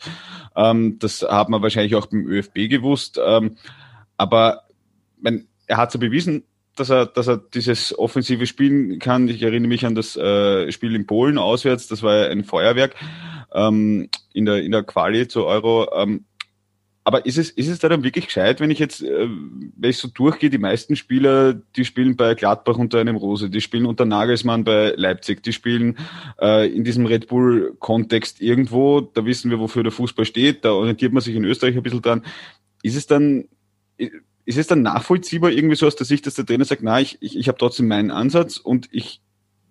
Ähm, 0.55 0.99
das 0.99 1.21
hat 1.21 1.49
man 1.49 1.61
wahrscheinlich 1.61 1.95
auch 1.95 2.07
beim 2.07 2.27
ÖFB 2.27 2.69
gewusst. 2.69 3.19
Ähm, 3.23 3.57
aber 4.17 4.63
mein, 5.19 5.47
er 5.67 5.77
hat 5.77 5.91
so 5.91 5.99
bewiesen, 5.99 6.43
dass 6.75 6.89
er, 6.89 7.05
dass 7.05 7.27
er 7.27 7.37
dieses 7.37 7.97
offensive 7.97 8.45
spielen 8.45 8.99
kann. 8.99 9.27
Ich 9.27 9.41
erinnere 9.41 9.69
mich 9.69 9.85
an 9.85 9.95
das 9.95 10.15
äh, 10.15 10.71
Spiel 10.71 10.95
in 10.95 11.07
Polen 11.07 11.37
auswärts, 11.37 11.87
das 11.87 12.03
war 12.03 12.27
ein 12.27 12.43
Feuerwerk 12.43 12.95
ähm, 13.53 14.09
in 14.33 14.45
der 14.45 14.61
in 14.61 14.71
der 14.71 14.83
Quali 14.83 15.27
zur 15.27 15.45
Euro. 15.45 15.89
Ähm, 15.95 16.25
aber 17.07 17.27
ist 17.27 17.37
es, 17.37 17.51
ist 17.51 17.69
es 17.69 17.77
da 17.77 17.87
dann 17.87 18.03
wirklich 18.03 18.25
gescheit, 18.25 18.59
wenn 18.59 18.71
ich 18.71 18.79
jetzt, 18.79 19.03
äh, 19.03 19.29
wenn 19.29 19.89
ich 19.91 19.97
so 19.99 20.07
durchgehe, 20.07 20.49
die 20.49 20.57
meisten 20.57 20.95
Spieler, 20.95 21.53
die 21.53 21.85
spielen 21.85 22.15
bei 22.15 22.33
Gladbach 22.33 22.79
unter 22.79 22.99
einem 22.99 23.15
Rose, 23.15 23.47
die 23.47 23.61
spielen 23.61 23.85
unter 23.85 24.05
Nagelsmann 24.05 24.63
bei 24.63 24.91
Leipzig, 24.97 25.43
die 25.43 25.53
spielen 25.53 25.99
äh, 26.41 26.67
in 26.67 26.83
diesem 26.83 27.05
Red 27.05 27.27
Bull-Kontext 27.27 28.41
irgendwo, 28.41 29.01
da 29.01 29.23
wissen 29.23 29.51
wir, 29.51 29.59
wofür 29.59 29.83
der 29.83 29.91
Fußball 29.91 30.25
steht, 30.25 30.65
da 30.65 30.71
orientiert 30.71 31.13
man 31.13 31.21
sich 31.21 31.35
in 31.35 31.45
Österreich 31.45 31.77
ein 31.77 31.83
bisschen 31.83 32.01
dran. 32.01 32.23
ist 32.81 32.95
es 32.95 33.05
dann, 33.05 33.45
ist 34.45 34.57
es 34.57 34.65
dann 34.65 34.81
nachvollziehbar 34.81 35.51
irgendwie 35.51 35.75
so 35.75 35.85
aus 35.85 35.95
der 35.95 36.07
Sicht, 36.07 36.25
dass 36.25 36.33
der 36.33 36.45
Trainer 36.47 36.65
sagt, 36.65 36.81
na, 36.81 36.99
ich, 36.99 37.19
ich, 37.21 37.37
ich 37.37 37.47
habe 37.47 37.59
trotzdem 37.59 37.87
meinen 37.87 38.09
Ansatz 38.09 38.57
und 38.57 38.89
ich 38.91 39.21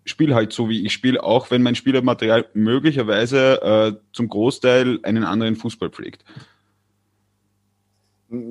spiele 0.04 0.36
halt 0.36 0.52
so, 0.52 0.68
wie 0.68 0.86
ich 0.86 0.92
spiele, 0.92 1.24
auch 1.24 1.50
wenn 1.50 1.64
mein 1.64 1.74
Spielermaterial 1.74 2.46
möglicherweise 2.54 3.60
äh, 3.60 3.92
zum 4.12 4.28
Großteil 4.28 5.00
einen 5.02 5.24
anderen 5.24 5.56
Fußball 5.56 5.90
pflegt? 5.90 6.24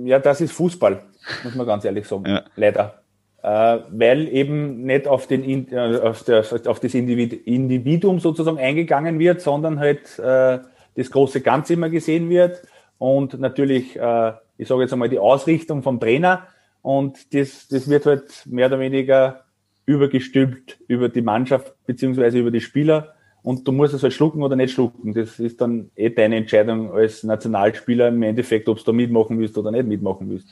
Ja, 0.06 0.20
das 0.20 0.42
ist 0.42 0.52
Fußball, 0.54 1.04
muss 1.44 1.56
man 1.56 1.66
ganz 1.66 1.86
ehrlich 1.86 2.08
sagen. 2.08 2.26
Ja. 2.26 2.44
Leider. 2.56 3.04
Äh, 3.42 3.80
weil 3.90 4.30
eben 4.30 4.86
nicht 4.86 5.08
auf, 5.08 5.28
den, 5.28 5.68
äh, 5.72 6.00
auf, 6.00 6.24
der, 6.24 6.46
auf 6.66 6.80
das 6.80 6.94
Individuum 6.94 8.20
sozusagen 8.20 8.58
eingegangen 8.58 9.20
wird, 9.20 9.42
sondern 9.42 9.80
halt 9.80 10.18
äh, 10.18 10.60
das 10.96 11.12
große 11.12 11.42
Ganze 11.42 11.74
immer 11.74 11.90
gesehen 11.90 12.30
wird 12.30 12.62
und 12.98 13.38
natürlich, 13.40 14.00
äh, 14.00 14.34
ich 14.58 14.68
sage 14.70 14.84
jetzt 14.84 14.94
einmal, 14.94 15.10
die 15.10 15.20
Ausrichtung 15.20 15.84
vom 15.84 16.00
Trainer 16.00 16.48
und 16.82 17.34
das, 17.34 17.68
das 17.68 17.90
wird 17.90 18.06
halt 18.06 18.46
mehr 18.46 18.68
oder 18.68 18.80
weniger 18.80 19.44
übergestülpt 19.86 20.78
über 20.88 21.10
die 21.10 21.22
Mannschaft 21.22 21.74
beziehungsweise 21.86 22.40
über 22.40 22.52
die 22.52 22.62
Spieler 22.62 23.13
und 23.44 23.68
du 23.68 23.72
musst 23.74 23.94
es 23.94 24.02
halt 24.02 24.14
schlucken 24.14 24.42
oder 24.42 24.56
nicht 24.56 24.74
schlucken. 24.74 25.14
Das 25.14 25.38
ist 25.40 25.60
dann 25.60 25.92
eh 25.96 26.10
deine 26.10 26.38
Entscheidung 26.38 26.92
als 26.94 27.24
Nationalspieler 27.24 28.08
im 28.08 28.24
Endeffekt, 28.24 28.70
ob 28.70 28.78
du 28.78 28.84
da 28.86 28.92
mitmachen 28.94 29.38
willst 29.38 29.58
oder 29.58 29.70
nicht 29.70 29.86
mitmachen 29.86 30.30
willst. 30.30 30.48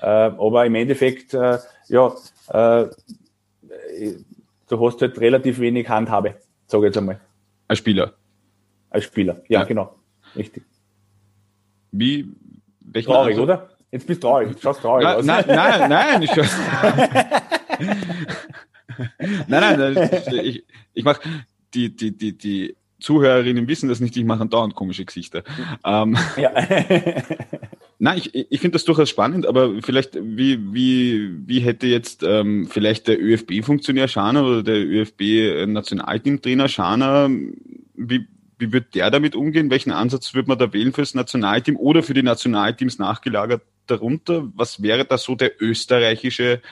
Äh, 0.00 0.06
aber 0.06 0.64
im 0.64 0.76
Endeffekt, 0.76 1.34
äh, 1.34 1.58
ja, 1.88 2.14
äh, 2.48 2.86
du 4.68 4.86
hast 4.86 5.02
halt 5.02 5.20
relativ 5.20 5.58
wenig 5.58 5.88
Handhabe, 5.88 6.36
sage 6.66 6.84
ich 6.84 6.90
jetzt 6.90 6.98
einmal. 6.98 7.20
Als 7.66 7.80
Spieler. 7.80 8.12
Als 8.90 9.04
Spieler, 9.04 9.42
ja, 9.48 9.60
ja. 9.60 9.64
genau. 9.64 9.94
Richtig. 10.36 10.62
Wie? 11.90 12.32
Traurig, 12.92 13.32
also? 13.32 13.42
oder? 13.42 13.68
Jetzt 13.90 14.06
bist 14.06 14.22
du 14.22 14.28
traurig. 14.28 14.52
Du 14.52 14.60
schaust 14.60 14.80
traurig 14.80 15.04
Na, 15.04 15.16
aus. 15.16 15.24
Nein, 15.26 15.44
nein, 15.46 15.88
nein. 15.88 16.22
Ich 16.22 16.36
nein, 19.46 19.94
nein, 19.94 20.10
ich, 20.44 20.64
ich 20.94 21.04
mache 21.04 21.20
die, 21.74 21.94
die, 21.94 22.16
die, 22.16 22.36
die 22.36 22.76
Zuhörerinnen 23.00 23.68
wissen 23.68 23.88
das 23.88 24.00
nicht, 24.00 24.16
ich 24.16 24.24
mache 24.24 24.46
dauernd 24.46 24.74
komische 24.74 25.04
Gesichter. 25.04 25.44
Ähm, 25.84 26.16
ja. 26.36 26.52
Nein, 28.00 28.18
ich, 28.18 28.34
ich 28.34 28.60
finde 28.60 28.76
das 28.76 28.84
durchaus 28.84 29.10
spannend, 29.10 29.44
aber 29.46 29.82
vielleicht, 29.82 30.14
wie, 30.14 30.72
wie, 30.72 31.30
wie 31.46 31.60
hätte 31.60 31.88
jetzt 31.88 32.22
ähm, 32.22 32.68
vielleicht 32.70 33.08
der 33.08 33.20
ÖFB-Funktionär 33.20 34.06
Schaner 34.06 34.44
oder 34.44 34.62
der 34.62 34.76
ÖFB-Nationalteam-Trainer 34.76 36.68
Schaner, 36.68 37.28
wie, 37.96 38.26
wie 38.58 38.72
wird 38.72 38.94
der 38.94 39.10
damit 39.10 39.34
umgehen? 39.34 39.70
Welchen 39.70 39.90
Ansatz 39.90 40.32
würde 40.32 40.48
man 40.48 40.58
da 40.58 40.72
wählen 40.72 40.92
fürs 40.92 41.14
Nationalteam 41.14 41.76
oder 41.76 42.04
für 42.04 42.14
die 42.14 42.22
Nationalteams 42.22 43.00
nachgelagert 43.00 43.62
darunter? 43.88 44.48
Was 44.54 44.80
wäre 44.80 45.04
da 45.04 45.18
so 45.18 45.34
der 45.34 45.60
österreichische? 45.60 46.62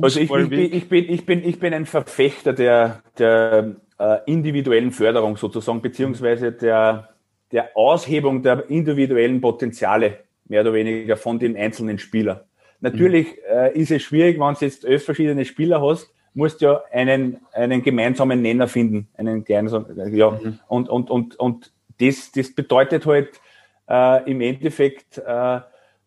Also 0.00 0.20
ich, 0.20 0.30
ich, 0.30 0.72
ich, 0.72 0.88
bin, 0.88 1.10
ich, 1.10 1.26
bin, 1.26 1.44
ich 1.44 1.58
bin 1.58 1.74
ein 1.74 1.86
Verfechter 1.86 2.52
der, 2.52 3.02
der 3.18 3.76
äh, 3.98 4.18
individuellen 4.26 4.90
Förderung 4.90 5.36
sozusagen, 5.36 5.82
beziehungsweise 5.82 6.52
der, 6.52 7.10
der 7.50 7.76
Aushebung 7.76 8.42
der 8.42 8.70
individuellen 8.70 9.40
Potenziale, 9.40 10.20
mehr 10.46 10.62
oder 10.62 10.72
weniger 10.72 11.16
von 11.16 11.38
den 11.38 11.56
einzelnen 11.56 11.98
Spielern. 11.98 12.40
Natürlich 12.80 13.38
äh, 13.48 13.78
ist 13.78 13.90
es 13.90 14.02
schwierig, 14.02 14.40
wenn 14.40 14.54
du 14.54 14.64
jetzt 14.64 14.84
elf 14.84 15.04
verschiedene 15.04 15.44
Spieler 15.44 15.80
hast, 15.80 16.12
musst 16.34 16.60
ja 16.62 16.82
einen, 16.90 17.38
einen 17.52 17.82
gemeinsamen 17.82 18.40
Nenner 18.40 18.68
finden, 18.68 19.08
einen 19.16 19.44
kleinen, 19.44 19.68
ja, 20.14 20.30
mhm. 20.30 20.58
und, 20.68 20.88
und, 20.88 21.10
und, 21.10 21.36
und 21.36 21.72
das, 22.00 22.32
das 22.32 22.54
bedeutet 22.54 23.06
halt 23.06 23.40
äh, 23.88 24.30
im 24.30 24.40
Endeffekt 24.40 25.18
äh, 25.18 25.60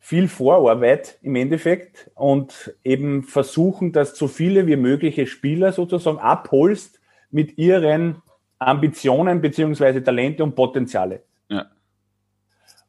viel 0.06 0.28
Vorarbeit 0.28 1.18
im 1.24 1.36
Endeffekt 1.36 2.12
und 2.14 2.76
eben 2.84 3.24
versuchen, 3.24 3.92
dass 3.92 4.16
so 4.16 4.28
viele 4.28 4.68
wie 4.68 4.76
mögliche 4.76 5.26
Spieler 5.26 5.72
sozusagen 5.72 6.20
abholst 6.20 7.00
mit 7.32 7.58
ihren 7.58 8.22
Ambitionen 8.60 9.42
beziehungsweise 9.42 10.04
Talente 10.04 10.44
und 10.44 10.56
Potenziale. 10.56 11.24
Ja. 11.50 11.72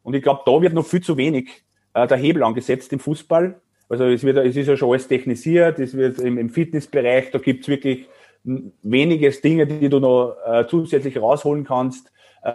Und 0.02 0.12
ich 0.12 0.22
glaube, 0.22 0.42
da 0.44 0.60
wird 0.60 0.74
noch 0.74 0.84
viel 0.84 1.00
zu 1.00 1.16
wenig 1.16 1.64
äh, 1.94 2.06
der 2.06 2.18
Hebel 2.18 2.42
angesetzt 2.42 2.92
im 2.92 3.00
Fußball. 3.00 3.62
Also 3.88 4.04
es, 4.04 4.22
wird, 4.22 4.36
es 4.36 4.54
ist 4.54 4.66
ja 4.66 4.76
schon 4.76 4.90
alles 4.90 5.08
technisiert, 5.08 5.78
es 5.78 5.96
wird 5.96 6.18
im, 6.18 6.36
im 6.36 6.50
Fitnessbereich, 6.50 7.30
da 7.30 7.38
gibt's 7.38 7.66
wirklich 7.66 8.06
weniges 8.44 9.40
Dinge, 9.40 9.66
die 9.66 9.88
du 9.88 10.00
noch 10.00 10.36
äh, 10.44 10.66
zusätzlich 10.68 11.18
rausholen 11.18 11.64
kannst. 11.64 12.12
Äh, 12.42 12.52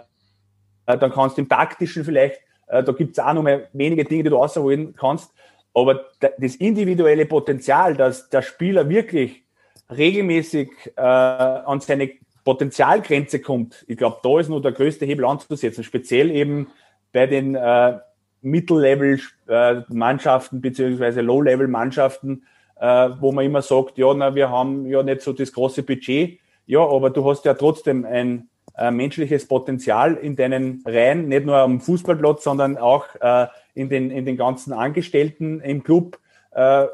äh 0.86 0.96
dann 0.96 1.10
kannst 1.10 1.36
du 1.36 1.42
im 1.42 1.48
Taktischen 1.48 2.04
vielleicht, 2.04 2.40
äh, 2.72 2.82
da 2.82 2.92
gibt's 2.92 3.18
auch 3.18 3.34
noch 3.34 3.42
mal 3.42 3.68
wenige 3.72 4.04
Dinge, 4.04 4.22
die 4.24 4.30
du 4.30 4.36
rausholen 4.36 4.94
kannst. 4.96 5.30
Aber 5.74 6.06
das 6.20 6.56
individuelle 6.56 7.26
Potenzial, 7.26 7.94
dass 7.96 8.30
der 8.30 8.42
Spieler 8.42 8.88
wirklich 8.88 9.44
regelmäßig 9.90 10.70
äh, 10.96 11.00
an 11.00 11.80
seine 11.80 12.10
Potenzialgrenze 12.44 13.40
kommt, 13.40 13.84
ich 13.86 13.96
glaube, 13.96 14.16
da 14.22 14.40
ist 14.40 14.48
nur 14.48 14.60
der 14.60 14.72
größte 14.72 15.06
Hebel 15.06 15.24
anzusetzen, 15.24 15.84
speziell 15.84 16.30
eben 16.30 16.66
bei 17.12 17.26
den 17.26 17.54
äh, 17.54 17.98
Mittellevel-Mannschaften 18.40 20.60
beziehungsweise 20.60 21.20
Low-Level-Mannschaften, 21.20 22.44
äh, 22.80 23.10
wo 23.20 23.30
man 23.32 23.44
immer 23.44 23.62
sagt, 23.62 23.98
ja, 23.98 24.12
na, 24.14 24.34
wir 24.34 24.50
haben 24.50 24.86
ja 24.86 25.02
nicht 25.02 25.20
so 25.22 25.32
das 25.32 25.52
große 25.52 25.84
Budget. 25.84 26.40
Ja, 26.66 26.80
aber 26.80 27.10
du 27.10 27.28
hast 27.28 27.44
ja 27.44 27.54
trotzdem 27.54 28.04
ein 28.04 28.48
äh, 28.76 28.90
menschliches 28.90 29.46
Potenzial 29.46 30.14
in 30.14 30.36
deinen 30.36 30.82
Reihen, 30.86 31.28
nicht 31.28 31.46
nur 31.46 31.56
am 31.56 31.80
Fußballplatz, 31.80 32.44
sondern 32.44 32.78
auch 32.78 33.06
äh, 33.20 33.46
in, 33.74 33.88
den, 33.88 34.10
in 34.10 34.24
den 34.24 34.36
ganzen 34.36 34.72
Angestellten 34.72 35.60
im 35.60 35.82
Club. 35.82 36.18
Äh, 36.52 36.86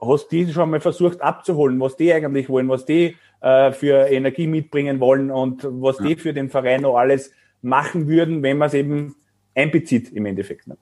hast 0.00 0.32
die 0.32 0.52
schon 0.52 0.70
mal 0.70 0.80
versucht 0.80 1.20
abzuholen, 1.20 1.78
was 1.80 1.96
die 1.96 2.12
eigentlich 2.12 2.48
wollen, 2.48 2.68
was 2.68 2.84
die 2.84 3.16
äh, 3.40 3.72
für 3.72 4.08
Energie 4.08 4.46
mitbringen 4.46 5.00
wollen 5.00 5.30
und 5.30 5.64
was 5.64 5.98
ja. 5.98 6.06
die 6.06 6.16
für 6.16 6.32
den 6.32 6.50
Verein 6.50 6.82
noch 6.82 6.96
alles 6.96 7.32
machen 7.60 8.08
würden, 8.08 8.42
wenn 8.42 8.58
man 8.58 8.68
es 8.68 8.74
eben 8.74 9.14
einbezieht 9.54 10.12
im 10.12 10.26
Endeffekt. 10.26 10.66
Ne? 10.66 10.76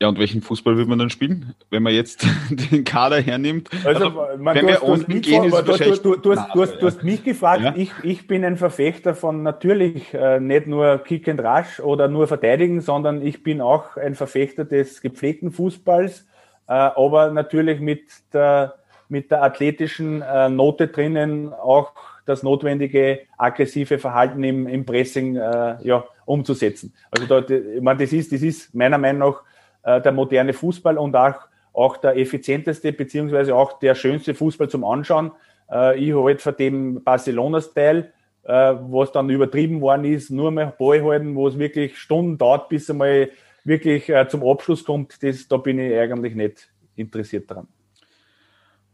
Ja, 0.00 0.06
und 0.08 0.18
welchen 0.20 0.42
Fußball 0.42 0.76
will 0.76 0.86
man 0.86 1.00
dann 1.00 1.10
spielen, 1.10 1.56
wenn 1.70 1.82
man 1.82 1.92
jetzt 1.92 2.24
den 2.50 2.84
Kader 2.84 3.20
hernimmt? 3.20 3.68
Also, 3.84 4.04
also 4.04 4.26
man, 4.38 4.54
wenn 4.54 4.66
du, 4.66 4.72
wir 4.72 4.78
du, 4.78 4.92
hast, 4.92 5.06
gehen, 5.08 5.50
du, 5.50 5.50
du, 5.50 6.16
du, 6.16 6.36
hast, 6.36 6.54
du, 6.54 6.62
hast, 6.62 6.78
du 6.80 6.86
hast 6.86 7.02
mich 7.02 7.24
gefragt, 7.24 7.62
ja? 7.62 7.74
ich, 7.76 7.90
ich 8.04 8.28
bin 8.28 8.44
ein 8.44 8.56
Verfechter 8.56 9.16
von 9.16 9.42
natürlich 9.42 10.14
äh, 10.14 10.38
nicht 10.38 10.68
nur 10.68 10.98
Kick 10.98 11.28
and 11.28 11.40
Rush 11.40 11.80
oder 11.80 12.06
nur 12.06 12.28
verteidigen, 12.28 12.80
sondern 12.80 13.26
ich 13.26 13.42
bin 13.42 13.60
auch 13.60 13.96
ein 13.96 14.14
Verfechter 14.14 14.64
des 14.64 15.00
gepflegten 15.00 15.50
Fußballs, 15.50 16.26
äh, 16.68 16.72
aber 16.72 17.32
natürlich 17.32 17.80
mit 17.80 18.04
der, 18.32 18.76
mit 19.08 19.32
der 19.32 19.42
athletischen 19.42 20.22
äh, 20.22 20.48
Note 20.48 20.86
drinnen 20.86 21.52
auch 21.52 21.92
das 22.24 22.44
notwendige 22.44 23.20
aggressive 23.36 23.98
Verhalten 23.98 24.44
im, 24.44 24.68
im 24.68 24.84
Pressing 24.84 25.34
äh, 25.36 25.76
ja, 25.82 26.04
umzusetzen. 26.24 26.94
Also 27.10 27.26
da, 27.26 27.40
ich 27.52 27.80
meine, 27.80 27.98
das 27.98 28.12
ist, 28.12 28.30
das 28.32 28.42
ist 28.42 28.72
meiner 28.74 28.98
Meinung 28.98 29.30
nach 29.30 29.47
äh, 29.88 30.02
der 30.02 30.12
moderne 30.12 30.52
Fußball 30.52 30.98
und 30.98 31.16
auch, 31.16 31.36
auch 31.72 31.96
der 31.96 32.16
effizienteste 32.16 32.92
beziehungsweise 32.92 33.54
auch 33.54 33.78
der 33.78 33.94
schönste 33.94 34.34
Fußball 34.34 34.68
zum 34.68 34.84
Anschauen. 34.84 35.32
Äh, 35.70 35.98
ich 35.98 36.14
halte 36.14 36.42
von 36.42 36.56
dem 36.58 37.02
Barcelona-Style, 37.02 38.12
äh, 38.42 38.50
was 38.52 39.12
dann 39.12 39.30
übertrieben 39.30 39.80
worden 39.80 40.04
ist, 40.04 40.30
nur 40.30 40.50
mehr 40.50 40.74
Ball 40.78 41.02
halten, 41.02 41.34
wo 41.34 41.48
es 41.48 41.58
wirklich 41.58 41.96
Stunden 41.96 42.36
dauert, 42.36 42.68
bis 42.68 42.90
einmal 42.90 43.30
wirklich 43.64 44.08
äh, 44.08 44.28
zum 44.28 44.46
Abschluss 44.46 44.84
kommt, 44.84 45.22
das, 45.22 45.48
da 45.48 45.56
bin 45.56 45.78
ich 45.78 45.96
eigentlich 45.96 46.34
nicht 46.34 46.68
interessiert 46.96 47.50
dran. 47.50 47.66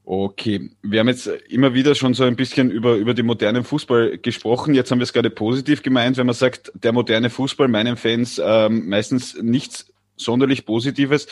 Okay, 0.07 0.70
wir 0.82 1.01
haben 1.01 1.09
jetzt 1.09 1.26
immer 1.49 1.72
wieder 1.72 1.95
schon 1.95 2.12
so 2.12 2.24
ein 2.24 2.36
bisschen 2.36 2.70
über, 2.70 2.95
über 2.97 3.14
den 3.14 3.24
modernen 3.24 3.64
Fußball 3.64 4.18
gesprochen. 4.18 4.74
Jetzt 4.74 4.90
haben 4.90 4.99
wir 4.99 5.05
es 5.05 5.14
gerade 5.14 5.30
positiv 5.30 5.82
gemeint, 5.82 6.18
wenn 6.18 6.26
man 6.26 6.34
sagt, 6.34 6.70
der 6.74 6.92
moderne 6.92 7.30
Fußball 7.30 7.68
meinen 7.68 7.97
Fans 7.97 8.38
ähm, 8.45 8.86
meistens 8.90 9.40
nichts 9.40 9.93
sonderlich 10.16 10.66
Positives. 10.66 11.28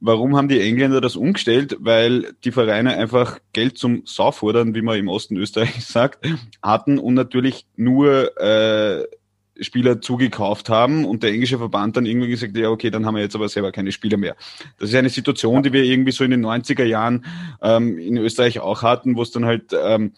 Warum 0.00 0.36
haben 0.36 0.48
die 0.48 0.60
Engländer 0.60 1.00
das 1.00 1.16
umgestellt? 1.16 1.76
Weil 1.80 2.34
die 2.44 2.52
Vereine 2.52 2.96
einfach 2.96 3.38
Geld 3.52 3.78
zum 3.78 4.02
Saufordern, 4.04 4.74
wie 4.74 4.82
man 4.82 4.98
im 4.98 5.08
Osten 5.08 5.36
Österreich 5.36 5.84
sagt, 5.86 6.26
hatten 6.62 6.98
und 6.98 7.14
natürlich 7.14 7.66
nur 7.76 8.40
äh, 8.40 9.04
Spieler 9.60 10.00
zugekauft 10.00 10.68
haben 10.68 11.04
und 11.04 11.22
der 11.22 11.30
englische 11.30 11.58
Verband 11.58 11.96
dann 11.96 12.06
irgendwie 12.06 12.28
gesagt, 12.28 12.56
ja, 12.56 12.68
okay, 12.68 12.90
dann 12.90 13.06
haben 13.06 13.14
wir 13.14 13.22
jetzt 13.22 13.34
aber 13.34 13.48
selber 13.48 13.72
keine 13.72 13.92
Spieler 13.92 14.18
mehr. 14.18 14.36
Das 14.78 14.90
ist 14.90 14.94
eine 14.94 15.08
Situation, 15.08 15.62
die 15.62 15.72
wir 15.72 15.84
irgendwie 15.84 16.12
so 16.12 16.24
in 16.24 16.30
den 16.30 16.44
90er 16.44 16.84
Jahren 16.84 17.24
ähm, 17.62 17.98
in 17.98 18.18
Österreich 18.18 18.60
auch 18.60 18.82
hatten, 18.82 19.16
wo 19.16 19.22
es 19.22 19.30
dann 19.30 19.46
halt 19.46 19.72
ähm, 19.72 20.12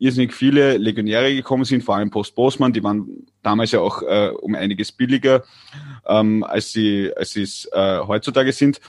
irrsinnig 0.00 0.32
viele 0.32 0.78
Legionäre 0.78 1.32
gekommen 1.32 1.64
sind, 1.64 1.84
vor 1.84 1.94
allem 1.94 2.10
Post-Bosman, 2.10 2.72
die 2.72 2.82
waren 2.82 3.26
damals 3.42 3.70
ja 3.70 3.80
auch 3.80 4.02
äh, 4.02 4.30
um 4.40 4.54
einiges 4.54 4.90
billiger, 4.90 5.44
ähm, 6.06 6.42
als 6.42 6.72
sie 6.72 7.12
als 7.14 7.32
sie 7.32 7.42
es 7.42 7.68
äh, 7.72 8.00
heutzutage 8.00 8.52
sind, 8.52 8.80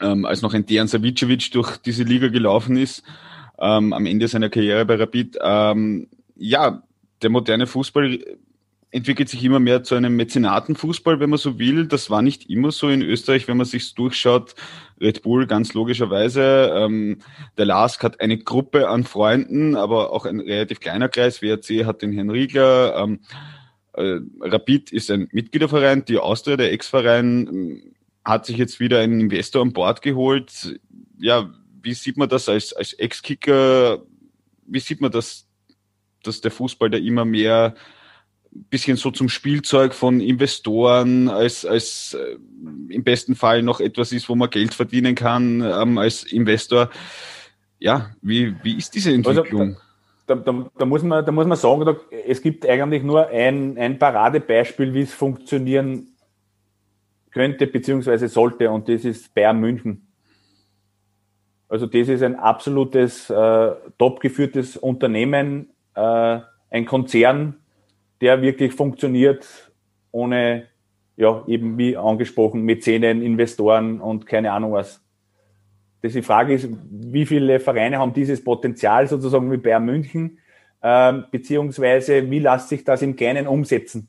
ähm, 0.00 0.24
als 0.24 0.42
noch 0.42 0.54
ein 0.54 0.66
Dejan 0.66 0.88
Savicevic 0.88 1.52
durch 1.52 1.76
diese 1.76 2.04
Liga 2.04 2.28
gelaufen 2.28 2.76
ist, 2.76 3.02
ähm, 3.58 3.92
am 3.92 4.06
Ende 4.06 4.26
seiner 4.28 4.48
Karriere 4.48 4.86
bei 4.86 4.96
Rapid. 4.96 5.38
Ähm, 5.42 6.08
ja, 6.36 6.82
der 7.20 7.30
moderne 7.30 7.66
Fußball 7.66 8.18
entwickelt 8.92 9.28
sich 9.28 9.44
immer 9.44 9.60
mehr 9.60 9.84
zu 9.84 9.94
einem 9.94 10.16
Mäzenatenfußball, 10.16 11.20
wenn 11.20 11.30
man 11.30 11.38
so 11.38 11.58
will. 11.58 11.86
Das 11.86 12.10
war 12.10 12.22
nicht 12.22 12.50
immer 12.50 12.72
so 12.72 12.88
in 12.88 13.02
Österreich, 13.02 13.46
wenn 13.46 13.56
man 13.56 13.66
sich 13.66 13.94
durchschaut. 13.94 14.54
Red 15.00 15.22
Bull 15.22 15.46
ganz 15.46 15.74
logischerweise. 15.74 16.72
Ähm, 16.74 17.18
der 17.56 17.66
Lask 17.66 18.02
hat 18.02 18.20
eine 18.20 18.38
Gruppe 18.38 18.88
an 18.88 19.04
Freunden, 19.04 19.76
aber 19.76 20.12
auch 20.12 20.26
ein 20.26 20.40
relativ 20.40 20.80
kleiner 20.80 21.08
Kreis. 21.08 21.40
WRC 21.40 21.86
hat 21.86 22.02
den 22.02 22.12
Herrn 22.12 22.30
Riegler. 22.30 22.96
Ähm, 22.96 23.20
äh, 23.94 24.20
Rapid 24.40 24.92
ist 24.92 25.10
ein 25.10 25.28
Mitgliederverein. 25.30 26.04
Die 26.04 26.18
Austria, 26.18 26.56
der 26.56 26.72
Ex-Verein, 26.72 27.48
ähm, 27.48 27.94
hat 28.24 28.44
sich 28.46 28.56
jetzt 28.56 28.80
wieder 28.80 28.98
einen 28.98 29.20
Investor 29.20 29.62
an 29.62 29.72
Bord 29.72 30.02
geholt. 30.02 30.78
Ja, 31.18 31.50
wie 31.82 31.94
sieht 31.94 32.16
man 32.16 32.28
das 32.28 32.48
als, 32.48 32.72
als 32.72 32.92
Ex-Kicker? 32.92 34.02
Wie 34.66 34.80
sieht 34.80 35.00
man 35.00 35.12
das, 35.12 35.46
dass 36.22 36.40
der 36.40 36.50
Fußball 36.50 36.90
da 36.90 36.98
immer 36.98 37.24
mehr 37.24 37.74
bisschen 38.52 38.96
so 38.96 39.10
zum 39.10 39.28
Spielzeug 39.28 39.94
von 39.94 40.20
Investoren 40.20 41.28
als, 41.28 41.64
als 41.64 42.14
äh, 42.14 42.36
im 42.92 43.04
besten 43.04 43.34
Fall 43.34 43.62
noch 43.62 43.80
etwas 43.80 44.12
ist, 44.12 44.28
wo 44.28 44.34
man 44.34 44.50
Geld 44.50 44.74
verdienen 44.74 45.14
kann 45.14 45.62
ähm, 45.62 45.98
als 45.98 46.24
Investor. 46.24 46.90
Ja, 47.78 48.10
wie, 48.22 48.54
wie 48.62 48.76
ist 48.76 48.94
diese 48.94 49.10
also, 49.10 49.30
Entwicklung? 49.30 49.68
Also, 49.68 49.80
da, 50.26 50.34
da, 50.36 50.70
da, 50.78 50.84
muss 50.84 51.02
man, 51.02 51.24
da 51.24 51.32
muss 51.32 51.46
man 51.46 51.56
sagen, 51.56 51.84
da, 51.84 51.96
es 52.26 52.42
gibt 52.42 52.66
eigentlich 52.66 53.02
nur 53.02 53.28
ein, 53.28 53.78
ein 53.78 53.98
Paradebeispiel, 53.98 54.94
wie 54.94 55.02
es 55.02 55.12
funktionieren 55.12 56.08
könnte 57.30 57.66
beziehungsweise 57.66 58.28
sollte 58.28 58.70
und 58.70 58.88
das 58.88 59.04
ist 59.04 59.32
Bayern 59.34 59.60
München. 59.60 60.06
Also 61.68 61.86
das 61.86 62.08
ist 62.08 62.22
ein 62.22 62.34
absolutes 62.34 63.30
äh, 63.30 63.70
top 63.96 64.20
geführtes 64.20 64.76
Unternehmen, 64.76 65.70
äh, 65.94 66.40
ein 66.70 66.84
Konzern, 66.84 67.60
der 68.20 68.42
wirklich 68.42 68.72
funktioniert 68.72 69.70
ohne, 70.12 70.66
ja, 71.16 71.44
eben 71.46 71.78
wie 71.78 71.96
angesprochen, 71.96 72.62
Mäzenen, 72.62 73.22
Investoren 73.22 74.00
und 74.00 74.26
keine 74.26 74.52
Ahnung 74.52 74.72
was. 74.72 75.02
Das 76.02 76.12
die 76.14 76.22
Frage 76.22 76.54
ist, 76.54 76.68
wie 76.90 77.26
viele 77.26 77.60
Vereine 77.60 77.98
haben 77.98 78.14
dieses 78.14 78.42
Potenzial 78.42 79.06
sozusagen 79.06 79.52
wie 79.52 79.58
Bayern 79.58 79.84
München, 79.84 80.38
äh, 80.80 81.12
beziehungsweise 81.30 82.30
wie 82.30 82.38
lässt 82.38 82.70
sich 82.70 82.84
das 82.84 83.02
im 83.02 83.16
Kleinen 83.16 83.46
umsetzen 83.46 84.08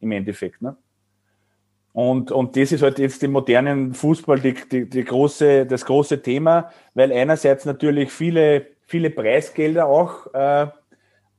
im 0.00 0.10
Endeffekt. 0.12 0.60
Ne? 0.60 0.76
Und, 1.92 2.30
und 2.30 2.56
das 2.56 2.72
ist 2.72 2.82
halt 2.82 2.98
jetzt 2.98 3.22
im 3.22 3.32
modernen 3.32 3.94
Fußball 3.94 4.40
die, 4.40 4.54
die, 4.70 4.88
die 4.88 5.04
große, 5.04 5.66
das 5.66 5.84
große 5.84 6.22
Thema, 6.22 6.70
weil 6.94 7.12
einerseits 7.12 7.64
natürlich 7.64 8.10
viele, 8.10 8.66
viele 8.86 9.10
Preisgelder 9.10 9.86
auch 9.86 10.32
äh, 10.34 10.68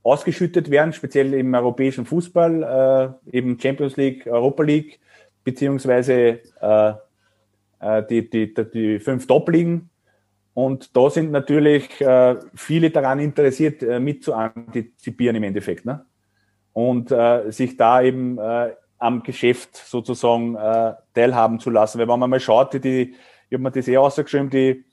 ausgeschüttet 0.04 0.72
werden, 0.72 0.93
speziell 0.93 1.34
im 1.34 1.54
europäischen 1.54 2.06
Fußball, 2.06 3.18
äh, 3.28 3.38
eben 3.38 3.60
Champions 3.60 3.97
League, 3.97 4.28
Europa 4.28 4.64
League, 4.64 5.00
beziehungsweise 5.43 6.39
äh, 6.62 6.93
äh, 7.80 8.04
die, 8.10 8.30
die, 8.30 8.54
die, 8.54 8.72
die 8.72 9.00
fünf 9.00 9.28
Top-Ligen. 9.28 9.89
Und 10.54 10.95
da 10.95 11.10
sind 11.10 11.32
natürlich 11.32 12.02
äh, 12.02 12.36
viele 12.56 12.89
daran 12.89 13.20
interessiert, 13.20 13.84
äh, 13.84 14.00
mit 14.00 14.24
zu 14.24 14.34
antizipieren 14.34 15.36
im 15.36 15.43
Endeffekt. 15.43 15.86
Ne? 15.86 16.06
Und 16.74 17.12
äh, 17.12 17.52
sich 17.52 17.78
da 17.78 18.02
eben 18.02 18.38
äh, 18.38 18.74
am 18.97 19.24
Geschäft 19.24 19.76
sozusagen 19.76 20.56
äh, 20.56 20.93
teilhaben 21.14 21.60
zu 21.60 21.70
lassen. 21.70 22.00
Weil 22.00 22.08
wenn 22.08 22.20
man 22.20 22.30
mal 22.30 22.39
schaut, 22.39 22.74
die, 22.74 22.80
die 22.82 23.16
ich 23.50 23.54
habe 23.54 23.64
mir 23.64 23.72
das 23.72 23.88
eh 23.88 23.97
ausgeschrieben, 23.97 24.50
die, 24.50 24.86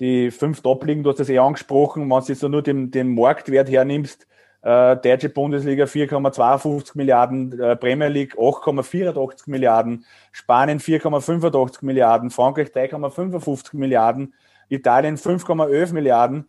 die 0.00 0.30
fünf 0.30 0.60
Top-Ligen, 0.60 1.02
du 1.02 1.10
hast 1.10 1.20
das 1.20 1.30
eh 1.30 1.38
angesprochen, 1.38 2.10
wenn 2.10 2.20
du 2.20 2.26
jetzt 2.26 2.42
nur 2.42 2.62
den, 2.62 2.90
den 2.90 3.14
Marktwert 3.14 3.70
hernimmst, 3.70 4.26
äh, 4.66 4.96
Deutsche 4.96 5.28
Bundesliga 5.28 5.84
4,52 5.84 6.92
Milliarden, 6.94 7.60
äh, 7.60 7.76
Premier 7.76 8.08
League 8.08 8.36
8,84 8.36 9.48
Milliarden, 9.48 10.04
Spanien 10.32 10.80
4,85 10.80 11.84
Milliarden, 11.84 12.30
Frankreich 12.30 12.68
3,55 12.68 13.76
Milliarden, 13.76 14.34
Italien 14.68 15.16
5,11 15.16 15.92
Milliarden 15.92 16.46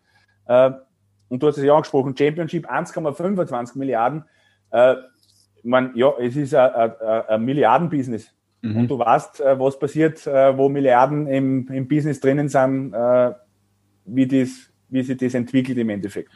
äh, 0.48 0.72
und 1.30 1.44
du 1.44 1.48
hast 1.48 1.58
es 1.58 1.64
ja 1.64 1.76
angesprochen, 1.76 2.16
Championship 2.18 2.68
1,25 2.68 3.78
Milliarden. 3.78 4.24
Äh, 4.72 4.96
man, 5.62 5.92
ja, 5.96 6.14
es 6.20 6.38
ist 6.38 6.56
ein 6.56 7.44
Milliardenbusiness. 7.44 8.32
Mhm. 8.62 8.78
Und 8.78 8.88
du 8.88 8.98
weißt, 8.98 9.42
äh, 9.42 9.60
was 9.60 9.78
passiert, 9.78 10.26
äh, 10.26 10.58
wo 10.58 10.70
Milliarden 10.70 11.28
im, 11.28 11.68
im 11.70 11.88
Business 11.88 12.22
drinnen 12.22 12.48
sind, 12.48 12.94
äh, 12.94 13.34
wie, 14.06 14.26
das, 14.26 14.72
wie 14.88 15.04
sich 15.04 15.18
das 15.18 15.34
entwickelt 15.34 15.78
im 15.78 15.90
Endeffekt 15.90 16.32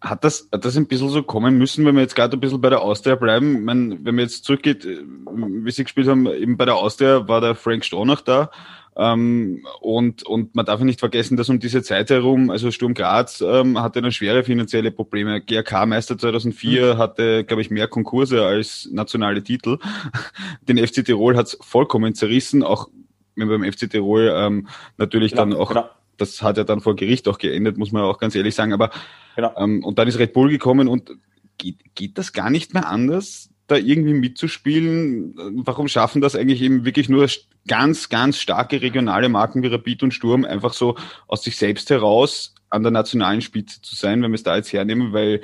hat 0.00 0.24
das, 0.24 0.48
hat 0.52 0.64
das 0.64 0.76
ein 0.76 0.86
bisschen 0.86 1.10
so 1.10 1.22
kommen 1.22 1.58
müssen, 1.58 1.84
wenn 1.84 1.94
wir 1.94 2.02
jetzt 2.02 2.16
gerade 2.16 2.36
ein 2.36 2.40
bisschen 2.40 2.60
bei 2.60 2.70
der 2.70 2.80
Austria 2.80 3.16
bleiben? 3.16 3.56
Ich 3.56 3.62
meine, 3.62 3.98
wenn 4.02 4.14
man 4.14 4.24
jetzt 4.24 4.44
zurückgeht, 4.44 4.84
äh, 4.84 5.04
wie 5.04 5.70
Sie 5.70 5.84
gespielt 5.84 6.08
haben, 6.08 6.26
eben 6.26 6.56
bei 6.56 6.64
der 6.64 6.76
Austria 6.76 7.28
war 7.28 7.40
der 7.40 7.54
Frank 7.54 7.84
Stronach 7.84 8.22
da. 8.22 8.50
Ähm, 8.96 9.64
und, 9.80 10.24
und 10.24 10.54
man 10.54 10.66
darf 10.66 10.80
nicht 10.80 11.00
vergessen, 11.00 11.36
dass 11.36 11.48
um 11.48 11.60
diese 11.60 11.82
Zeit 11.82 12.10
herum, 12.10 12.50
also 12.50 12.70
Sturm 12.70 12.94
Graz 12.94 13.40
ähm, 13.40 13.80
hatte 13.80 14.02
dann 14.02 14.10
schwere 14.10 14.42
finanzielle 14.42 14.90
Probleme. 14.90 15.40
GRK-Meister 15.40 16.18
2004 16.18 16.94
mhm. 16.94 16.98
hatte, 16.98 17.44
glaube 17.44 17.62
ich, 17.62 17.70
mehr 17.70 17.86
Konkurse 17.86 18.44
als 18.44 18.88
nationale 18.90 19.42
Titel. 19.42 19.78
Den 20.68 20.78
FC 20.78 21.04
Tirol 21.04 21.36
hat 21.36 21.46
es 21.46 21.58
vollkommen 21.60 22.14
zerrissen, 22.14 22.62
auch 22.62 22.88
wenn 23.36 23.48
beim 23.48 23.70
FC 23.70 23.88
Tirol 23.88 24.32
ähm, 24.34 24.68
natürlich 24.98 25.32
genau, 25.32 25.44
dann 25.44 25.54
auch 25.54 25.68
genau 25.68 25.88
das 26.20 26.42
hat 26.42 26.56
ja 26.56 26.64
dann 26.64 26.80
vor 26.80 26.96
Gericht 26.96 27.28
auch 27.28 27.38
geendet, 27.38 27.78
muss 27.78 27.92
man 27.92 28.02
auch 28.02 28.18
ganz 28.18 28.34
ehrlich 28.34 28.54
sagen. 28.54 28.72
Aber 28.72 28.90
genau. 29.36 29.52
ähm, 29.56 29.84
und 29.84 29.98
dann 29.98 30.08
ist 30.08 30.18
Red 30.18 30.32
Bull 30.32 30.50
gekommen 30.50 30.88
und 30.88 31.12
geht, 31.58 31.78
geht 31.94 32.18
das 32.18 32.32
gar 32.32 32.50
nicht 32.50 32.74
mehr 32.74 32.88
anders, 32.88 33.50
da 33.66 33.76
irgendwie 33.76 34.14
mitzuspielen? 34.14 35.34
Warum 35.64 35.88
schaffen 35.88 36.20
das 36.20 36.34
eigentlich 36.34 36.62
eben 36.62 36.84
wirklich 36.84 37.08
nur 37.08 37.28
ganz, 37.68 38.08
ganz 38.08 38.38
starke 38.38 38.82
regionale 38.82 39.28
Marken 39.28 39.62
wie 39.62 39.68
Rapid 39.68 40.02
und 40.02 40.14
Sturm 40.14 40.44
einfach 40.44 40.72
so 40.72 40.96
aus 41.28 41.42
sich 41.42 41.56
selbst 41.56 41.90
heraus 41.90 42.54
an 42.68 42.82
der 42.82 42.92
nationalen 42.92 43.40
Spitze 43.40 43.80
zu 43.82 43.94
sein, 43.94 44.22
wenn 44.22 44.30
wir 44.30 44.36
es 44.36 44.42
da 44.42 44.56
jetzt 44.56 44.72
hernehmen, 44.72 45.12
weil 45.12 45.40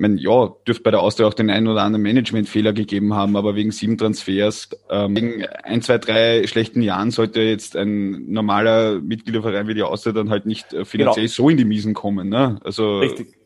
mein, 0.00 0.16
ja, 0.16 0.54
dürfte 0.66 0.82
bei 0.82 0.90
der 0.90 1.00
Austria 1.00 1.26
auch 1.26 1.34
den 1.34 1.50
einen 1.50 1.68
oder 1.68 1.82
anderen 1.82 2.02
Managementfehler 2.02 2.72
gegeben 2.72 3.14
haben, 3.14 3.36
aber 3.36 3.54
wegen 3.54 3.70
sieben 3.70 3.98
Transfers, 3.98 4.70
ähm, 4.88 5.14
wegen 5.14 5.44
ein, 5.62 5.82
zwei, 5.82 5.98
drei 5.98 6.46
schlechten 6.46 6.80
Jahren 6.80 7.10
sollte 7.10 7.40
jetzt 7.40 7.76
ein 7.76 8.32
normaler 8.32 9.00
Mitgliederverein 9.00 9.68
wie 9.68 9.74
die 9.74 9.82
Austria 9.82 10.12
dann 10.12 10.30
halt 10.30 10.46
nicht 10.46 10.72
äh, 10.72 10.84
finanziell 10.84 11.26
genau. 11.26 11.34
so 11.34 11.48
in 11.50 11.58
die 11.58 11.64
Miesen 11.66 11.94
kommen. 11.94 12.30
Ne? 12.30 12.58
Also, 12.64 12.98
Richtig. 12.98 13.36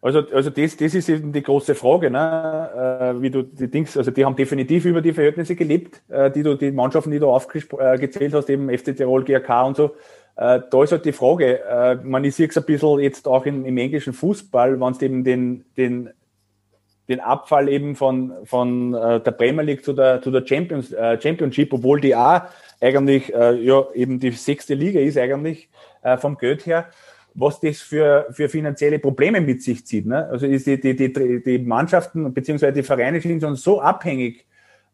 Also, 0.00 0.18
also 0.32 0.50
das, 0.50 0.76
das 0.76 0.94
ist 0.96 1.08
eben 1.08 1.32
die 1.32 1.44
große 1.44 1.76
Frage, 1.76 2.10
ne? 2.10 3.14
Äh, 3.16 3.22
wie 3.22 3.30
du 3.30 3.42
die 3.42 3.70
Dings, 3.70 3.96
also 3.96 4.10
die 4.10 4.24
haben 4.24 4.34
definitiv 4.34 4.84
über 4.84 5.00
die 5.00 5.12
Verhältnisse 5.12 5.54
gelebt, 5.54 6.02
äh, 6.08 6.28
die 6.28 6.42
du, 6.42 6.56
die 6.56 6.72
Mannschaften, 6.72 7.12
die 7.12 7.20
du 7.20 7.28
aufgezählt 7.28 8.34
hast, 8.34 8.50
eben 8.50 8.68
FC 8.68 8.96
Tirol, 8.96 9.22
GRK 9.22 9.62
und 9.62 9.76
so, 9.76 9.84
äh, 9.84 9.90
da 10.34 10.82
ist 10.82 10.92
halt 10.92 11.04
die 11.04 11.12
Frage, 11.12 11.60
äh, 11.64 11.96
man 12.02 12.24
ist 12.24 12.38
jetzt 12.38 12.56
ein 12.56 12.64
bisschen 12.64 13.00
jetzt 13.00 13.28
auch 13.28 13.44
in, 13.44 13.64
im 13.64 13.76
englischen 13.76 14.12
Fußball, 14.12 14.80
wenn 14.80 14.92
es 14.92 15.02
eben 15.02 15.24
den, 15.24 15.64
den, 15.76 16.10
den 17.08 17.20
Abfall 17.20 17.68
eben 17.68 17.96
von, 17.96 18.32
von 18.44 18.94
äh, 18.94 19.20
der 19.20 19.32
Premier 19.32 19.62
League 19.62 19.84
zu 19.84 19.92
der, 19.92 20.22
zu 20.22 20.30
der 20.30 20.46
Champions, 20.46 20.92
äh, 20.92 21.20
Championship, 21.20 21.72
obwohl 21.72 22.00
die 22.00 22.16
auch 22.16 22.42
eigentlich 22.80 23.32
äh, 23.34 23.54
ja 23.62 23.84
eben 23.94 24.18
die 24.18 24.30
sechste 24.30 24.74
Liga 24.74 25.00
ist 25.00 25.18
eigentlich 25.18 25.68
äh, 26.02 26.16
vom 26.16 26.38
Geld 26.38 26.64
her, 26.64 26.86
was 27.34 27.60
das 27.60 27.80
für, 27.80 28.26
für 28.30 28.48
finanzielle 28.48 28.98
Probleme 28.98 29.40
mit 29.40 29.62
sich 29.62 29.86
zieht. 29.86 30.06
Ne? 30.06 30.26
Also 30.28 30.46
ist 30.46 30.66
die, 30.66 30.80
die, 30.80 30.96
die, 30.96 31.42
die 31.42 31.58
Mannschaften 31.58 32.32
beziehungsweise 32.32 32.72
die 32.72 32.82
Vereine 32.82 33.20
sind 33.20 33.42
schon 33.42 33.56
so 33.56 33.80
abhängig, 33.80 34.46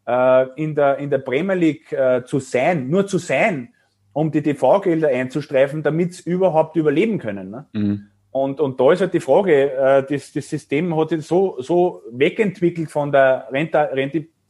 äh, 0.07 0.47
in, 0.55 0.75
der, 0.75 0.97
in 0.97 1.09
der 1.09 1.19
Premier 1.19 1.55
League 1.55 1.91
äh, 1.91 2.23
zu 2.25 2.39
sein, 2.39 2.89
nur 2.89 3.07
zu 3.07 3.17
sein, 3.17 3.73
um 4.19 4.31
die 4.31 4.41
TV-Gelder 4.41 5.07
einzustreifen, 5.07 5.81
damit 5.81 6.13
sie 6.13 6.29
überhaupt 6.29 6.75
überleben 6.75 7.19
können. 7.19 7.51
Ne? 7.51 7.65
Mhm. 7.71 8.07
Und, 8.31 8.59
und 8.59 8.77
da 8.77 8.91
ist 8.91 8.99
halt 8.99 9.13
die 9.13 9.21
Frage, 9.21 9.71
äh, 9.71 10.03
das, 10.09 10.33
das 10.33 10.49
System 10.49 10.93
hat 10.97 11.09
sich 11.09 11.25
so, 11.25 11.55
so 11.61 12.01
wegentwickelt 12.11 12.91
von 12.91 13.13
der 13.13 13.47
Renta, 13.49 13.89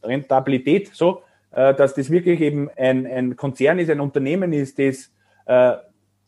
Rentabilität, 0.02 0.90
so, 0.92 1.22
äh, 1.52 1.72
dass 1.72 1.94
das 1.94 2.10
wirklich 2.10 2.40
eben 2.40 2.68
ein, 2.76 3.06
ein 3.06 3.36
Konzern 3.36 3.78
ist, 3.78 3.90
ein 3.90 4.00
Unternehmen 4.00 4.52
ist, 4.52 4.76
das, 4.80 5.12
äh, 5.46 5.76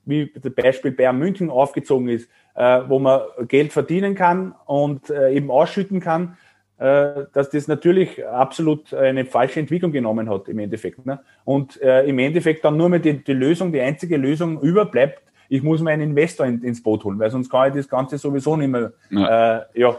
wie 0.05 0.33
das 0.41 0.55
Beispiel 0.55 0.93
Bayern 0.93 1.19
München 1.19 1.51
aufgezogen 1.51 2.09
ist, 2.11 2.29
äh, 2.55 2.83
wo 2.87 3.01
man 3.01 3.23
Geld 3.49 3.73
verdienen 3.73 4.15
kann 4.15 4.55
und 4.67 5.11
äh, 5.11 5.33
eben 5.33 5.51
ausschütten 5.51 5.99
kann 5.99 6.37
dass 6.79 7.51
das 7.51 7.69
natürlich 7.69 8.27
absolut 8.27 8.93
eine 8.93 9.25
falsche 9.25 9.61
Entwicklung 9.61 9.93
genommen 9.93 10.29
hat 10.29 10.49
im 10.49 10.59
Endeffekt. 10.59 11.07
Ne? 11.07 11.21
Und 11.45 11.81
äh, 11.81 12.05
im 12.09 12.19
Endeffekt 12.19 12.65
dann 12.65 12.77
nur 12.77 12.89
mehr 12.89 12.99
die, 12.99 13.23
die 13.23 13.35
Lösung, 13.35 13.73
die 13.73 13.81
einzige 13.81 14.17
Lösung 14.17 14.61
überbleibt, 14.61 15.23
ich 15.49 15.63
muss 15.63 15.81
mir 15.81 15.91
einen 15.91 16.11
Investor 16.11 16.47
in, 16.47 16.63
ins 16.63 16.83
Boot 16.83 17.05
holen, 17.05 17.19
weil 17.19 17.31
sonst 17.31 17.51
kann 17.51 17.69
ich 17.69 17.77
das 17.77 17.89
Ganze 17.89 18.19
sowieso 18.19 18.57
nicht 18.57 18.71
mehr 18.71 18.93
ja. 19.11 19.59
Äh, 19.59 19.65
ja, 19.75 19.97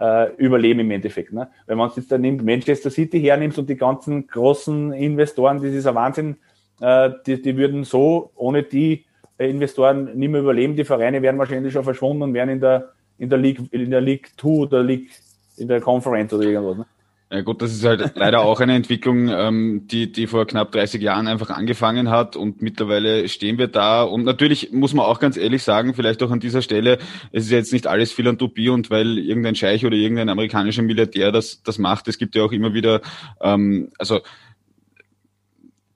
äh, 0.00 0.32
überleben 0.36 0.80
im 0.80 0.90
Endeffekt. 0.90 1.32
Ne? 1.32 1.48
Wenn 1.66 1.78
man 1.78 1.90
jetzt 1.94 2.10
dann 2.10 2.20
nimmt, 2.20 2.44
Manchester 2.44 2.90
City 2.90 3.20
hernimmst 3.20 3.58
und 3.58 3.68
die 3.68 3.76
ganzen 3.76 4.26
großen 4.26 4.92
Investoren, 4.92 5.60
das 5.60 5.72
ist 5.72 5.86
ein 5.86 5.94
Wahnsinn, 5.94 6.36
äh, 6.80 7.10
die, 7.26 7.40
die 7.40 7.56
würden 7.56 7.84
so 7.84 8.30
ohne 8.34 8.62
die 8.62 9.04
äh, 9.38 9.50
Investoren 9.50 10.16
nicht 10.16 10.30
mehr 10.30 10.40
überleben. 10.40 10.76
Die 10.76 10.84
Vereine 10.84 11.22
wären 11.22 11.38
wahrscheinlich 11.38 11.72
schon 11.72 11.84
verschwunden 11.84 12.22
und 12.22 12.34
wären 12.34 12.48
in 12.48 12.60
der, 12.60 12.92
in 13.18 13.28
der 13.28 13.38
League, 13.38 13.60
in 13.70 13.90
der 13.90 14.00
League 14.00 14.30
2 14.38 14.48
oder 14.48 14.82
League 14.82 15.10
in 15.56 15.68
der 15.68 15.80
Conference 15.80 16.32
oder 16.32 16.44
irgendwas. 16.44 16.78
Ne? 16.78 16.86
Ja 17.34 17.40
gut, 17.40 17.62
das 17.62 17.72
ist 17.72 17.84
halt 17.84 18.12
leider 18.14 18.42
auch 18.42 18.60
eine 18.60 18.76
Entwicklung, 18.76 19.28
ähm, 19.28 19.88
die, 19.90 20.12
die 20.12 20.26
vor 20.26 20.46
knapp 20.46 20.70
30 20.70 21.02
Jahren 21.02 21.26
einfach 21.26 21.50
angefangen 21.50 22.08
hat 22.08 22.36
und 22.36 22.62
mittlerweile 22.62 23.28
stehen 23.28 23.58
wir 23.58 23.66
da. 23.66 24.02
Und 24.02 24.24
natürlich 24.24 24.70
muss 24.72 24.94
man 24.94 25.06
auch 25.06 25.18
ganz 25.18 25.36
ehrlich 25.36 25.62
sagen, 25.64 25.94
vielleicht 25.94 26.22
auch 26.22 26.30
an 26.30 26.38
dieser 26.38 26.62
Stelle, 26.62 26.98
es 27.32 27.46
ist 27.46 27.50
jetzt 27.50 27.72
nicht 27.72 27.86
alles 27.86 28.12
Philanthropie 28.12 28.68
und 28.68 28.90
weil 28.90 29.18
irgendein 29.18 29.56
Scheich 29.56 29.84
oder 29.84 29.96
irgendein 29.96 30.28
amerikanischer 30.28 30.82
Milliardär 30.82 31.32
das, 31.32 31.62
das 31.62 31.78
macht. 31.78 32.06
Es 32.06 32.18
gibt 32.18 32.36
ja 32.36 32.44
auch 32.44 32.52
immer 32.52 32.72
wieder, 32.72 33.00
ähm, 33.40 33.90
also 33.98 34.20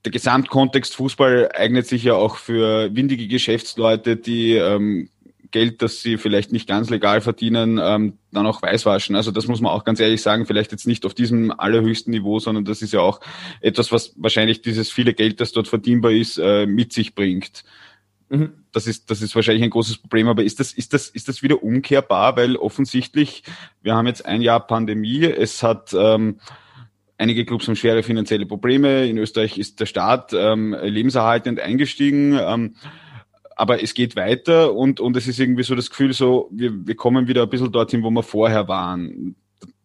der 0.03 0.11
Gesamtkontext 0.11 0.95
Fußball 0.95 1.51
eignet 1.53 1.87
sich 1.87 2.03
ja 2.03 2.15
auch 2.15 2.35
für 2.37 2.93
windige 2.93 3.27
Geschäftsleute, 3.27 4.17
die 4.17 4.55
ähm, 4.55 5.09
Geld, 5.51 5.81
das 5.81 6.01
sie 6.01 6.17
vielleicht 6.17 6.51
nicht 6.51 6.67
ganz 6.67 6.89
legal 6.89 7.21
verdienen, 7.21 7.79
ähm, 7.81 8.13
dann 8.31 8.45
auch 8.45 8.61
weißwaschen. 8.61 9.15
Also 9.15 9.31
das 9.31 9.47
muss 9.47 9.61
man 9.61 9.71
auch 9.71 9.83
ganz 9.83 9.99
ehrlich 9.99 10.21
sagen, 10.21 10.45
vielleicht 10.45 10.71
jetzt 10.71 10.87
nicht 10.87 11.05
auf 11.05 11.13
diesem 11.13 11.51
allerhöchsten 11.51 12.11
Niveau, 12.11 12.39
sondern 12.39 12.65
das 12.65 12.81
ist 12.81 12.93
ja 12.93 12.99
auch 12.99 13.19
etwas, 13.61 13.91
was 13.91 14.13
wahrscheinlich 14.17 14.61
dieses 14.61 14.91
viele 14.91 15.13
Geld, 15.13 15.41
das 15.41 15.51
dort 15.51 15.67
verdienbar 15.67 16.11
ist, 16.11 16.37
äh, 16.37 16.65
mit 16.65 16.93
sich 16.93 17.15
bringt. 17.15 17.63
Mhm. 18.29 18.51
Das 18.71 18.85
ist, 18.85 19.09
das 19.09 19.21
ist 19.21 19.35
wahrscheinlich 19.35 19.63
ein 19.63 19.71
großes 19.71 19.97
Problem, 19.97 20.27
aber 20.27 20.43
ist 20.43 20.59
das, 20.59 20.73
ist 20.73 20.93
das, 20.93 21.09
ist 21.09 21.27
das 21.27 21.41
wieder 21.41 21.63
umkehrbar? 21.63 22.37
Weil 22.37 22.55
offensichtlich, 22.55 23.43
wir 23.81 23.95
haben 23.95 24.07
jetzt 24.07 24.25
ein 24.25 24.41
Jahr 24.41 24.65
Pandemie, 24.65 25.23
es 25.23 25.63
hat, 25.63 25.93
ähm, 25.97 26.39
Einige 27.21 27.43
Clubs 27.43 27.67
haben 27.67 27.75
schwere 27.75 28.01
finanzielle 28.01 28.45
Probleme. 28.45 29.05
In 29.05 29.17
Österreich 29.17 29.57
ist 29.57 29.81
der 29.81 29.87
Staat 29.87 30.31
ähm, 30.33 30.73
lebenserhaltend 30.81 31.59
eingestiegen. 31.59 32.39
Ähm, 32.41 32.75
aber 33.59 33.83
es 33.83 33.93
geht 33.93 34.15
weiter 34.15 34.73
und, 34.73 35.01
und 35.01 35.17
es 35.17 35.27
ist 35.27 35.37
irgendwie 35.37 35.63
so 35.63 35.75
das 35.75 35.89
Gefühl, 35.89 36.13
so, 36.13 36.47
wir, 36.49 36.87
wir 36.87 36.95
kommen 36.95 37.27
wieder 37.27 37.43
ein 37.43 37.49
bisschen 37.49 37.69
dorthin, 37.73 38.03
wo 38.03 38.09
wir 38.09 38.23
vorher 38.23 38.69
waren. 38.69 39.35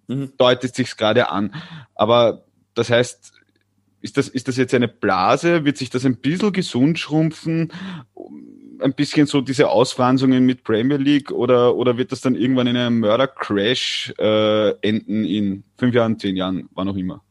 Mhm. 0.07 0.31
Deutet 0.39 0.77
sich 0.77 0.97
gerade 0.97 1.29
an. 1.29 1.53
Aber 1.97 2.45
das 2.75 2.89
heißt, 2.89 3.33
ist 4.01 4.17
das, 4.17 4.29
ist 4.29 4.47
das 4.47 4.59
jetzt 4.59 4.75
eine 4.75 4.87
Blase? 4.87 5.65
Wird 5.65 5.77
sich 5.77 5.91
das 5.91 6.07
ein 6.07 6.19
bisschen 6.19 6.53
gesund 6.53 7.01
schrumpfen? 7.01 7.73
Ein 8.79 8.93
bisschen 8.93 9.27
so 9.27 9.41
diese 9.41 9.69
Ausfranzungen 9.69 10.47
mit 10.47 10.63
Premier 10.63 10.99
League 10.99 11.33
oder, 11.33 11.75
oder 11.75 11.99
wird 11.99 12.13
das 12.13 12.21
dann 12.21 12.37
irgendwann 12.37 12.69
in 12.69 12.77
einem 12.77 13.01
Mörder-Crash 13.01 14.15
äh, 14.19 14.71
enden 14.83 15.25
in 15.25 15.65
fünf 15.77 15.97
Jahren, 15.97 16.17
zehn 16.21 16.37
Jahren, 16.37 16.69
wann 16.75 16.89
auch 16.89 16.97
immer? 16.97 17.25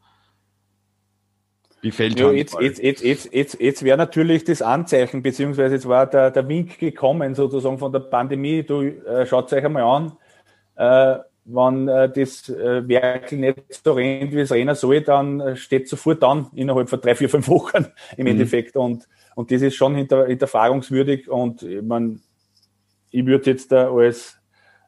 Wie 1.84 1.90
fällt 1.90 2.18
ja, 2.18 2.30
jetzt, 2.30 2.58
jetzt, 2.58 2.82
jetzt, 2.82 3.04
jetzt, 3.04 3.34
jetzt, 3.34 3.60
jetzt 3.60 3.82
wäre 3.82 3.98
natürlich 3.98 4.42
das 4.42 4.62
Anzeichen, 4.62 5.22
beziehungsweise 5.22 5.74
jetzt 5.74 5.86
war 5.86 6.06
der, 6.06 6.30
der 6.30 6.48
Wink 6.48 6.78
gekommen, 6.78 7.34
sozusagen 7.34 7.76
von 7.76 7.92
der 7.92 8.00
Pandemie. 8.00 8.62
Du 8.62 8.80
äh, 8.80 9.26
schaut 9.26 9.52
euch 9.52 9.62
einmal 9.62 9.82
an, 9.82 10.12
äh, 10.76 11.18
wenn 11.44 11.88
äh, 11.88 12.10
das 12.10 12.48
äh, 12.48 12.88
Werk 12.88 13.32
nicht 13.32 13.84
so 13.84 13.92
rennt, 13.92 14.32
wie 14.32 14.40
es 14.40 14.50
rennen 14.50 14.74
soll, 14.74 15.02
dann 15.02 15.58
steht 15.58 15.86
sofort 15.86 16.22
dann 16.22 16.46
innerhalb 16.54 16.88
von 16.88 17.02
drei, 17.02 17.14
vier, 17.14 17.28
fünf 17.28 17.48
Wochen 17.48 17.84
im 18.16 18.24
mhm. 18.24 18.28
Endeffekt. 18.28 18.76
Und, 18.76 19.06
und 19.34 19.50
das 19.50 19.60
ist 19.60 19.74
schon 19.74 19.94
hinter, 19.94 20.24
hinterfragungswürdig. 20.24 21.28
Und 21.28 21.64
ich, 21.64 21.82
mein, 21.82 22.22
ich 23.10 23.26
würde 23.26 23.50
jetzt 23.50 23.70
da 23.72 23.92
als, 23.92 24.40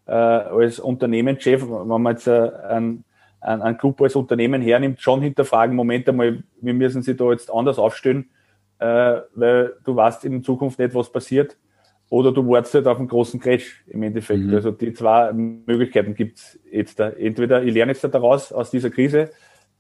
äh, 0.07 0.13
als 0.13 0.81
Unternehmenschef, 0.81 1.61
wenn 1.61 2.01
man 2.01 2.15
jetzt 2.15 2.27
äh, 2.27 2.51
einen 2.71 3.05
ein, 3.41 3.63
ein 3.63 3.79
Club 3.79 4.01
als 4.03 4.17
Unternehmen 4.17 4.63
hernimmt, 4.63 5.01
schon 5.01 5.23
hinterfragen, 5.23 5.77
Moment 5.77 6.09
einmal, 6.09 6.43
wir 6.61 6.75
müssen 6.75 7.03
sie 7.03 7.17
da 7.17 7.31
jetzt 7.31 7.53
anders 7.53 7.79
aufstellen, 7.79 8.31
äh, 8.79 9.21
weil 9.35 9.75
du 9.85 9.97
weißt 9.97 10.25
in 10.25 10.43
Zukunft 10.43 10.79
nicht, 10.79 10.95
was 10.95 11.11
passiert. 11.11 11.57
Oder 12.09 12.31
du 12.31 12.47
wartest 12.49 12.75
halt 12.75 12.87
auf 12.87 12.99
einen 12.99 13.09
großen 13.09 13.41
Crash 13.41 13.83
im 13.89 14.03
Endeffekt. 14.03 14.45
Mhm. 14.45 14.55
Also 14.55 14.71
die 14.71 14.93
zwei 14.93 15.33
Möglichkeiten 15.33 16.15
gibt's 16.15 16.59
jetzt 16.71 17.01
da. 17.01 17.09
Entweder 17.09 17.63
ich 17.65 17.75
lerne 17.75 17.93
jetzt 17.93 18.05
daraus 18.05 18.53
aus 18.53 18.71
dieser 18.71 18.91
Krise, 18.91 19.31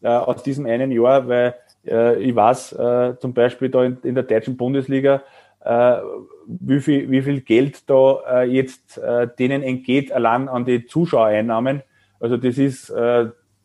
äh, 0.03 0.09
aus 0.09 0.43
diesem 0.43 0.67
einen 0.67 0.91
Jahr, 0.91 1.29
weil 1.29 1.55
äh, 1.87 2.21
ich 2.21 2.35
weiß 2.35 2.73
äh, 2.73 3.15
zum 3.21 3.33
Beispiel 3.33 3.69
da 3.69 3.85
in, 3.85 3.99
in 4.03 4.15
der 4.17 4.25
deutschen 4.25 4.57
Bundesliga, 4.57 5.23
äh, 5.65 5.99
wie, 6.47 6.81
viel, 6.81 7.11
wie 7.11 7.23
viel 7.23 7.43
Geld 7.43 7.89
da 7.89 8.43
äh, 8.43 8.45
jetzt 8.45 9.01
denen 9.39 9.63
entgeht, 9.63 10.11
allein 10.13 10.49
an 10.49 10.65
die 10.65 10.87
Zuschauereinnahmen. 10.87 11.83
Also 12.19 12.37
das 12.37 12.57
ist 12.57 12.93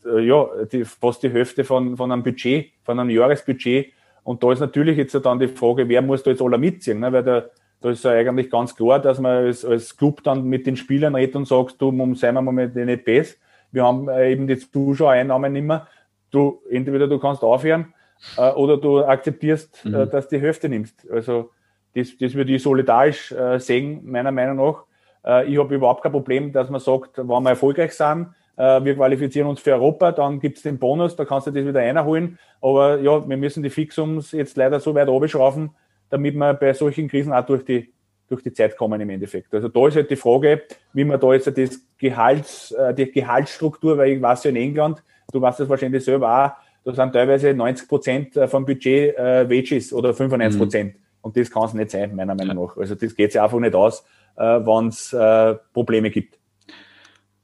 äh, 0.05 0.21
ja, 0.21 0.47
die, 0.71 0.85
fast 0.85 1.23
die 1.23 1.29
Hälfte 1.29 1.63
von, 1.63 1.97
von 1.97 2.11
einem 2.11 2.23
Budget, 2.23 2.71
von 2.83 2.99
einem 2.99 3.09
Jahresbudget. 3.09 3.93
Und 4.23 4.43
da 4.43 4.51
ist 4.51 4.59
natürlich 4.59 4.97
jetzt 4.97 5.13
dann 5.13 5.39
die 5.39 5.47
Frage, 5.47 5.87
wer 5.89 6.01
muss 6.01 6.23
da 6.23 6.31
jetzt 6.31 6.41
alle 6.41 6.57
mitziehen? 6.57 6.99
Ne? 6.99 7.11
Weil 7.11 7.23
da, 7.23 7.45
da 7.81 7.89
ist 7.89 8.03
ja 8.03 8.11
eigentlich 8.11 8.49
ganz 8.49 8.75
klar, 8.75 8.99
dass 8.99 9.19
man 9.19 9.45
als, 9.45 9.65
als 9.65 9.95
Club 9.97 10.23
dann 10.23 10.43
mit 10.45 10.67
den 10.67 10.75
Spielern 10.75 11.15
redet 11.15 11.35
und 11.35 11.47
sagt, 11.47 11.81
du, 11.81 12.15
seien 12.15 12.35
wir 12.35 12.41
mal 12.41 12.51
mit 12.51 12.75
den 12.75 12.85
nicht 12.85 13.05
besser. 13.05 13.35
Wir 13.71 13.83
haben 13.85 14.09
äh, 14.09 14.31
eben 14.31 14.47
die 14.47 14.57
Zuschauereinnahmen 14.57 15.53
nicht 15.53 15.63
mehr. 15.63 15.87
Du, 16.29 16.61
entweder 16.69 17.07
du 17.07 17.19
kannst 17.19 17.43
aufhören 17.43 17.93
äh, 18.37 18.51
oder 18.51 18.77
du 18.77 19.03
akzeptierst, 19.03 19.85
äh, 19.85 19.89
mhm. 19.89 19.95
äh, 19.95 20.07
dass 20.07 20.27
du 20.27 20.37
die 20.37 20.41
Hälfte 20.41 20.69
nimmst. 20.69 21.09
Also 21.09 21.51
das, 21.95 22.15
das 22.17 22.35
würde 22.35 22.53
ich 22.53 22.63
solidarisch 22.63 23.31
äh, 23.31 23.59
sehen, 23.59 24.01
meiner 24.03 24.31
Meinung 24.31 24.57
nach. 24.57 24.83
Äh, 25.25 25.51
ich 25.51 25.57
habe 25.57 25.75
überhaupt 25.75 26.03
kein 26.03 26.11
Problem, 26.11 26.51
dass 26.51 26.69
man 26.69 26.79
sagt, 26.79 27.17
wenn 27.17 27.27
wir 27.27 27.49
erfolgreich 27.49 27.93
sind, 27.93 28.27
wir 28.57 28.95
qualifizieren 28.95 29.47
uns 29.47 29.59
für 29.59 29.71
Europa, 29.71 30.11
dann 30.11 30.39
gibt 30.39 30.57
es 30.57 30.63
den 30.63 30.77
Bonus, 30.77 31.15
da 31.15 31.25
kannst 31.25 31.47
du 31.47 31.51
das 31.51 31.65
wieder 31.65 31.79
einholen. 31.79 32.37
Aber 32.61 32.99
ja, 32.99 33.27
wir 33.27 33.37
müssen 33.37 33.63
die 33.63 33.69
Fixums 33.69 34.33
jetzt 34.33 34.55
leider 34.55 34.79
so 34.79 34.93
weit 34.93 35.07
runterschrauben, 35.07 35.71
damit 36.09 36.35
wir 36.35 36.53
bei 36.53 36.73
solchen 36.73 37.07
Krisen 37.07 37.33
auch 37.33 37.45
durch 37.45 37.65
die, 37.65 37.91
durch 38.27 38.43
die 38.43 38.53
Zeit 38.53 38.77
kommen 38.77 39.01
im 39.01 39.09
Endeffekt. 39.09 39.53
Also 39.53 39.67
da 39.67 39.87
ist 39.87 39.95
halt 39.95 40.11
die 40.11 40.15
Frage, 40.15 40.61
wie 40.93 41.05
man 41.05 41.19
da 41.19 41.33
jetzt 41.33 41.47
das 41.47 41.81
Gehalts, 41.97 42.71
äh, 42.71 42.93
die 42.93 43.11
Gehaltsstruktur, 43.11 43.97
weil 43.97 44.11
ich 44.11 44.21
weiß 44.21 44.43
ja 44.43 44.49
in 44.51 44.57
England, 44.57 45.01
du 45.31 45.41
weißt 45.41 45.61
das 45.61 45.69
wahrscheinlich 45.69 46.03
selber 46.03 46.45
auch, 46.45 46.51
da 46.83 46.93
sind 46.93 47.13
teilweise 47.13 47.53
90 47.53 47.87
Prozent 47.87 48.37
äh, 48.37 48.47
vom 48.47 48.65
Budget 48.65 49.15
äh, 49.17 49.49
Wages 49.49 49.93
oder 49.93 50.13
95 50.13 50.59
Prozent. 50.59 50.93
Mhm. 50.93 50.99
Und 51.21 51.37
das 51.37 51.51
kann 51.51 51.63
es 51.63 51.73
nicht 51.73 51.91
sein, 51.91 52.15
meiner 52.15 52.35
Meinung 52.35 52.65
nach. 52.65 52.77
Also 52.77 52.95
das 52.95 53.15
geht 53.15 53.31
sich 53.31 53.39
einfach 53.41 53.59
nicht 53.59 53.75
aus, 53.75 54.03
äh, 54.35 54.43
wenn 54.43 54.87
es 54.87 55.13
äh, 55.13 55.55
Probleme 55.73 56.09
gibt. 56.09 56.39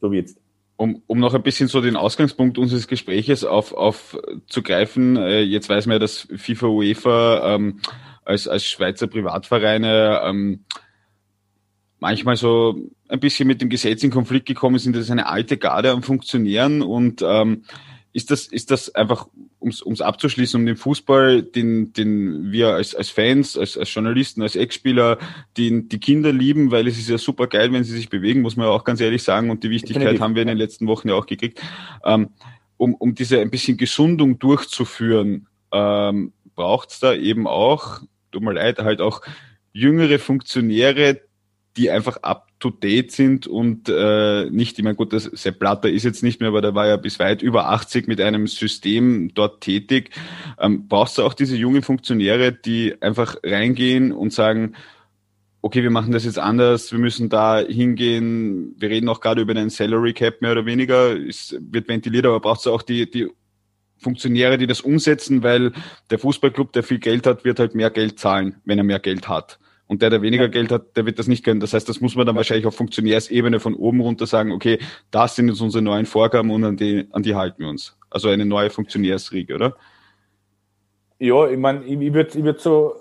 So 0.01 0.12
wie 0.12 0.18
jetzt 0.18 0.39
um, 0.78 1.01
um 1.07 1.19
noch 1.19 1.34
ein 1.34 1.41
bisschen 1.43 1.67
so 1.67 1.82
den 1.82 1.95
Ausgangspunkt 1.95 2.57
unseres 2.57 2.88
Gespräches 2.88 3.43
auf, 3.43 3.73
aufzugreifen, 3.73 5.17
äh, 5.17 5.41
jetzt 5.41 5.69
weiß 5.69 5.88
man 5.88 5.95
ja, 5.95 5.99
dass 5.99 6.28
FIFA 6.36 6.67
UEFA 6.67 7.55
ähm, 7.55 7.82
als, 8.23 8.47
als 8.47 8.65
Schweizer 8.65 9.07
Privatvereine 9.07 10.21
ähm, 10.23 10.65
manchmal 11.99 12.36
so 12.36 12.75
ein 13.09 13.19
bisschen 13.19 13.47
mit 13.47 13.61
dem 13.61 13.69
Gesetz 13.69 14.03
in 14.03 14.11
Konflikt 14.11 14.45
gekommen 14.45 14.78
sind. 14.78 14.95
Das 14.95 15.03
ist 15.03 15.11
eine 15.11 15.28
alte 15.28 15.57
Garde 15.57 15.91
am 15.91 16.03
Funktionieren 16.03 16.84
und 16.84 17.23
ähm, 17.25 17.63
ist 18.14 18.32
das, 18.32 18.47
ist 18.47 18.72
das 18.72 18.93
einfach, 18.95 19.28
um 19.60 19.70
es 19.70 20.01
abzuschließen, 20.01 20.60
um 20.60 20.66
den 20.66 20.78
Fußball, 20.78 21.43
den, 21.43 21.93
den 21.93 22.51
wir 22.51 22.70
als, 22.70 22.95
als 22.95 23.10
Fans, 23.10 23.58
als, 23.58 23.78
als 23.78 23.93
Journalisten, 23.93 24.41
als 24.41 24.55
Ex-Spieler, 24.55 25.20
die, 25.55 25.88
die 25.88 25.99
Kinder 25.99 26.32
lieben, 26.32 26.72
weil 26.72 26.88
es 26.88 26.97
ist 26.97 27.10
ja 27.10 27.18
super 27.18 27.47
geil, 27.47 27.72
wenn 27.74 27.84
sie 27.84 27.95
sich 27.95 28.10
bewegen, 28.10 28.41
muss 28.41 28.55
man 28.55 28.68
ja 28.68 28.72
auch 28.72 28.84
ganz 28.84 29.01
ehrlich 29.01 29.24
sagen. 29.24 29.49
Und 29.49 29.64
die 29.64 29.70
Wichtigkeit 29.70 30.20
haben 30.20 30.36
wir 30.36 30.41
in 30.41 30.47
den 30.47 30.58
letzten 30.58 30.88
Wochen 30.88 31.10
ja 31.10 31.16
auch 31.16 31.26
gekriegt. 31.26 31.62
Ähm, 32.03 32.30
um, 32.78 32.95
um 32.95 33.14
diese 33.14 33.39
ein 33.39 33.49
bisschen 33.49 33.78
Gesundung 33.78 34.39
durchzuführen, 34.39 35.47
ähm, 35.72 36.34
braucht 36.55 36.91
es 36.91 36.99
da 36.99 37.14
eben 37.14 37.47
auch, 37.47 38.01
tut 38.32 38.41
mir 38.41 38.53
leid, 38.53 38.80
halt 38.80 39.01
auch 39.01 39.22
jüngere 39.74 40.20
Funktionäre, 40.20 41.22
die 41.78 41.91
einfach 41.91 42.17
up-to-date 42.17 43.11
sind 43.11 43.47
und 43.47 43.88
äh, 43.88 44.49
nicht, 44.49 44.78
ich 44.78 44.84
meine, 44.84 44.95
gut, 44.95 45.13
das 45.13 45.25
Sepp 45.25 45.59
Blatter 45.59 45.89
ist 45.89 46.03
jetzt 46.03 46.23
nicht 46.23 46.39
mehr, 46.39 46.49
aber 46.49 46.61
der 46.61 46.75
war 46.75 46.88
ja 46.88 46.97
bis 46.97 47.19
weit 47.19 47.41
über 47.41 47.69
80 47.69 48.07
mit 48.07 48.19
einem 48.19 48.47
System 48.47 49.32
dort 49.34 49.61
tätig. 49.61 50.09
Ähm, 50.59 50.88
brauchst 50.88 51.17
du 51.17 51.23
auch 51.23 51.34
diese 51.34 51.55
jungen 51.55 51.84
Funktionäre, 51.84 52.51
die 52.51 52.99
einfach 53.01 53.38
reingehen 53.43 54.11
und 54.11 54.34
sagen, 54.34 54.73
okay, 55.61 55.84
wir 55.84 55.91
machen 55.91 56.11
das 56.11 56.25
jetzt 56.25 56.39
anders, 56.39 56.91
wir 56.91 56.99
müssen 56.99 57.30
da 57.30 57.59
hingehen, 57.59 58.75
wir 58.78 58.89
reden 58.89 59.09
auch 59.09 59.21
gerade 59.21 59.41
über 59.41 59.51
einen 59.51 59.69
Salary 59.69 60.13
Cap 60.13 60.41
mehr 60.41 60.53
oder 60.53 60.65
weniger, 60.65 61.15
es 61.15 61.55
wird 61.59 61.88
ventiliert, 61.88 62.25
aber 62.25 62.39
brauchst 62.39 62.65
du 62.65 62.71
auch 62.71 62.82
die, 62.82 63.09
die 63.09 63.28
Funktionäre, 63.97 64.57
die 64.57 64.67
das 64.67 64.82
umsetzen, 64.82 65.43
weil 65.43 65.73
der 66.09 66.19
Fußballclub, 66.19 66.73
der 66.73 66.84
viel 66.84 66.99
Geld 66.99 67.28
hat, 67.28 67.43
wird 67.45 67.59
halt 67.59 67.75
mehr 67.75 67.89
Geld 67.89 68.19
zahlen, 68.19 68.55
wenn 68.65 68.78
er 68.78 68.84
mehr 68.84 68.99
Geld 68.99 69.28
hat. 69.28 69.59
Und 69.88 70.02
der, 70.02 70.10
der 70.10 70.22
weniger 70.22 70.44
ja. 70.44 70.50
Geld 70.50 70.72
hat, 70.72 70.98
der 70.98 71.06
wird 71.06 71.18
das 71.18 71.28
nicht 71.28 71.46
können. 71.46 71.60
Das 71.60 71.74
heißt, 71.74 71.88
das 71.88 72.02
muss 72.02 72.16
man 72.16 72.26
dann 72.26 72.36
wahrscheinlich 72.36 72.66
auf 72.66 72.76
Funktionärsebene 72.76 73.60
von 73.60 73.74
oben 73.74 74.02
runter 74.02 74.28
sagen, 74.28 74.52
okay, 74.52 74.80
das 75.12 75.36
sind 75.36 75.48
jetzt 75.48 75.62
unsere 75.62 75.82
neuen 75.82 76.06
Vorgaben 76.06 76.52
und 76.52 76.64
an 76.66 76.76
die, 76.76 77.08
an 77.12 77.24
die 77.24 77.36
halten 77.36 77.64
wir 77.64 77.70
uns. 77.70 77.98
Also 78.10 78.28
eine 78.30 78.46
neue 78.46 78.70
Funktionärsriege, 78.70 79.56
oder? 79.56 79.76
Ja, 81.20 81.48
ich 81.50 81.58
meine, 81.58 81.84
ich, 81.86 82.00
ich 82.00 82.14
würde 82.14 82.38
ich 82.38 82.44
würd 82.44 82.60
so, 82.60 82.96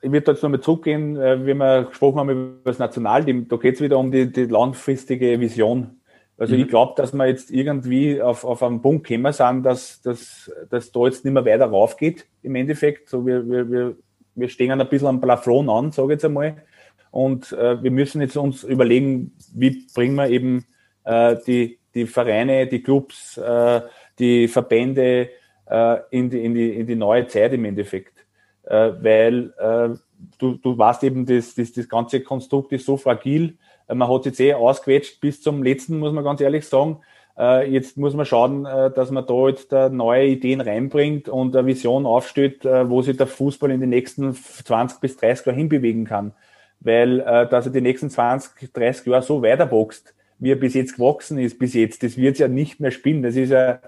ich 0.00 0.10
würde 0.10 0.30
jetzt 0.32 0.42
nochmal 0.42 0.60
zurückgehen, 0.60 1.16
äh, 1.16 1.44
wie 1.44 1.54
wir 1.54 1.84
gesprochen 1.84 2.18
haben 2.18 2.30
über 2.30 2.70
das 2.70 2.78
Nationalteam, 2.78 3.48
da 3.48 3.56
geht 3.56 3.74
es 3.74 3.80
wieder 3.80 3.98
um 3.98 4.10
die, 4.10 4.30
die 4.30 4.44
langfristige 4.44 5.38
Vision. 5.40 6.00
Also 6.38 6.54
mhm. 6.54 6.62
ich 6.62 6.68
glaube, 6.68 6.94
dass 6.96 7.12
wir 7.12 7.26
jetzt 7.26 7.50
irgendwie 7.50 8.20
auf, 8.22 8.44
auf 8.44 8.62
einen 8.62 8.80
Punkt 8.80 9.06
gekommen 9.06 9.32
sind, 9.32 9.64
dass, 9.64 10.00
dass, 10.02 10.50
dass 10.70 10.90
da 10.90 11.04
jetzt 11.04 11.24
nicht 11.24 11.34
mehr 11.34 11.44
weiter 11.44 11.66
raufgeht 11.66 12.26
im 12.42 12.54
Endeffekt. 12.54 13.08
So 13.08 13.26
wir, 13.26 13.48
wir, 13.48 13.70
wir 13.70 13.96
wir 14.34 14.48
stehen 14.48 14.80
ein 14.80 14.88
bisschen 14.88 15.08
am 15.08 15.20
Plafond 15.20 15.68
an, 15.68 15.92
sage 15.92 16.08
ich 16.08 16.12
jetzt 16.16 16.24
einmal. 16.24 16.62
Und 17.10 17.52
äh, 17.52 17.82
wir 17.82 17.90
müssen 17.90 18.20
jetzt 18.20 18.36
uns 18.36 18.64
überlegen, 18.64 19.32
wie 19.54 19.86
bringen 19.94 20.14
wir 20.16 20.28
eben 20.28 20.64
äh, 21.04 21.36
die, 21.46 21.78
die 21.94 22.06
Vereine, 22.06 22.66
die 22.66 22.82
Clubs, 22.82 23.36
äh, 23.36 23.82
die 24.18 24.48
Verbände 24.48 25.28
äh, 25.66 25.98
in, 26.10 26.30
die, 26.30 26.44
in, 26.44 26.54
die, 26.54 26.70
in 26.70 26.86
die 26.86 26.96
neue 26.96 27.26
Zeit 27.26 27.52
im 27.52 27.64
Endeffekt. 27.64 28.24
Äh, 28.64 28.92
weil 29.00 29.52
äh, 29.58 29.96
du, 30.38 30.54
du 30.54 30.78
weißt 30.78 31.04
eben, 31.04 31.26
das, 31.26 31.54
das, 31.54 31.72
das 31.72 31.88
ganze 31.88 32.22
Konstrukt 32.22 32.72
ist 32.72 32.86
so 32.86 32.96
fragil. 32.96 33.58
Man 33.88 34.08
hat 34.08 34.24
jetzt 34.24 34.40
eh 34.40 34.54
ausquetscht 34.54 35.20
bis 35.20 35.42
zum 35.42 35.62
letzten, 35.62 35.98
muss 35.98 36.12
man 36.12 36.24
ganz 36.24 36.40
ehrlich 36.40 36.66
sagen. 36.66 37.00
Äh, 37.38 37.70
jetzt 37.70 37.96
muss 37.96 38.14
man 38.14 38.26
schauen, 38.26 38.66
äh, 38.66 38.90
dass 38.90 39.10
man 39.10 39.26
da 39.26 39.48
jetzt 39.48 39.72
neue 39.72 40.26
Ideen 40.26 40.60
reinbringt 40.60 41.28
und 41.28 41.56
eine 41.56 41.66
Vision 41.66 42.06
aufstellt, 42.06 42.64
wo 42.64 43.02
sich 43.02 43.16
der 43.16 43.26
Fußball 43.26 43.70
in 43.70 43.80
den 43.80 43.90
nächsten 43.90 44.34
20 44.34 45.00
bis 45.00 45.16
30 45.16 45.46
Jahren 45.46 45.58
hinbewegen 45.58 46.04
kann. 46.04 46.32
Weil, 46.80 47.18
dass 47.18 47.66
er 47.66 47.72
die 47.72 47.80
nächsten 47.80 48.10
20, 48.10 48.72
30 48.72 49.06
Jahre 49.06 49.22
so 49.22 49.40
weiterboxt, 49.40 50.14
wie 50.40 50.50
er 50.50 50.56
bis 50.56 50.74
jetzt 50.74 50.96
gewachsen 50.96 51.38
ist, 51.38 51.60
bis 51.60 51.74
jetzt, 51.74 52.02
das 52.02 52.16
wird 52.16 52.38
ja 52.38 52.48
nicht 52.48 52.80
mehr 52.80 52.90
spielen. 52.90 53.22
Das 53.22 53.36
ist 53.36 53.50
ja, 53.50 53.78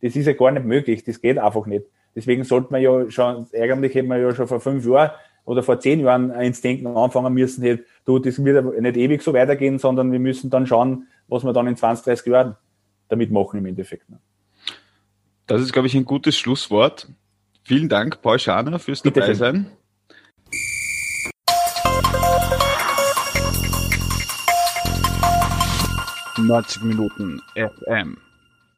das 0.00 0.16
ist 0.16 0.26
ja 0.26 0.32
gar 0.32 0.50
nicht 0.50 0.64
möglich. 0.64 1.04
Das 1.04 1.20
geht 1.20 1.38
einfach 1.38 1.66
nicht. 1.66 1.84
Deswegen 2.16 2.44
sollte 2.44 2.72
man 2.72 2.80
ja 2.80 3.10
schon, 3.10 3.46
eigentlich 3.54 3.94
hätte 3.94 4.08
man 4.08 4.20
ja 4.20 4.34
schon 4.34 4.48
vor 4.48 4.60
fünf 4.60 4.86
Jahren 4.86 5.10
oder 5.44 5.62
vor 5.62 5.78
zehn 5.80 6.00
Jahren 6.00 6.30
ins 6.30 6.60
Denken 6.60 6.86
anfangen 6.88 7.32
müssen, 7.32 7.62
hey, 7.62 7.78
du, 8.04 8.18
das 8.18 8.42
wird 8.44 8.80
nicht 8.80 8.96
ewig 8.96 9.22
so 9.22 9.32
weitergehen, 9.32 9.78
sondern 9.78 10.10
wir 10.10 10.18
müssen 10.18 10.50
dann 10.50 10.66
schauen, 10.66 11.06
was 11.28 11.44
wir 11.44 11.52
dann 11.52 11.66
in 11.66 11.76
20, 11.76 12.04
30 12.04 12.26
Jahren 12.26 12.56
damit 13.08 13.30
machen 13.30 13.58
im 13.58 13.66
Endeffekt. 13.66 14.08
Ne? 14.10 14.18
Das 15.46 15.62
ist, 15.62 15.72
glaube 15.72 15.88
ich, 15.88 15.94
ein 15.94 16.04
gutes 16.04 16.38
Schlusswort. 16.38 17.08
Vielen 17.64 17.88
Dank, 17.88 18.22
Paul 18.22 18.38
Schaner, 18.38 18.78
fürs 18.78 19.02
Bitte 19.02 19.20
dabei 19.20 19.34
sein. 19.34 19.70
90 26.38 26.82
Minuten 26.82 27.40
FM. 27.56 28.16